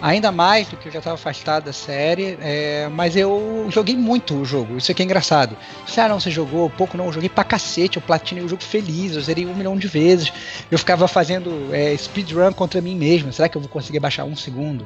[0.02, 4.36] ainda mais do que eu já estava afastado da série, é, mas eu joguei muito
[4.36, 5.56] o jogo, isso aqui é engraçado.
[5.86, 8.64] Se ah, não, você jogou pouco, não, eu joguei pra cacete, eu platinei o jogo
[8.64, 10.32] feliz, eu zerei um milhão de vezes,
[10.70, 14.36] eu ficava fazendo é, speedrun contra mim mesmo, será que eu vou conseguir baixar um
[14.36, 14.86] segundo?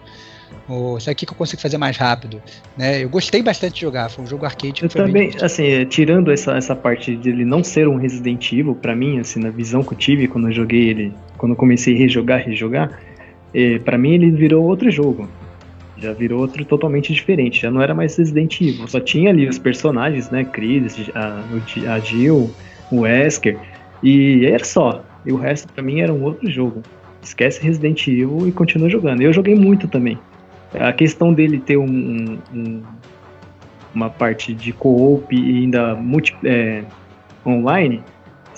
[0.68, 2.41] Ou será que eu consigo fazer mais rápido?
[2.78, 3.03] Né?
[3.03, 4.84] Eu gostei bastante de jogar, foi um jogo arcade.
[4.84, 8.95] Eu também, assim, tirando essa, essa parte de ele não ser um Resident Evil, para
[8.95, 11.97] mim, assim, na visão que eu tive quando eu joguei ele, quando eu comecei a
[11.97, 12.99] rejogar, rejogar,
[13.84, 15.30] para mim ele virou outro jogo.
[15.97, 17.62] Já virou outro totalmente diferente.
[17.62, 18.88] Já não era mais Resident Evil.
[18.88, 20.43] Só tinha ali os personagens, né?
[20.43, 21.43] Chris, a,
[21.93, 22.51] a Jill,
[22.91, 23.58] o Wesker.
[24.01, 25.04] E era só.
[25.26, 26.82] E o resto para mim era um outro jogo.
[27.22, 29.22] Esquece Resident Evil e continua jogando.
[29.22, 30.18] Eu joguei muito também.
[30.74, 32.82] A questão dele ter um, um,
[33.93, 36.84] uma parte de co-op e ainda multi, é,
[37.45, 38.01] online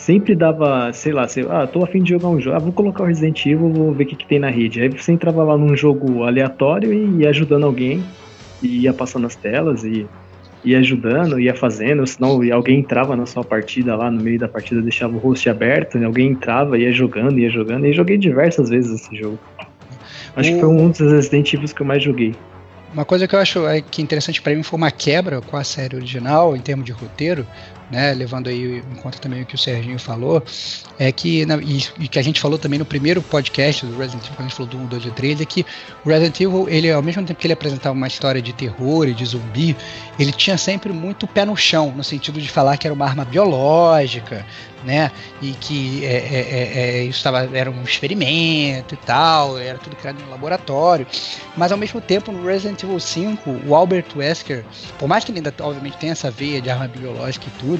[0.05, 3.01] sempre dava, sei lá, sei, ah, tô afim de jogar um jogo, ah, vou colocar
[3.01, 4.79] o Resident Evil, vou ver o que, que tem na rede.
[4.79, 8.03] Aí você entrava lá num jogo aleatório e ia ajudando alguém,
[8.61, 10.05] e ia passando as telas e
[10.63, 14.79] ia ajudando, ia fazendo, senão alguém entrava na sua partida lá, no meio da partida
[14.79, 16.05] deixava o host aberto, né?
[16.05, 19.39] alguém entrava, ia jogando, ia jogando, e joguei diversas vezes esse jogo.
[20.35, 20.53] Acho o...
[20.53, 22.35] que foi um dos Resident Evil que eu mais joguei.
[22.93, 25.63] Uma coisa que eu acho é, que interessante para mim foi uma quebra com a
[25.63, 27.45] série original em termos de roteiro,
[27.89, 30.43] né, levando aí em conta também o que o Serginho falou,
[30.97, 34.23] é que, na, e, e, que a gente falou também no primeiro podcast do Resident
[34.23, 35.65] Evil, quando a gente falou do 1, 2 e 3, é que
[36.03, 39.13] o Resident Evil, ele, ao mesmo tempo que ele apresentava uma história de terror e
[39.13, 39.75] de zumbi,
[40.17, 43.25] ele tinha sempre muito pé no chão, no sentido de falar que era uma arma
[43.25, 44.45] biológica,
[44.85, 45.11] né?
[45.41, 49.95] E que é, é, é, é isso tava, era um experimento e tal, era tudo
[49.95, 51.05] criado um laboratório.
[51.57, 54.63] Mas ao mesmo tempo, no Resident Evil 5, o Albert Wesker,
[54.99, 57.74] por mais que ele ainda obviamente tenha essa veia de arma biológica e tudo,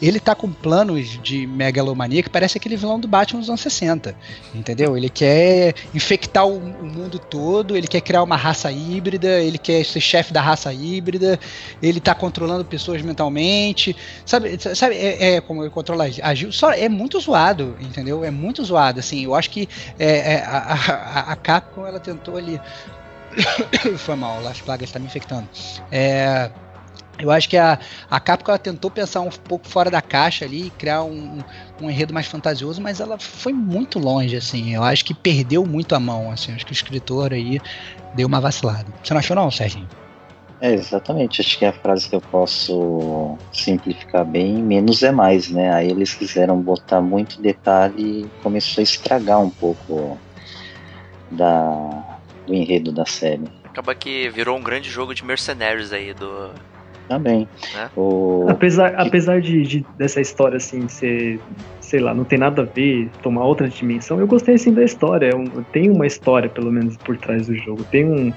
[0.00, 4.14] ele tá com planos de megalomania que parece aquele vilão do Batman dos anos 60.
[4.54, 4.96] Entendeu?
[4.96, 9.84] Ele quer infectar o, o mundo todo, ele quer criar uma raça híbrida, ele quer
[9.84, 11.38] ser chefe da raça híbrida,
[11.82, 13.96] ele tá controlando pessoas mentalmente.
[14.24, 18.24] Sabe, sabe é, é como ele controla as só é muito zoado, entendeu?
[18.24, 19.24] É muito zoado, assim.
[19.24, 19.68] Eu acho que
[19.98, 22.60] é, é, a, a, a, Capcom ela tentou ali.
[23.98, 25.48] Foi mal, as plagas tá me infectando.
[25.90, 26.50] É,
[27.18, 27.78] eu acho que a,
[28.10, 31.38] a Capcom ela tentou pensar um pouco fora da caixa ali, criar um,
[31.80, 34.74] um enredo mais fantasioso, mas ela foi muito longe, assim.
[34.74, 36.52] Eu acho que perdeu muito a mão, assim.
[36.52, 37.60] Acho que o escritor aí
[38.14, 38.86] deu uma vacilada.
[39.02, 39.88] Você não achou não, Serginho?
[40.60, 41.40] É, exatamente.
[41.40, 45.72] Acho que é a frase que eu posso simplificar bem, menos é mais, né?
[45.72, 50.18] Aí eles quiseram botar muito detalhe e começou a estragar um pouco
[51.30, 53.44] da, do enredo da série.
[53.64, 56.50] Acaba que virou um grande jogo de mercenários aí do.
[57.08, 57.48] Também.
[57.74, 57.90] Né?
[57.96, 58.46] O...
[58.48, 61.40] Apesar, apesar de, de, dessa história assim ser,
[61.80, 65.30] sei lá, não tem nada a ver, tomar outra dimensão, eu gostei assim da história.
[65.72, 67.84] Tem uma história, pelo menos, por trás do jogo.
[67.84, 68.32] Tem um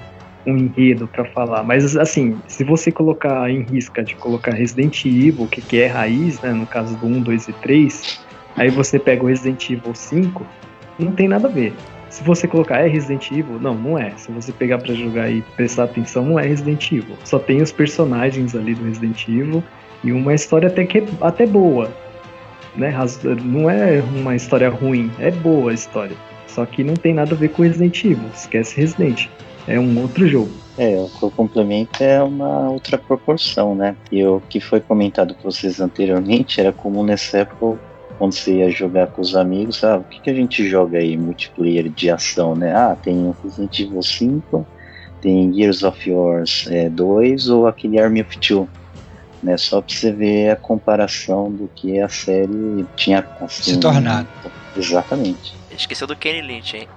[0.46, 5.46] um enredo para falar, mas assim, se você colocar em risca de colocar Resident Evil,
[5.46, 8.20] que, que é raiz, né, no caso do 1, 2 e 3,
[8.56, 10.46] aí você pega o Resident Evil 5,
[10.98, 11.74] não tem nada a ver.
[12.10, 14.10] Se você colocar é Resident Evil, não, não é.
[14.16, 17.16] Se você pegar para jogar e prestar atenção, não é Resident Evil.
[17.24, 19.62] Só tem os personagens ali do Resident Evil
[20.02, 21.90] e uma história até que é, até boa,
[22.76, 22.92] né?
[23.44, 26.16] Não é uma história ruim, é boa a história.
[26.48, 28.28] Só que não tem nada a ver com Resident Evil.
[28.34, 29.28] Esquece Resident
[29.68, 30.50] é um outro jogo.
[30.76, 33.94] É, o complemento é uma outra proporção, né?
[34.10, 37.78] E o que foi comentado com vocês anteriormente era comum nessa época,
[38.20, 41.16] quando você ia jogar com os amigos, ah, o que, que a gente joga aí,
[41.16, 42.70] multiplayer de ação, né?
[42.70, 44.66] Ah, tem Resident Evil 5,
[45.22, 48.68] tem Gears of War é, 2 ou aquele Army of Two.
[49.42, 54.28] Né, só pra você ver a comparação do que a série tinha assim, se tornado.
[54.76, 55.54] Exatamente.
[55.70, 56.88] Esqueceu do Kenny Lynch, hein?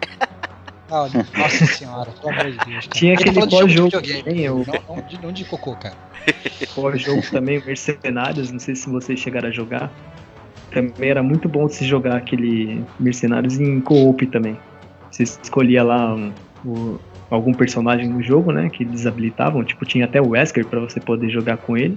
[0.89, 2.85] nossa senhora, pelo amor de Deus.
[2.85, 2.99] Cara.
[2.99, 4.65] Tinha aquele pós-jogo também, eu...
[4.67, 5.95] não, não, de, não de cocô, cara.
[6.75, 9.89] Pós-jogo também, Mercenários, não sei se vocês chegaram a jogar.
[10.73, 14.57] Também era muito bom se jogar aquele Mercenários em co-op também.
[15.11, 16.31] Você escolhia lá um,
[16.65, 16.97] um,
[17.29, 21.29] algum personagem no jogo, né, que desabilitavam, tipo, tinha até o Wesker para você poder
[21.29, 21.95] jogar com ele.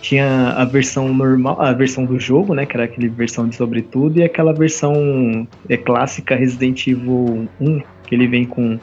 [0.00, 4.18] Tinha a versão normal, a versão do jogo, né, que era aquela versão de sobretudo,
[4.18, 8.78] e aquela versão é, clássica Resident Evil 1, que ele vem com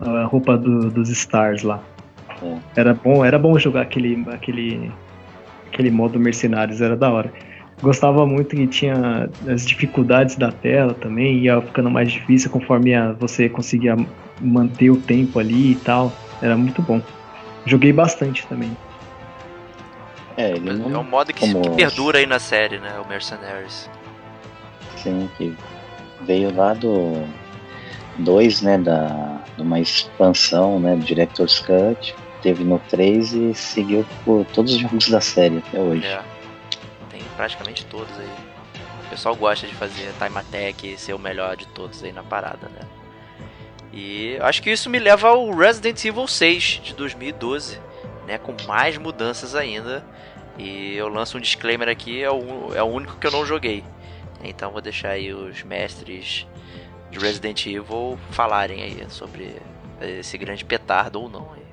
[0.00, 1.82] a roupa do, dos Stars lá.
[2.42, 2.56] É.
[2.76, 4.92] Era bom, era bom jogar aquele, aquele,
[5.72, 7.32] aquele modo mercenários, era da hora.
[7.82, 13.12] Gostava muito que tinha as dificuldades da tela também, ia ficando mais difícil conforme a,
[13.12, 13.96] você conseguia
[14.40, 16.12] manter o tempo ali e tal.
[16.40, 17.00] Era muito bom.
[17.66, 18.76] Joguei bastante também.
[20.36, 20.90] É, ele não...
[20.90, 22.98] é um modo que, que, perdura aí na série, né?
[23.04, 23.88] O Mercenaries.
[24.96, 25.54] Sim, que
[26.22, 27.24] veio lá do
[28.18, 32.14] 2, né, da de uma expansão, né, do Director's Cut.
[32.42, 36.04] Teve no 3 e seguiu por todos os jogos da série até hoje.
[36.06, 36.20] É,
[37.36, 38.30] praticamente todos aí.
[39.06, 42.68] O pessoal gosta de fazer time attack ser o melhor de todos aí na parada,
[42.68, 42.80] né?
[43.92, 47.78] E acho que isso me leva ao Resident Evil 6 de 2012,
[48.26, 50.04] né, com mais mudanças ainda.
[50.58, 53.84] E eu lanço um disclaimer aqui, é o, é o único que eu não joguei.
[54.42, 56.46] Então vou deixar aí os mestres
[57.10, 59.56] de Resident Evil falarem aí sobre
[60.00, 61.63] esse grande petardo ou não.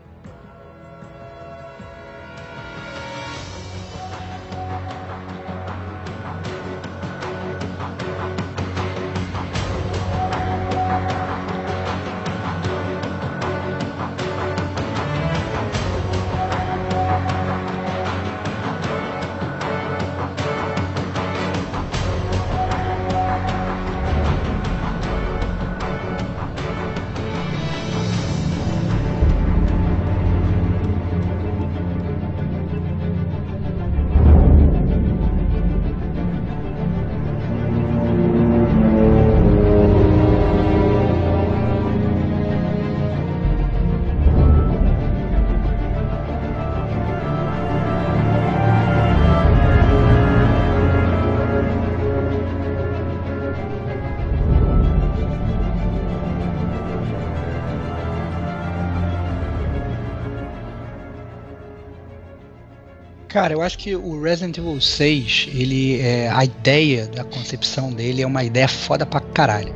[63.31, 68.21] Cara, eu acho que o Resident Evil 6, ele, é, a ideia da concepção dele
[68.21, 69.73] é uma ideia foda pra caralho.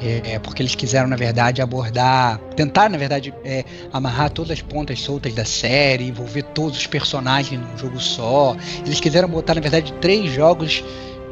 [0.00, 3.62] É, porque eles quiseram, na verdade, abordar, tentar, na verdade, é,
[3.92, 8.56] amarrar todas as pontas soltas da série, envolver todos os personagens num jogo só.
[8.86, 10.82] Eles quiseram botar, na verdade, três jogos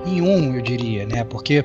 [0.05, 1.25] em um, eu diria, né?
[1.25, 1.65] Porque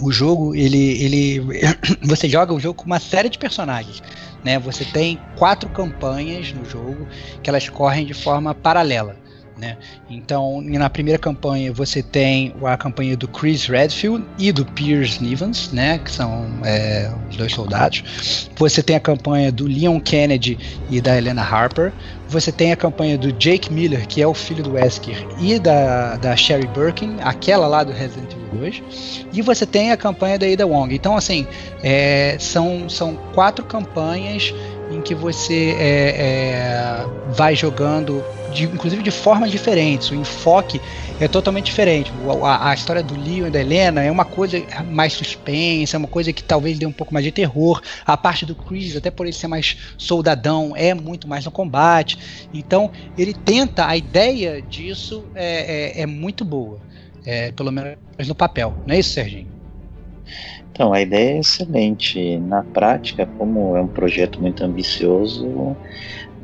[0.00, 1.40] o jogo, ele, ele,
[2.02, 4.02] você joga o jogo com uma série de personagens.
[4.44, 4.58] Né?
[4.58, 7.06] Você tem quatro campanhas no jogo
[7.42, 9.16] que elas correm de forma paralela.
[9.60, 9.76] Né?
[10.08, 15.70] Então, na primeira campanha você tem a campanha do Chris Redfield e do Piers Nivens,
[15.70, 15.98] né?
[15.98, 18.48] que são é, os dois soldados.
[18.56, 20.58] Você tem a campanha do Leon Kennedy
[20.88, 21.92] e da Helena Harper.
[22.26, 26.16] Você tem a campanha do Jake Miller, que é o filho do Wesker, e da,
[26.16, 28.82] da Sherry Birkin, aquela lá do Resident Evil 2.
[29.32, 30.94] E você tem a campanha da Ada Wong.
[30.94, 31.46] Então, assim,
[31.82, 34.54] é, são, são quatro campanhas
[34.90, 40.10] em que você é, é, vai jogando, de, inclusive de formas diferentes.
[40.10, 40.80] O enfoque
[41.20, 42.12] é totalmente diferente.
[42.42, 46.08] A, a, história do Leon e da Helena é uma coisa mais suspense, é uma
[46.08, 47.80] coisa que talvez dê um pouco mais de terror.
[48.04, 52.18] A parte do Chris, até por ele ser mais soldadão, é muito mais no combate.
[52.52, 56.78] Então, ele tenta, a ideia disso é, é, é muito boa.
[57.24, 58.74] É, pelo menos no papel.
[58.86, 59.60] Não é isso, Serginho?
[60.72, 62.38] Então, a ideia é excelente.
[62.38, 65.76] Na prática, como é um projeto muito ambicioso,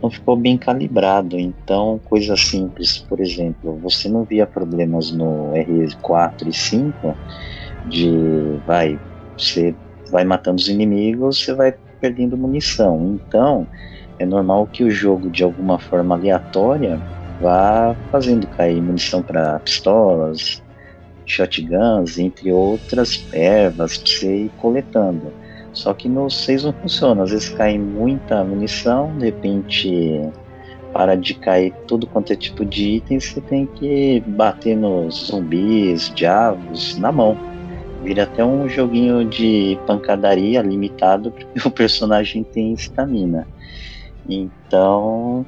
[0.03, 1.39] não ficou bem calibrado.
[1.39, 7.17] Então, coisa simples, por exemplo, você não via problemas no R4 e 5
[7.87, 8.99] de vai,
[9.37, 9.75] você
[10.11, 13.19] vai matando os inimigos, você vai perdendo munição.
[13.27, 13.67] Então,
[14.19, 17.01] é normal que o jogo, de alguma forma aleatória,
[17.41, 20.63] vá fazendo cair munição para pistolas,
[21.27, 25.33] shotguns, entre outras ervas para você ir coletando.
[25.77, 30.23] Só que no 6 não funciona, às vezes cai muita munição, de repente
[30.91, 36.11] para de cair tudo quanto é tipo de item, você tem que bater nos zumbis,
[36.15, 37.37] diabos, na mão.
[38.03, 43.47] Vira até um joguinho de pancadaria limitado, porque o personagem tem estamina.
[44.27, 45.45] Então,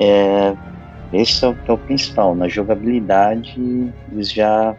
[0.00, 0.56] é,
[1.12, 2.34] esse é o, é o principal.
[2.34, 3.54] Na jogabilidade,
[4.10, 4.74] eles já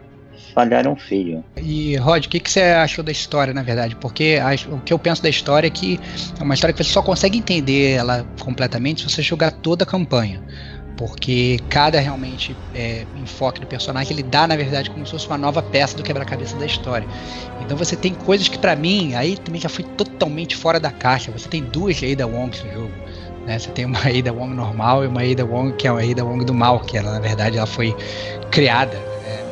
[0.54, 1.44] falharam feio.
[1.60, 3.96] E Rod, o que, que você achou da história, na verdade?
[3.96, 4.38] Porque
[4.70, 5.98] o que eu penso da história é que
[6.38, 9.86] é uma história que você só consegue entender ela completamente se você jogar toda a
[9.86, 10.40] campanha.
[10.96, 15.36] Porque cada realmente é, enfoque do personagem ele dá, na verdade, como se fosse uma
[15.36, 17.06] nova peça do quebra-cabeça da história.
[17.60, 21.32] Então você tem coisas que, para mim, aí também já fui totalmente fora da caixa.
[21.32, 22.92] Você tem duas Ada Wongs no jogo.
[23.44, 23.58] Né?
[23.58, 26.44] Você tem uma Ada Wong normal e uma Ada Wong que é uma Ada Wong
[26.44, 27.94] do mal, que ela na verdade ela foi
[28.52, 28.96] criada,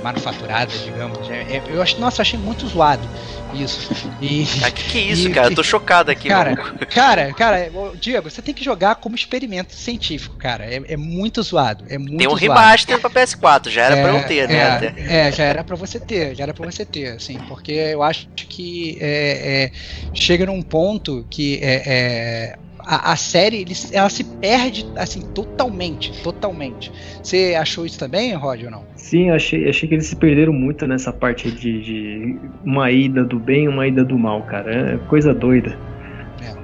[0.02, 1.30] é, manufaturada, digamos.
[1.30, 3.08] É, é, eu acho, nossa, achei muito zoado
[3.54, 3.92] isso.
[4.20, 5.48] E, ah, que, que é isso, e, cara?
[5.48, 6.56] Eu tô chocado aqui, cara.
[6.86, 10.64] Cara, cara, Diego, você tem que jogar como experimento científico, cara.
[10.64, 11.84] É, é muito zoado.
[11.88, 12.40] É muito tem um zoado.
[12.40, 14.94] remaster pra PS4, já era é, pra eu ter, né?
[14.96, 18.02] É, é, já era pra você ter, já era pra você ter, assim, porque eu
[18.02, 19.72] acho que é, é
[20.14, 26.92] chega num ponto que é, a, a, série ela se perde assim totalmente, totalmente.
[27.22, 28.84] Você achou isso também, Rod, ou não?
[28.96, 33.38] Sim, achei, achei que eles se perderam muito nessa parte de, de uma ida do
[33.38, 34.94] bem e uma ida do mal, cara.
[34.94, 35.76] É coisa doida.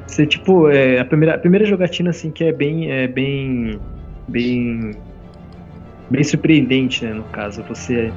[0.08, 2.90] Você, tipo, é, a, primeira, a primeira jogatina, assim, que é bem.
[2.90, 3.78] É bem.
[4.26, 4.90] Bem.
[6.10, 7.12] Bem surpreendente, né?
[7.12, 8.10] No caso, você.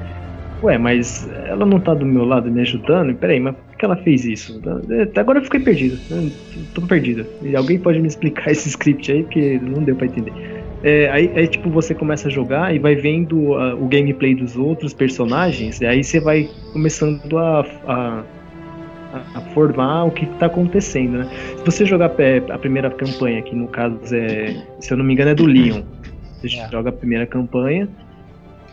[0.62, 3.14] Ué, mas ela não tá do meu lado me ajudando?
[3.14, 4.62] Peraí, mas que ela fez isso?
[5.02, 5.98] Até agora eu fiquei perdido.
[6.08, 6.30] Eu
[6.72, 7.26] tô perdido.
[7.42, 10.32] E alguém pode me explicar esse script aí, porque não deu pra entender.
[10.84, 14.56] É, aí, aí, tipo, você começa a jogar e vai vendo uh, o gameplay dos
[14.56, 18.24] outros personagens, e aí você vai começando a, a,
[19.34, 21.30] a formar o que está acontecendo, né?
[21.56, 22.12] Se você jogar
[22.50, 25.82] a primeira campanha, que no caso é, se eu não me engano, é do Leon.
[26.40, 26.68] Você é.
[26.70, 27.88] joga a primeira campanha,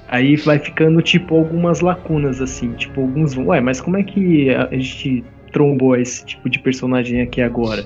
[0.10, 3.38] aí vai ficando, tipo, algumas lacunas, assim, tipo, alguns.
[3.38, 7.86] Ué, mas como é que a gente trombou esse tipo de personagem aqui agora?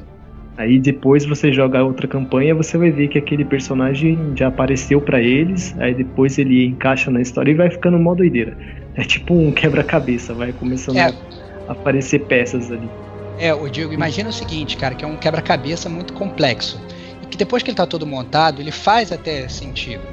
[0.55, 5.19] Aí depois você joga outra campanha, você vai ver que aquele personagem já apareceu para
[5.19, 8.55] eles, aí depois ele encaixa na história e vai ficando mó doideira.
[8.95, 11.11] É tipo um quebra-cabeça, vai começando é.
[11.67, 12.87] a aparecer peças ali.
[13.39, 16.79] É, o Diego, imagina o seguinte, cara, que é um quebra-cabeça muito complexo.
[17.23, 20.03] E que depois que ele tá todo montado, ele faz até sentido.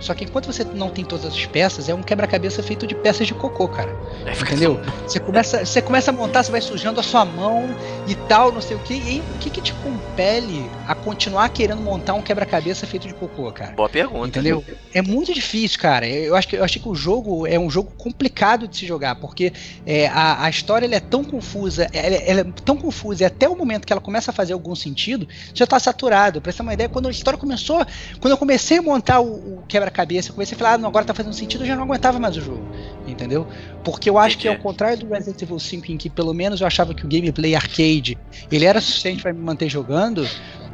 [0.00, 3.26] Só que enquanto você não tem todas as peças, é um quebra-cabeça feito de peças
[3.26, 3.94] de cocô, cara.
[4.24, 4.80] É, Entendeu?
[5.06, 7.68] Você começa, você começa a montar, você vai sujando a sua mão
[8.06, 8.94] e tal, não sei o que.
[8.94, 13.50] E o que, que te compele a continuar querendo montar um quebra-cabeça feito de cocô,
[13.52, 13.72] cara?
[13.72, 14.28] Boa pergunta.
[14.28, 14.64] Entendeu?
[14.94, 16.06] É muito difícil, cara.
[16.06, 19.16] Eu acho que, eu acho que o jogo é um jogo complicado de se jogar,
[19.16, 19.52] porque
[19.84, 23.56] é, a, a história é tão confusa, ela, ela, é tão confusa, e até o
[23.56, 26.40] momento que ela começa a fazer algum sentido, já tá saturado.
[26.40, 27.84] Pra você ter uma ideia, quando a história começou,
[28.20, 30.30] quando eu comecei a montar o, o quebra quebra-cabeça.
[30.30, 32.36] Eu comecei a falar, ah, não, agora tá fazendo sentido, eu já não aguentava mais
[32.36, 32.66] o jogo.
[33.06, 33.46] Entendeu?
[33.82, 34.42] Porque eu acho Entendi.
[34.42, 37.08] que ao contrário do Resident Evil 5, em que pelo menos eu achava que o
[37.08, 38.16] gameplay arcade
[38.50, 40.26] ele era suficiente para me manter jogando,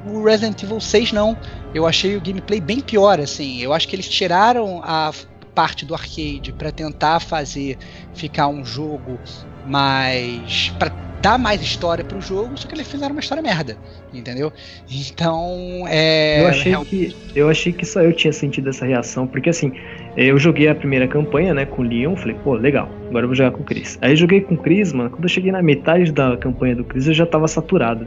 [0.06, 1.36] o Resident Evil 6 não.
[1.72, 3.60] Eu achei o gameplay bem pior, assim.
[3.60, 5.12] Eu acho que eles tiraram a
[5.54, 7.78] parte do arcade para tentar fazer
[8.12, 9.18] ficar um jogo
[9.66, 13.78] mais para dar mais história pro jogo, só que eles fizeram uma história merda,
[14.12, 14.52] entendeu?
[14.90, 16.42] Então, é.
[16.42, 16.84] Eu achei, real...
[16.84, 19.72] que, eu achei que só eu tinha sentido essa reação, porque assim,
[20.18, 23.34] eu joguei a primeira campanha, né, com o Leon, falei, pô, legal, agora eu vou
[23.34, 23.98] jogar com o Chris.
[24.02, 26.84] Aí eu joguei com o Chris, mano, quando eu cheguei na metade da campanha do
[26.84, 28.06] Chris, eu já tava saturado.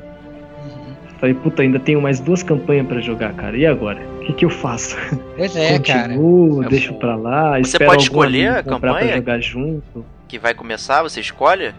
[0.64, 0.94] Uhum.
[1.20, 3.58] Falei, puta, ainda tenho mais duas campanhas para jogar, cara.
[3.58, 4.00] E agora?
[4.22, 4.96] O que, que eu faço?
[5.36, 6.70] Pois é, Continuo, cara.
[6.70, 9.08] deixo pra lá, Você pode escolher a campanha?
[9.08, 10.06] Pra jogar junto.
[10.28, 11.74] Que vai começar, você escolhe?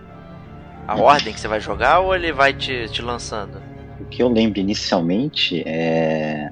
[0.89, 3.61] A ordem que você vai jogar ou ele vai te, te lançando?
[4.01, 6.51] O que eu lembro inicialmente é.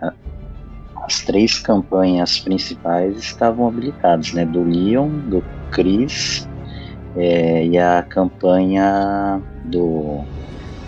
[1.02, 4.44] As três campanhas principais estavam habilitadas, né?
[4.44, 6.48] Do Leon, do Chris
[7.16, 10.24] é, e a campanha do.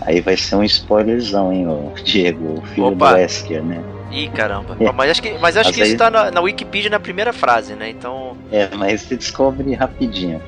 [0.01, 3.11] Aí vai ser um spoilerzão, hein, o Diego, o filho Opa.
[3.11, 3.83] do Wesker, né?
[4.11, 4.75] Ih, caramba.
[4.79, 4.91] É.
[4.91, 7.89] Mas acho que, mas acho que isso tá na, na Wikipedia na primeira frase, né?
[7.89, 8.35] Então.
[8.51, 10.41] É, mas você descobre rapidinho.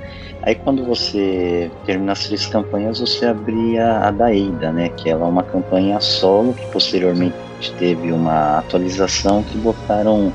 [0.44, 4.90] Aí quando você termina as três campanhas, você abria a da Eida, né?
[4.90, 7.36] Que ela é uma campanha solo, que posteriormente
[7.78, 10.34] teve uma atualização que botaram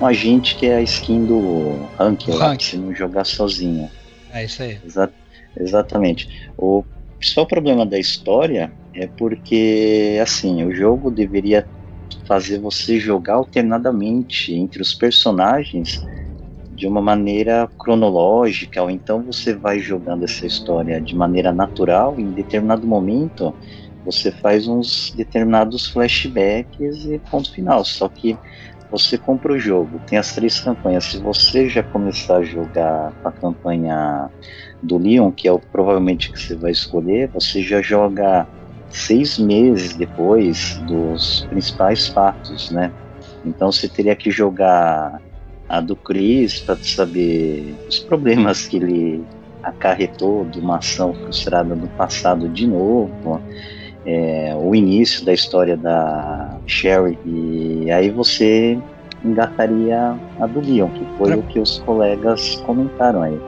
[0.00, 3.88] um agente que é a skin do Hank, lá, se não jogar sozinho.
[4.32, 4.78] É isso aí.
[4.84, 5.10] Exa
[5.58, 6.28] exatamente.
[6.58, 6.84] O
[7.18, 11.66] principal problema da história é porque, assim, o jogo deveria
[12.26, 16.04] fazer você jogar alternadamente entre os personagens
[16.76, 22.22] de uma maneira cronológica, ou então você vai jogando essa história de maneira natural, e
[22.22, 23.54] em determinado momento
[24.04, 27.84] você faz uns determinados flashbacks e ponto final.
[27.84, 28.38] Só que
[28.90, 31.06] você compra o jogo, tem as três campanhas.
[31.06, 34.30] Se você já começar a jogar a campanha
[34.82, 38.46] do Leon, que é o provavelmente que você vai escolher, você já joga
[38.88, 42.92] seis meses depois dos principais fatos, né?
[43.44, 45.20] Então você teria que jogar
[45.68, 49.24] a do Chris para saber os problemas que ele
[49.62, 53.40] acarretou de uma ação frustrada no passado de novo,
[54.04, 58.78] é, o início da história da Sherry e aí você
[59.24, 61.38] engataria a do Leon, que foi pra...
[61.38, 63.40] o que os colegas comentaram aí.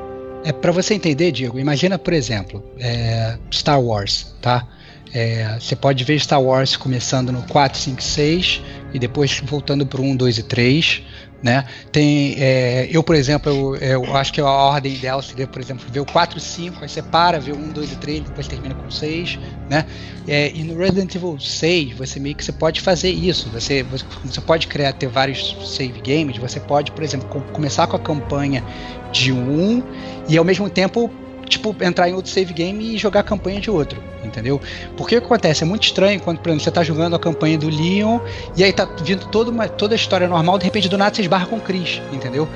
[0.45, 1.59] É para você entender, Diego.
[1.59, 4.67] Imagina, por exemplo, é, Star Wars, tá?
[5.15, 8.63] É, você pode ver Star Wars começando no 4, 5, 6
[8.93, 11.03] e depois voltando para 1, 2 e 3.
[11.41, 11.65] Né?
[11.93, 15.87] Tem, é, eu, por exemplo, eu, eu, acho que a ordem ideal seria, por exemplo,
[15.89, 18.75] ver o 4 e 5, aí separa, vê o 1, 2 e 3, depois termina
[18.75, 19.39] com 6.
[19.71, 19.87] Né?
[20.27, 23.49] É, e no Resident Evil 6, você meio que você pode fazer isso.
[23.51, 27.87] Você, você, você pode criar, ter vários save games, você pode, por exemplo, com, começar
[27.87, 28.65] com a campanha
[29.13, 29.81] de um
[30.29, 31.09] e ao mesmo tempo
[31.49, 34.61] tipo, entrar em outro save game e jogar a campanha de outro, entendeu?
[34.97, 35.65] Porque o que acontece?
[35.65, 38.21] É muito estranho quando, por exemplo, você tá jogando a campanha do Leon
[38.57, 41.23] e aí tá vindo toda, uma, toda a história normal, de repente do nada você
[41.23, 42.49] esbarra com o Chris, entendeu?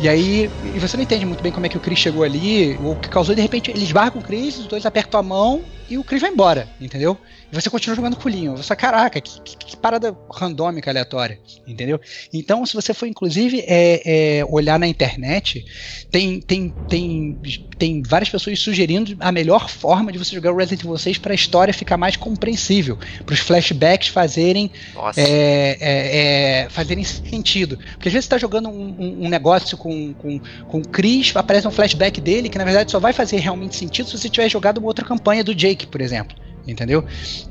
[0.00, 2.78] E aí, e você não entende muito bem como é que o Chris chegou ali,
[2.82, 5.22] ou o que causou, de repente, ele esbarra com o Chris, os dois apertam a
[5.22, 7.16] mão, e o Chris vai embora, entendeu?
[7.54, 8.56] Você continua jogando com o Leon.
[8.56, 12.00] Você, caraca, que, que, que, parada randômica, aleatória, entendeu?
[12.32, 15.64] Então, se você for, inclusive, é, é, olhar na internet,
[16.10, 17.38] tem, tem, tem,
[17.78, 21.32] tem várias pessoas sugerindo a melhor forma de você jogar o Resident Evil 6 para
[21.32, 24.72] a história ficar mais compreensível, para os flashbacks fazerem,
[25.16, 27.76] é, é, é, fazerem sentido.
[27.76, 31.34] Porque às vezes você está jogando um, um, um, negócio com, com, com o Chris,
[31.36, 34.48] aparece um flashback dele que na verdade só vai fazer realmente sentido se você tiver
[34.48, 36.36] jogado uma outra campanha do Jake, por exemplo
[36.66, 37.04] entendeu?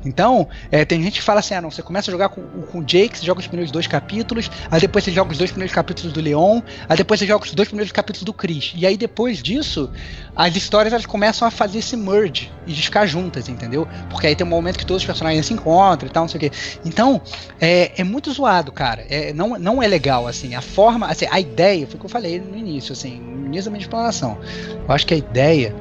[0.04, 2.78] Então, é, tem gente que fala assim: ah, não, você começa a jogar com, com
[2.78, 5.74] o Jake, você joga os primeiros dois capítulos, aí depois você joga os dois primeiros
[5.74, 8.72] capítulos do Leon, aí depois você joga os dois primeiros capítulos do Chris.
[8.76, 9.90] E aí depois disso,
[10.34, 13.86] as histórias elas começam a fazer esse merge e de ficar juntas, entendeu?
[14.10, 16.38] Porque aí tem um momento que todos os personagens se encontram e tal, não sei
[16.38, 16.50] o quê.
[16.84, 17.20] Então,
[17.60, 19.04] é, é muito zoado, cara.
[19.08, 20.54] É, não, não é legal, assim.
[20.54, 23.66] A forma, assim, a ideia, foi o que eu falei no início, assim, no início
[23.66, 24.38] da minha explanação.
[24.86, 25.74] Eu acho que a ideia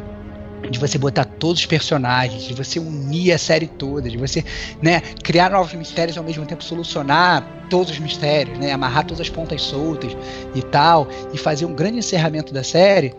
[0.70, 4.44] de você botar todos os personagens, de você unir a série toda, de você
[4.82, 9.30] né, criar novos mistérios ao mesmo tempo solucionar todos os mistérios, né, amarrar todas as
[9.30, 10.16] pontas soltas
[10.54, 13.16] e tal, e fazer um grande encerramento da série,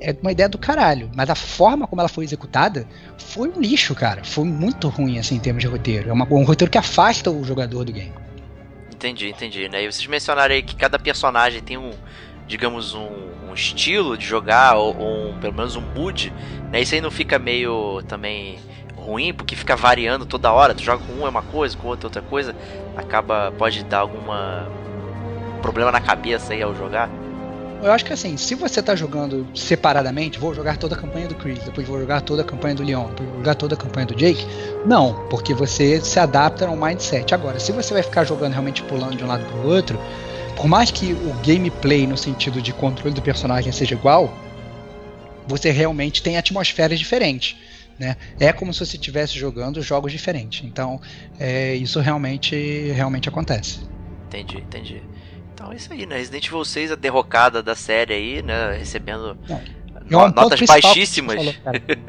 [0.00, 1.10] é uma ideia do caralho.
[1.14, 2.86] Mas a forma como ela foi executada
[3.18, 4.22] foi um lixo, cara.
[4.24, 6.10] Foi muito ruim, assim, em termos de roteiro.
[6.10, 8.12] É uma, um roteiro que afasta o jogador do game.
[8.94, 9.68] Entendi, entendi.
[9.68, 9.84] Né?
[9.84, 11.90] E vocês mencionaram aí que cada personagem tem um,
[12.46, 13.08] digamos, um,
[13.48, 16.32] um estilo de jogar, ou, ou um, pelo menos um mood,
[16.70, 16.80] né?
[16.80, 18.58] Isso aí não fica meio também
[18.96, 20.74] ruim, porque fica variando toda hora.
[20.74, 22.54] Tu joga com um é uma coisa, com outro é outra coisa,
[22.96, 24.66] acaba, pode dar alguma
[25.62, 27.10] problema na cabeça aí ao jogar.
[27.82, 31.34] Eu acho que assim, se você tá jogando separadamente, vou jogar toda a campanha do
[31.34, 34.06] Chris, depois vou jogar toda a campanha do Leon, depois vou jogar toda a campanha
[34.06, 34.46] do Jake,
[34.86, 37.34] não, porque você se adapta ao mindset.
[37.34, 39.98] Agora, se você vai ficar jogando realmente pulando de um lado pro outro,
[40.56, 44.34] por mais que o gameplay no sentido de controle do personagem seja igual,
[45.46, 47.56] você realmente tem atmosferas diferentes.
[47.98, 48.16] Né?
[48.40, 50.64] É como se você estivesse jogando jogos diferentes.
[50.64, 51.00] Então,
[51.38, 53.80] é, isso realmente, realmente acontece.
[54.26, 55.02] Entendi, entendi.
[55.54, 56.16] Então é isso aí, né?
[56.16, 58.76] Resident Evil 6, a derrocada da série aí, né?
[58.76, 59.38] Recebendo
[60.08, 61.36] não, notas baixíssimas.
[61.36, 61.54] Falou,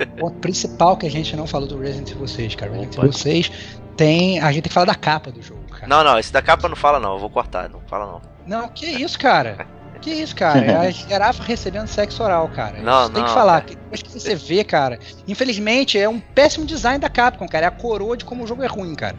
[0.01, 2.71] o ponto principal que a gente não falou do Resident Evil 6, cara.
[2.71, 3.51] Resident Evil 6
[3.95, 4.39] tem.
[4.39, 5.87] A gente tem que falar da capa do jogo, cara.
[5.87, 8.36] Não, não, esse da capa não fala não, eu vou cortar, não fala não.
[8.47, 9.67] Não, que isso, cara?
[10.01, 10.59] Que isso, cara?
[10.59, 12.81] É a girafa recebendo sexo oral, cara.
[12.81, 13.11] Não, isso não.
[13.11, 13.65] Tem que falar.
[13.65, 14.99] Depois que você vê, cara.
[15.27, 17.65] Infelizmente, é um péssimo design da Capcom, cara.
[17.65, 19.15] É a coroa de como o jogo é ruim, cara.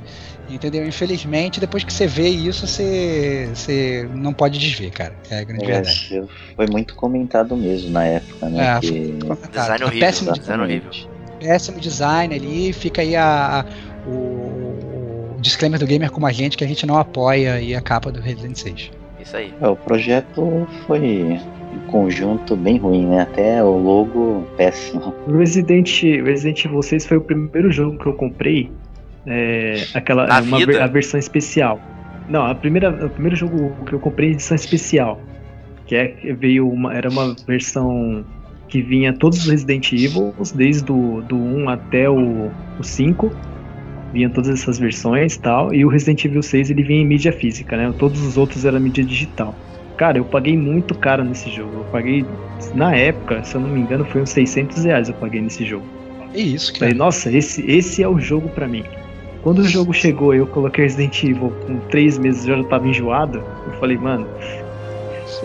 [0.49, 0.87] Entendeu?
[0.87, 5.15] Infelizmente, depois que você vê isso, você, você não pode desver, cara.
[5.31, 6.25] É a grande é, verdade.
[6.57, 8.77] Foi muito comentado mesmo na época, né?
[8.77, 9.19] É, que...
[9.53, 10.01] Design horrível.
[10.01, 10.91] Péssimo design horrível.
[11.39, 12.73] Péssimo design ali.
[12.73, 16.87] Fica aí a, a o, o disclaimer do gamer como a gente que a gente
[16.87, 19.53] não apoia aí a capa do Resident 6 isso aí.
[19.61, 23.23] É, o projeto foi em conjunto bem ruim, né?
[23.23, 25.15] Até o logo péssimo.
[25.27, 28.71] Resident, Resident Evil 6 foi o primeiro jogo que eu comprei.
[29.27, 31.81] É, aquela uma, a versão especial.
[32.29, 35.21] Não, a primeira, o primeiro jogo que eu comprei edição especial.
[35.87, 38.25] Que é, veio uma, era uma versão
[38.69, 43.31] que vinha todos os Resident Evil, desde o do 1 até o, o 5
[44.13, 47.33] vinha todas essas versões e tal, e o Resident Evil 6 ele vinha em mídia
[47.33, 47.93] física, né?
[47.99, 49.55] Todos os outros eram mídia digital.
[49.97, 51.79] Cara, eu paguei muito caro nesse jogo.
[51.79, 52.25] Eu paguei,
[52.73, 55.85] na época, se eu não me engano, foi uns 600 reais eu paguei nesse jogo.
[56.33, 56.87] É isso, cara.
[56.87, 58.85] Falei, nossa, esse, esse é o jogo para mim.
[59.43, 62.87] Quando o jogo chegou e eu coloquei Resident Evil com 3 meses eu já tava
[62.87, 64.27] enjoado, eu falei, mano,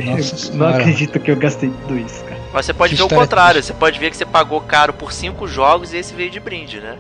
[0.06, 2.42] nossa, não acredito que eu gastei tudo isso, cara.
[2.54, 5.12] Mas você pode que ver o contrário, você pode ver que você pagou caro por
[5.12, 6.98] 5 jogos e esse veio de brinde, né?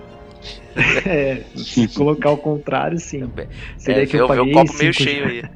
[1.05, 3.29] é, se colocar o contrário, sim.
[3.77, 5.43] Seria é, que eu, eu o copo meio cheio aí.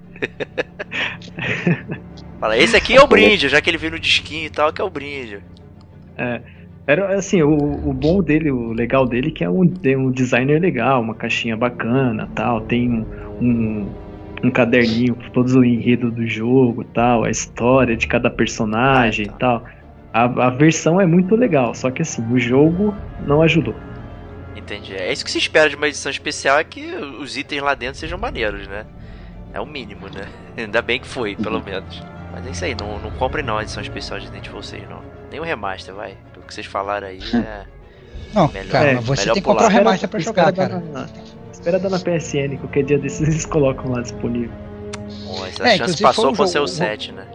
[2.39, 4.81] Fala, esse aqui é o brinde, já que ele veio no disquinho e tal, que
[4.81, 5.39] é o brinde.
[6.17, 6.41] É.
[6.85, 10.61] Era assim, o, o bom dele, o legal dele, que é um, tem um designer
[10.61, 13.05] legal, uma caixinha bacana tal, tem um,
[13.41, 13.89] um,
[14.43, 19.29] um caderninho com todos o enredo do jogo tal, a história de cada personagem e
[19.29, 19.59] ah, então.
[19.59, 19.77] tal.
[20.13, 22.95] A, a versão é muito legal, só que assim, o jogo
[23.25, 23.75] não ajudou.
[24.57, 24.95] Entendi.
[24.95, 27.99] É isso que se espera de uma edição especial é que os itens lá dentro
[27.99, 28.85] sejam maneiros, né?
[29.53, 30.27] É o mínimo, né?
[30.57, 32.03] Ainda bem que foi, pelo menos.
[32.31, 34.89] Mas é isso aí, não, não comprem não a edição especial de Resident Evil 6,
[34.89, 35.01] não.
[35.31, 36.17] Nem o remaster, vai.
[36.33, 37.65] Pelo que vocês falaram aí, é.
[38.33, 40.79] Não, melhor, cara, você melhor tem que comprar o remaster pra jogar, cara.
[40.79, 41.07] Na,
[41.51, 44.51] espera dar na PSN, qualquer dia desses eles colocam lá disponível.
[45.25, 47.25] Bom, essa é, chance passou com o seu 7, né?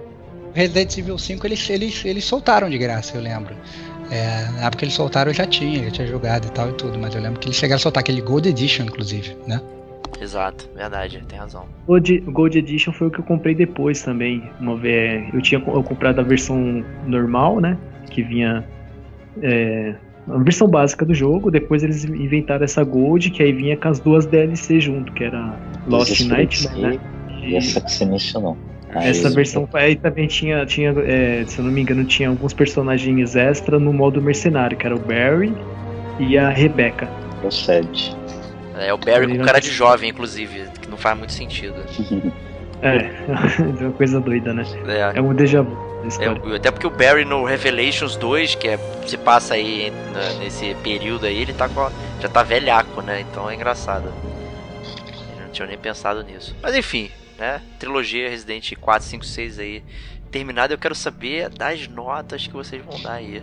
[0.54, 3.56] Resident Evil 5 eles, eles, eles soltaram de graça, eu lembro.
[4.12, 6.72] É, na época que eles soltaram eu já tinha, já tinha jogado e tal e
[6.74, 9.58] tudo, mas eu lembro que eles chegaram a soltar aquele Gold Edition, inclusive, né?
[10.20, 11.64] Exato, verdade, tem razão.
[11.86, 14.50] Gold, Gold Edition foi o que eu comprei depois também.
[14.60, 17.78] Uma vez, eu tinha eu comprado a versão normal, né?
[18.10, 18.62] Que vinha
[19.42, 19.94] é,
[20.28, 23.98] a versão básica do jogo, depois eles inventaram essa Gold, que aí vinha com as
[23.98, 27.00] duas DLC junto, que era Lost Nightmare, né?
[27.42, 28.58] E essa que você mencionou.
[28.94, 32.52] Aí essa versão aí também tinha, tinha é, se eu não me engano, tinha alguns
[32.52, 35.54] personagens extra no modo mercenário, que era o Barry
[36.18, 37.06] e a Rebecca.
[37.40, 38.14] Procede.
[38.76, 41.76] É o Barry com cara de jovem, inclusive, que não faz muito sentido.
[42.82, 42.96] é,
[43.80, 44.64] é uma coisa doida, né?
[44.86, 45.92] É, é um déjà vu.
[46.20, 50.74] É, até porque o Barry no Revelations 2, que é, se passa aí na, nesse
[50.82, 51.88] período aí, ele tá com,
[52.20, 53.20] já tá velhaco, né?
[53.20, 54.12] Então é engraçado.
[55.36, 56.56] Eu não tinha nem pensado nisso.
[56.60, 57.08] Mas enfim,
[57.42, 57.60] né?
[57.76, 59.84] Trilogia Resident 4, 5, 6 aí
[60.30, 60.72] terminada.
[60.72, 63.42] Eu quero saber das notas que vocês vão dar aí.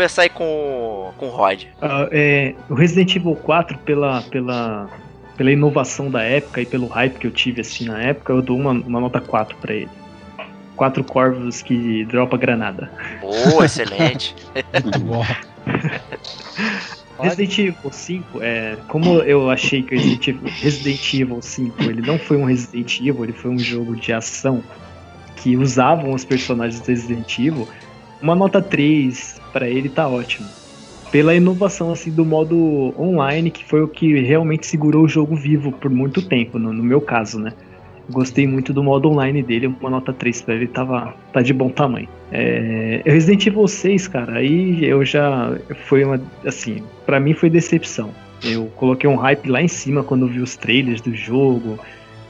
[0.00, 1.64] Conversar aí com, com o Rod.
[1.64, 4.88] Uh, é, o Resident Evil 4, pela, pela,
[5.36, 8.56] pela inovação da época e pelo hype que eu tive assim na época, eu dou
[8.56, 9.90] uma, uma nota 4 para ele.
[10.74, 12.90] Quatro corvos que dropa granada.
[13.20, 14.34] Boa, excelente.
[14.82, 15.22] Muito bom.
[17.20, 22.00] Resident Evil 5, é, como eu achei que o Resident Evil, Resident Evil 5 ele
[22.00, 24.64] não foi um Resident Evil, ele foi um jogo de ação
[25.36, 27.68] que usavam os personagens do Resident Evil,
[28.22, 30.48] uma nota 3 para ele tá ótimo.
[31.10, 35.72] Pela inovação assim do modo online, que foi o que realmente segurou o jogo vivo
[35.72, 37.52] por muito tempo, no, no meu caso, né?
[38.08, 41.68] Gostei muito do modo online dele, uma nota 3 pra ele, tava, tá de bom
[41.68, 42.08] tamanho.
[42.32, 45.56] É, Resident Evil 6, cara, aí eu já.
[45.86, 46.20] Foi uma.
[46.44, 48.10] Assim, para mim foi decepção.
[48.42, 51.78] Eu coloquei um hype lá em cima quando vi os trailers do jogo,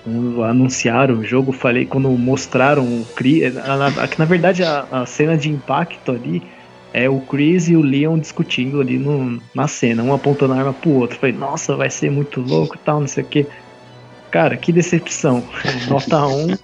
[0.05, 3.55] quando anunciaram o jogo, falei, quando mostraram o Chris.
[3.55, 6.43] Na, na, na verdade, a, a cena de impacto ali
[6.93, 10.73] é o Chris e o Leon discutindo ali no, na cena, um apontando a arma
[10.73, 11.19] pro outro.
[11.19, 13.47] Falei, nossa, vai ser muito louco e tal, não sei o que.
[14.31, 15.43] Cara, que decepção.
[15.89, 16.57] Nota 1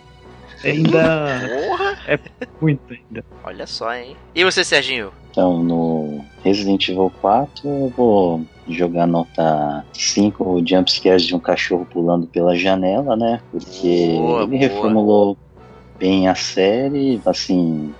[0.64, 1.40] ainda.
[1.68, 1.98] Porra!
[2.08, 2.18] É
[2.60, 3.24] muito ainda.
[3.44, 4.16] Olha só, hein?
[4.34, 5.12] E você, Serginho?
[5.30, 11.86] Então, no Resident Evil 4, eu vou jogar nota 5 o jumpscares de um cachorro
[11.90, 13.40] pulando pela janela, né?
[13.50, 14.60] Porque boa, ele boa.
[14.60, 15.36] reformulou
[15.98, 17.94] bem a série, assim,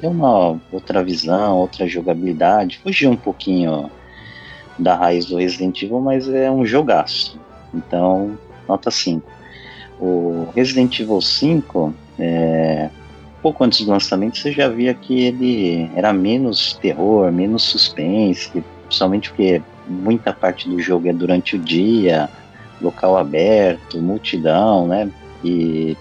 [0.00, 3.90] deu uma outra visão, outra jogabilidade, fugiu um pouquinho
[4.78, 7.38] da raiz do Resident Evil, mas é um jogaço.
[7.74, 9.30] Então, nota 5.
[10.00, 12.88] O Resident Evil 5, é,
[13.42, 19.28] pouco antes do lançamento, você já via que ele era menos terror, menos suspense, principalmente
[19.30, 22.30] porque muita parte do jogo é durante o dia,
[22.80, 25.10] local aberto, multidão, né?
[25.44, 25.96] E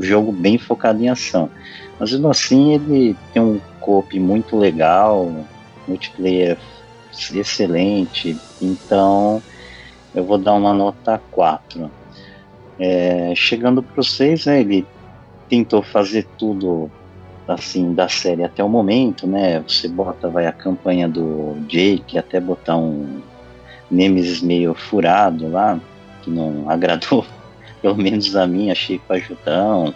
[0.00, 1.50] jogo bem focado em ação.
[2.02, 5.32] Mas mesmo assim ele tem um coop muito legal,
[5.86, 6.58] multiplayer
[7.32, 9.40] excelente, então
[10.12, 11.88] eu vou dar uma nota 4.
[12.80, 14.84] É, chegando para 6, né, ele
[15.48, 16.90] tentou fazer tudo
[17.46, 19.60] assim da série até o momento, né?
[19.60, 23.20] Você bota vai a campanha do Jake, até botar um
[23.88, 25.78] Nemesis meio furado lá,
[26.22, 27.24] que não agradou,
[27.80, 29.94] pelo menos a mim, achei fajutão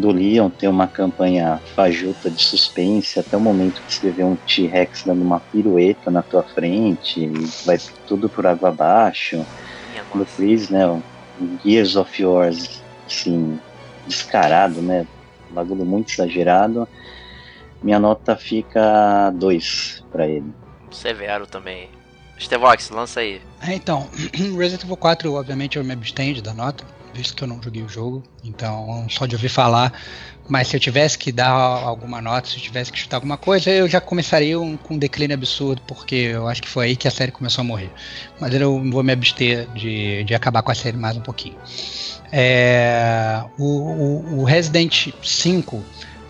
[0.00, 4.34] do Leon ter uma campanha fajuta de suspense até o momento que você vê um
[4.34, 7.28] T-Rex dando uma pirueta na tua frente e
[7.64, 9.44] vai tudo por água abaixo.
[10.14, 11.02] No Chris, né, o
[11.64, 13.60] Gears of Yours, assim,
[14.06, 15.06] descarado, né,
[15.50, 16.88] bagulho muito exagerado.
[17.82, 20.52] Minha nota fica 2 para ele.
[20.90, 21.88] Severo também.
[22.38, 23.40] Stevox, lança aí.
[23.60, 24.08] É, então,
[24.58, 27.88] Resident Evil 4, obviamente, eu me abstenho da nota visto que eu não joguei o
[27.88, 29.92] jogo, então só de ouvir falar.
[30.48, 33.70] Mas se eu tivesse que dar alguma nota, se eu tivesse que chutar alguma coisa,
[33.70, 37.06] eu já começaria um, com um declínio absurdo, porque eu acho que foi aí que
[37.06, 37.90] a série começou a morrer.
[38.40, 41.56] Mas eu vou me abster de, de acabar com a série mais um pouquinho.
[42.32, 45.84] É, o, o, o, Resident 5,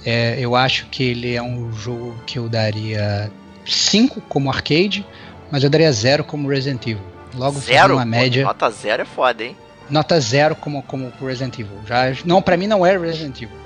[0.04, 3.32] é, eu acho que ele é um jogo que eu daria
[3.64, 5.06] 5 como arcade,
[5.50, 7.00] mas eu daria 0 como Resident Evil.
[7.34, 7.94] Logo zero?
[7.94, 8.44] uma média.
[8.44, 9.56] Nota 0 é foda, hein?
[9.90, 11.78] Nota zero como, como Resident Evil.
[11.86, 13.58] Já, não, para mim não é Resident Evil.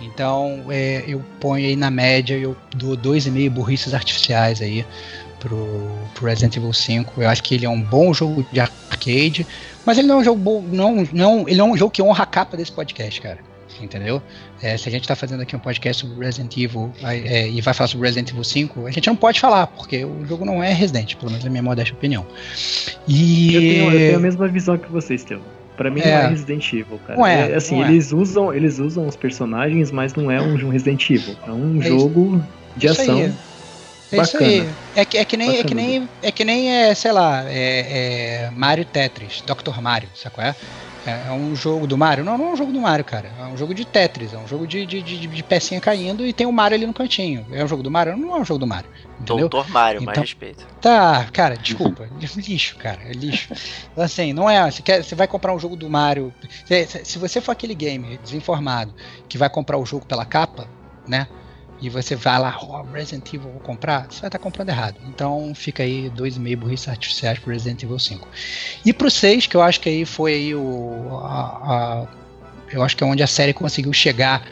[0.00, 4.84] Então é, eu ponho aí na média, eu dou 2,5 burrices artificiais aí
[5.40, 7.22] pro, pro Resident Evil 5.
[7.22, 9.46] Eu acho que ele é um bom jogo de arcade,
[9.84, 12.24] mas ele não é um jogo bom, não, não, ele é um jogo que honra
[12.24, 13.53] a capa desse podcast, cara.
[13.80, 14.22] Entendeu?
[14.62, 17.74] É, se a gente está fazendo aqui um podcast sobre Resident Evil é, e vai
[17.74, 20.72] falar sobre Resident Evil 5, a gente não pode falar, porque o jogo não é
[20.72, 22.26] Resident, pelo menos na minha modesta opinião.
[23.06, 23.54] E...
[23.54, 25.40] Eu, tenho, eu tenho a mesma visão que vocês, têm.
[25.76, 26.04] Pra mim é.
[26.04, 27.18] não é Resident Evil, cara.
[27.18, 27.88] Não é, é assim, não é.
[27.90, 31.36] eles usam, eles usam os personagens, mas não é um, Resident Evil.
[31.46, 32.44] É um é jogo
[32.76, 33.16] de ação.
[33.18, 33.32] Aí.
[34.12, 34.68] É isso aí.
[34.94, 38.44] É que, é que nem, é que nem, é que nem, é, sei lá, é,
[38.46, 39.80] é Mario Tetris, Dr.
[39.80, 40.54] Mario, sabe qual é?
[41.06, 42.24] É, é um jogo do Mario?
[42.24, 43.30] Não, não é um jogo do Mario, cara.
[43.38, 46.32] É um jogo de Tetris, é um jogo de, de, de, de pecinha caindo e
[46.32, 47.46] tem o Mario ali no cantinho.
[47.52, 48.16] É um jogo do Mario?
[48.16, 48.88] Não é um jogo do Mario.
[49.20, 49.48] Entendeu?
[49.48, 50.66] Doutor Mario, então, mais respeito.
[50.80, 52.08] Tá, cara, desculpa.
[52.36, 53.00] lixo, cara.
[53.04, 53.52] É lixo.
[53.96, 54.70] Assim, não é.
[54.70, 56.32] Você, quer, você vai comprar um jogo do Mario.
[56.64, 58.94] Se, se você for aquele game desinformado
[59.28, 60.66] que vai comprar o jogo pela capa,
[61.06, 61.28] né?
[61.84, 64.96] E você vai lá, oh, Resident Evil vou comprar, você vai estar comprando errado.
[65.06, 68.26] Então fica aí 2,5 burrice artificiais pro Resident Evil 5.
[68.86, 71.20] E pro 6, que eu acho que aí foi aí o.
[71.22, 72.06] A, a,
[72.72, 74.46] eu acho que é onde a série conseguiu chegar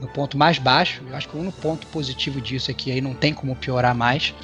[0.00, 1.02] no ponto mais baixo.
[1.06, 3.94] Eu acho que o único ponto positivo disso é que aí não tem como piorar
[3.94, 4.34] mais.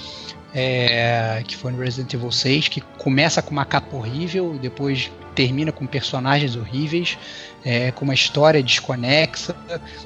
[0.55, 5.71] É, que foi no Resident Evil 6, que começa com uma capa horrível, depois termina
[5.71, 7.17] com personagens horríveis,
[7.63, 9.55] é, com uma história desconexa,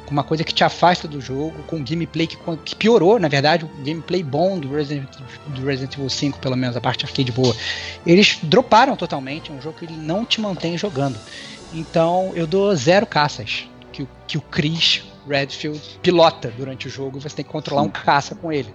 [0.04, 3.28] com uma coisa que te afasta do jogo, com um gameplay que, que piorou, na
[3.28, 5.08] verdade, o gameplay bom do Resident,
[5.46, 7.54] do Resident Evil 5, pelo menos a parte arcade boa.
[8.04, 11.16] Eles droparam totalmente, é um jogo que ele não te mantém jogando.
[11.72, 17.20] Então eu dou zero caças que, que o Chris Redfield pilota durante o jogo e
[17.20, 18.74] você tem que controlar um caça com ele.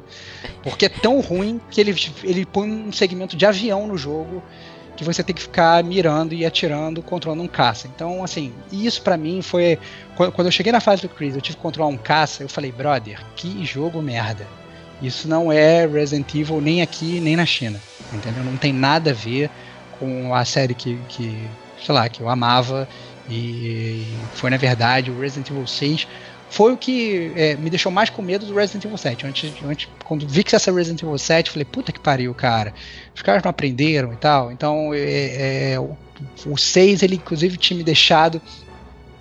[0.63, 4.41] Porque é tão ruim que ele, ele põe um segmento de avião no jogo
[4.95, 7.87] que você tem que ficar mirando e atirando, controlando um caça.
[7.87, 9.77] Então, assim, isso para mim foi.
[10.15, 12.71] Quando eu cheguei na fase do Chris, eu tive que controlar um caça, eu falei,
[12.71, 14.47] brother, que jogo merda.
[15.01, 17.79] Isso não é Resident Evil nem aqui nem na China.
[18.13, 18.43] Entendeu?
[18.43, 19.49] Não tem nada a ver
[19.99, 21.37] com a série que, que
[21.83, 22.87] sei lá, que eu amava.
[23.29, 26.07] E foi, na verdade, o Resident Evil 6
[26.49, 29.25] foi o que é, me deixou mais com medo do Resident Evil 7.
[29.25, 32.73] Antes, antes, quando vi que essa Resident Evil 7, falei, puta que pariu, cara.
[33.13, 34.51] Os caras não aprenderam e tal.
[34.51, 35.97] Então, é, é, o,
[36.45, 38.41] o 6, ele inclusive tinha me deixado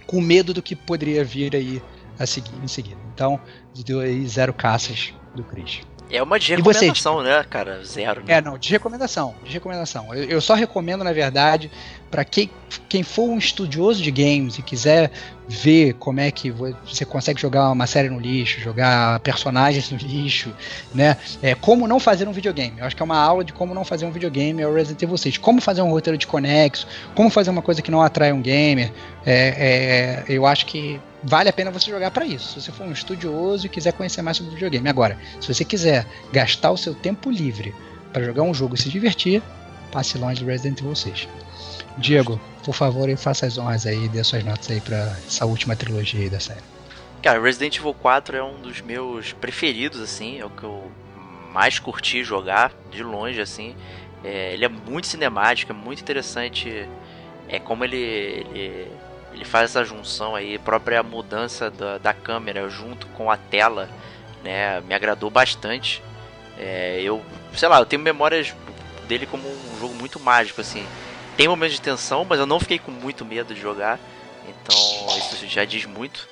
[0.07, 1.83] com medo do que poderia vir aí
[2.19, 3.01] a seguir, em seguida.
[3.15, 3.41] Então,
[3.85, 5.81] deu aí zero caças do Chris.
[6.11, 7.83] É uma de recomendação, né, cara?
[7.85, 8.23] Zero.
[8.25, 8.35] Né?
[8.35, 9.35] É, não, de recomendação.
[9.45, 10.15] De recomendação.
[10.15, 11.71] Eu, eu só recomendo, na verdade,
[12.11, 12.51] para quem,
[12.89, 15.11] quem for um estudioso de games e quiser
[15.49, 20.55] ver como é que você consegue jogar uma série no lixo, jogar personagens no lixo,
[20.95, 21.17] né?
[21.43, 22.79] É, como não fazer um videogame.
[22.79, 25.03] Eu acho que é uma aula de como não fazer um videogame é o Resident
[25.03, 25.39] Evil 6.
[25.39, 28.93] Como fazer um roteiro de conexo, como fazer uma coisa que não atrai um gamer.
[29.27, 32.49] É, é, eu acho que vale a pena você jogar para isso.
[32.49, 34.89] Se você for um estudioso e quiser conhecer mais sobre videogame.
[34.89, 37.75] Agora, se você quiser gastar o seu tempo livre
[38.13, 39.43] para jogar um jogo e se divertir,
[39.91, 41.29] passe longe do Resident Evil 6.
[41.97, 46.21] Diego, por favor, faça as honras aí, dê suas notas aí para essa última trilogia
[46.21, 46.63] aí da série.
[47.23, 50.91] Cara, Resident Evil 4 é um dos meus preferidos, assim, é o que eu
[51.53, 53.75] mais curti jogar, de longe, assim.
[54.23, 56.87] É, ele é muito cinemático, é muito interessante
[57.49, 58.91] é como ele, ele
[59.35, 63.91] ele faz essa junção aí, própria mudança da, da câmera junto com a tela,
[64.45, 64.81] né?
[64.83, 66.01] Me agradou bastante.
[66.57, 67.21] É, eu,
[67.53, 68.55] sei lá, eu tenho memórias
[69.09, 70.87] dele como um jogo muito mágico, assim.
[71.37, 73.99] Tem momentos de tensão, mas eu não fiquei com muito medo de jogar.
[74.49, 76.29] Então isso já diz muito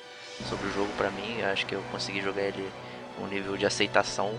[0.47, 1.41] sobre o jogo para mim.
[1.41, 2.65] Acho que eu consegui jogar ele
[3.21, 4.33] um nível de aceitação,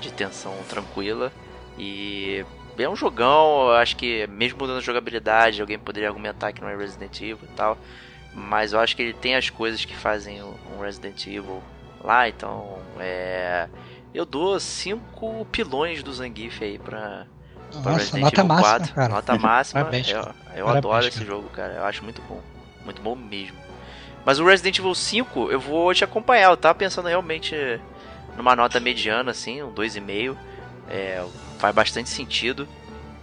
[0.00, 1.32] de tensão tranquila.
[1.76, 2.44] E
[2.84, 6.76] é um jogão, acho que mesmo mudando a jogabilidade, alguém poderia argumentar que não é
[6.76, 7.78] Resident Evil e tal.
[8.34, 11.62] Mas eu acho que ele tem as coisas que fazem um Resident Evil
[12.02, 13.68] lá, então é.
[14.14, 17.26] Eu dou 5 pilões do Zangief aí pra,
[17.70, 18.94] pra Nossa, Resident nota Evil máxima, 4.
[18.94, 19.08] Cara.
[19.08, 19.80] Nota máxima.
[19.80, 21.74] Parabéns, eu eu adoro esse jogo, cara.
[21.74, 22.40] Eu acho muito bom.
[22.84, 23.56] Muito bom mesmo.
[24.24, 26.50] Mas o Resident Evil 5, eu vou te acompanhar.
[26.50, 27.54] Eu tava pensando realmente
[28.36, 30.36] numa nota mediana, assim, um 2,5.
[30.88, 31.24] É,
[31.58, 32.68] faz bastante sentido.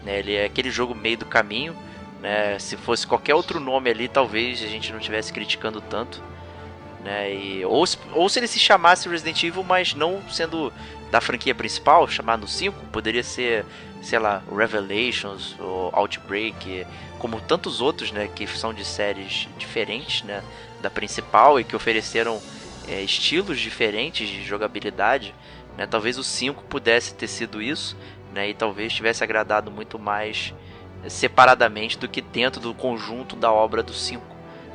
[0.04, 0.20] Né?
[0.20, 1.76] Ele é aquele jogo meio do caminho.
[2.22, 2.60] Né?
[2.60, 6.22] Se fosse qualquer outro nome ali, talvez a gente não estivesse criticando tanto.
[7.04, 7.34] Né?
[7.34, 10.72] E, ou, se, ou se ele se chamasse Resident Evil, mas não sendo
[11.12, 13.66] da franquia principal, chamado 5, poderia ser,
[14.02, 16.86] sei lá, Revelations ou Outbreak,
[17.20, 20.44] como tantos outros, né, que são de séries diferentes, né,
[20.82, 22.42] da principal e que ofereceram
[22.88, 25.34] é, estilos diferentes de jogabilidade,
[25.78, 25.86] né?
[25.86, 27.96] Talvez o 5 pudesse ter sido isso,
[28.36, 28.50] né?
[28.50, 30.54] E talvez tivesse agradado muito mais
[31.08, 34.22] separadamente do que dentro do conjunto da obra do 5.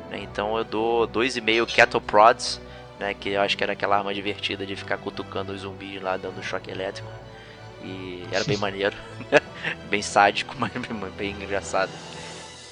[0.09, 0.19] Né?
[0.23, 2.59] Então eu dou 2,5 Cattle Prods,
[2.99, 3.13] né?
[3.13, 6.43] que eu acho que era aquela arma divertida de ficar cutucando os zumbis lá dando
[6.43, 7.09] choque elétrico.
[7.83, 8.97] E era bem maneiro,
[9.89, 10.71] bem sádico, mas
[11.15, 11.91] bem engraçado.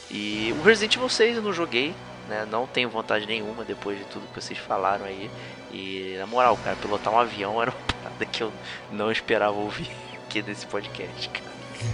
[0.09, 1.93] E o Resident Evil 6 eu não joguei,
[2.27, 2.47] né?
[2.49, 5.29] Não tenho vontade nenhuma depois de tudo que vocês falaram aí.
[5.71, 8.51] E na moral, cara, pilotar um avião era uma parada que eu
[8.91, 9.87] não esperava ouvir
[10.29, 11.49] aqui nesse podcast, cara.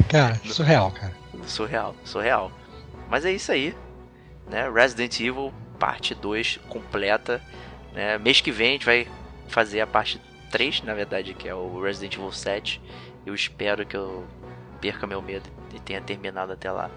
[0.10, 1.14] Cara, surreal, cara.
[1.48, 2.52] Surreal, surreal.
[3.10, 3.74] Mas é isso aí,
[4.50, 4.70] né?
[4.70, 7.42] Resident Evil parte 2 completa,
[7.94, 8.18] né?
[8.18, 9.08] Mês que vem a gente vai
[9.48, 10.20] fazer a parte
[10.52, 12.82] 3, na verdade, que é o Resident Evil 7.
[13.26, 14.26] Eu espero que eu
[14.82, 16.92] perca meu medo e tenha terminado até lá.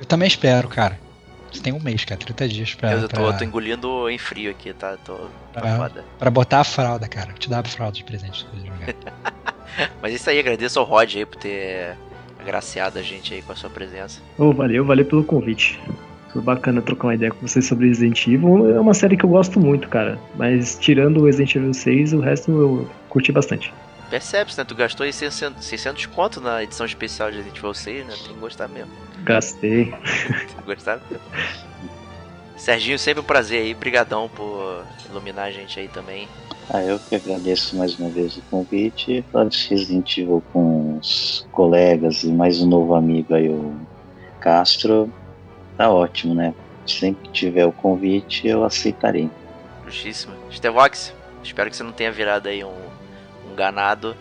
[0.00, 0.98] Eu também espero, cara.
[1.52, 2.92] Você tem um mês, cara, 30 dias pra.
[2.92, 3.32] Eu tô, pra...
[3.34, 4.96] tô engolindo em frio aqui, tá?
[4.96, 6.04] Tô, tô pra, foda.
[6.18, 7.32] Pra botar a fralda, cara.
[7.34, 8.46] Te dar a fralda de presente
[10.00, 11.96] Mas isso aí, agradeço ao Rod aí por ter
[12.38, 14.20] agraciado a gente aí com a sua presença.
[14.38, 15.80] Oh, valeu, valeu pelo convite.
[16.32, 18.74] Foi bacana trocar uma ideia com vocês sobre Resident Evil.
[18.74, 20.18] É uma série que eu gosto muito, cara.
[20.34, 23.72] Mas tirando o Resident Evil 6, o resto eu curti bastante.
[24.08, 24.64] Percebe-se, né?
[24.64, 28.14] Tu gastou aí 600, 600 conto na edição especial de Resident Evil 6, né?
[28.24, 28.90] Tem que gostar mesmo.
[29.24, 29.86] Gastei.
[29.86, 31.24] Tem que gostar mesmo.
[32.56, 33.74] Serginho, sempre um prazer aí.
[33.74, 36.28] Brigadão por iluminar a gente aí também.
[36.70, 39.24] Ah, eu que agradeço mais uma vez o convite.
[39.30, 43.74] Falar de Resident Evil com os colegas e mais um novo amigo aí, o
[44.40, 45.12] Castro.
[45.76, 46.54] Tá ótimo, né?
[46.86, 49.30] Sempre que tiver o convite, eu aceitarei.
[49.84, 50.34] Justíssimo.
[50.50, 51.12] Stevox,
[51.44, 52.82] espero que você não tenha virado aí um
[53.52, 54.16] um ganado?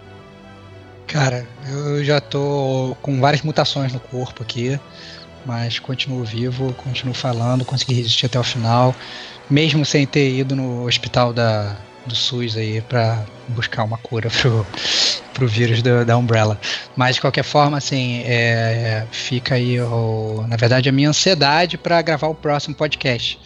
[1.08, 4.80] Cara, eu já tô com várias mutações no corpo aqui,
[5.46, 8.96] mas continuo vivo, continuo falando, consegui resistir até o final,
[9.52, 14.66] mesmo sem ter ido no hospital da, do SUS aí para buscar uma cura pro,
[15.34, 16.60] pro vírus do, da Umbrella.
[16.96, 22.02] Mas de qualquer forma, assim, é, fica aí, o, na verdade, a minha ansiedade para
[22.02, 23.38] gravar o próximo podcast.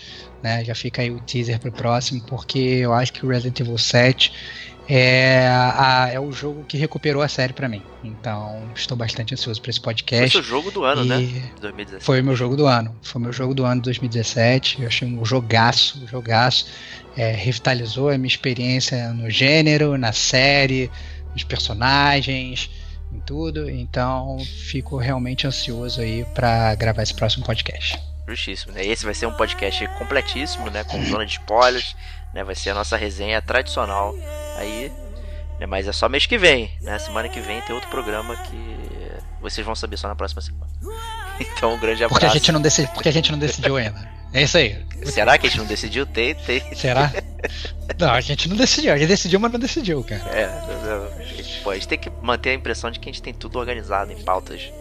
[0.43, 0.63] Né?
[0.63, 4.31] Já fica aí o teaser pro próximo, porque eu acho que o Resident Evil 7
[4.87, 7.81] é, a, é o jogo que recuperou a série para mim.
[8.03, 10.31] Então, estou bastante ansioso para esse podcast.
[10.31, 11.17] Foi o jogo do ano, né?
[11.59, 12.03] 2017.
[12.03, 12.95] Foi o meu jogo do ano.
[13.01, 14.81] Foi o meu jogo do ano de 2017.
[14.81, 16.67] Eu achei um jogaço, um jogaço.
[17.17, 20.91] É, revitalizou a minha experiência no gênero, na série,
[21.33, 22.69] nos personagens,
[23.11, 23.69] em tudo.
[23.69, 27.99] Então, fico realmente ansioso aí para gravar esse próximo podcast.
[28.27, 28.85] Justíssimo, né?
[28.85, 30.83] Esse vai ser um podcast completíssimo, né?
[30.83, 31.95] Com zona de spoilers,
[32.33, 32.43] né?
[32.43, 34.15] Vai ser a nossa resenha tradicional
[34.57, 34.91] aí,
[35.59, 35.65] né?
[35.65, 36.97] Mas é só mês que vem, né?
[36.97, 38.77] Semana que vem tem outro programa que
[39.41, 40.71] vocês vão saber só na próxima semana.
[41.37, 42.13] Então, um grande abraço.
[42.13, 44.09] Porque a gente não, decidi, porque a gente não decidiu ainda.
[44.31, 44.85] É isso aí.
[45.03, 46.05] Será que a gente não decidiu?
[46.05, 46.61] Tem, tem.
[46.75, 47.11] Será?
[47.99, 48.93] Não, a gente não decidiu.
[48.93, 50.23] A gente decidiu, mas não decidiu, cara.
[50.29, 53.59] É, a gente, gente tem que manter a impressão de que a gente tem tudo
[53.59, 54.71] organizado em pautas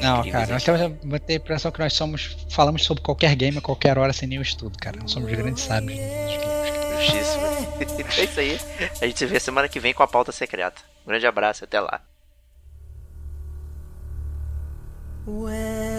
[0.00, 2.36] não, cara, nós temos a impressão que nós somos.
[2.50, 4.98] Falamos sobre qualquer game a qualquer hora sem nenhum estudo, cara.
[5.00, 5.98] Nós somos grandes sábios.
[7.00, 7.44] Justíssimo.
[8.18, 8.60] é isso aí.
[9.00, 10.80] A gente se vê semana que vem com a pauta secreta.
[11.04, 12.00] Um grande abraço até lá.
[15.26, 15.93] When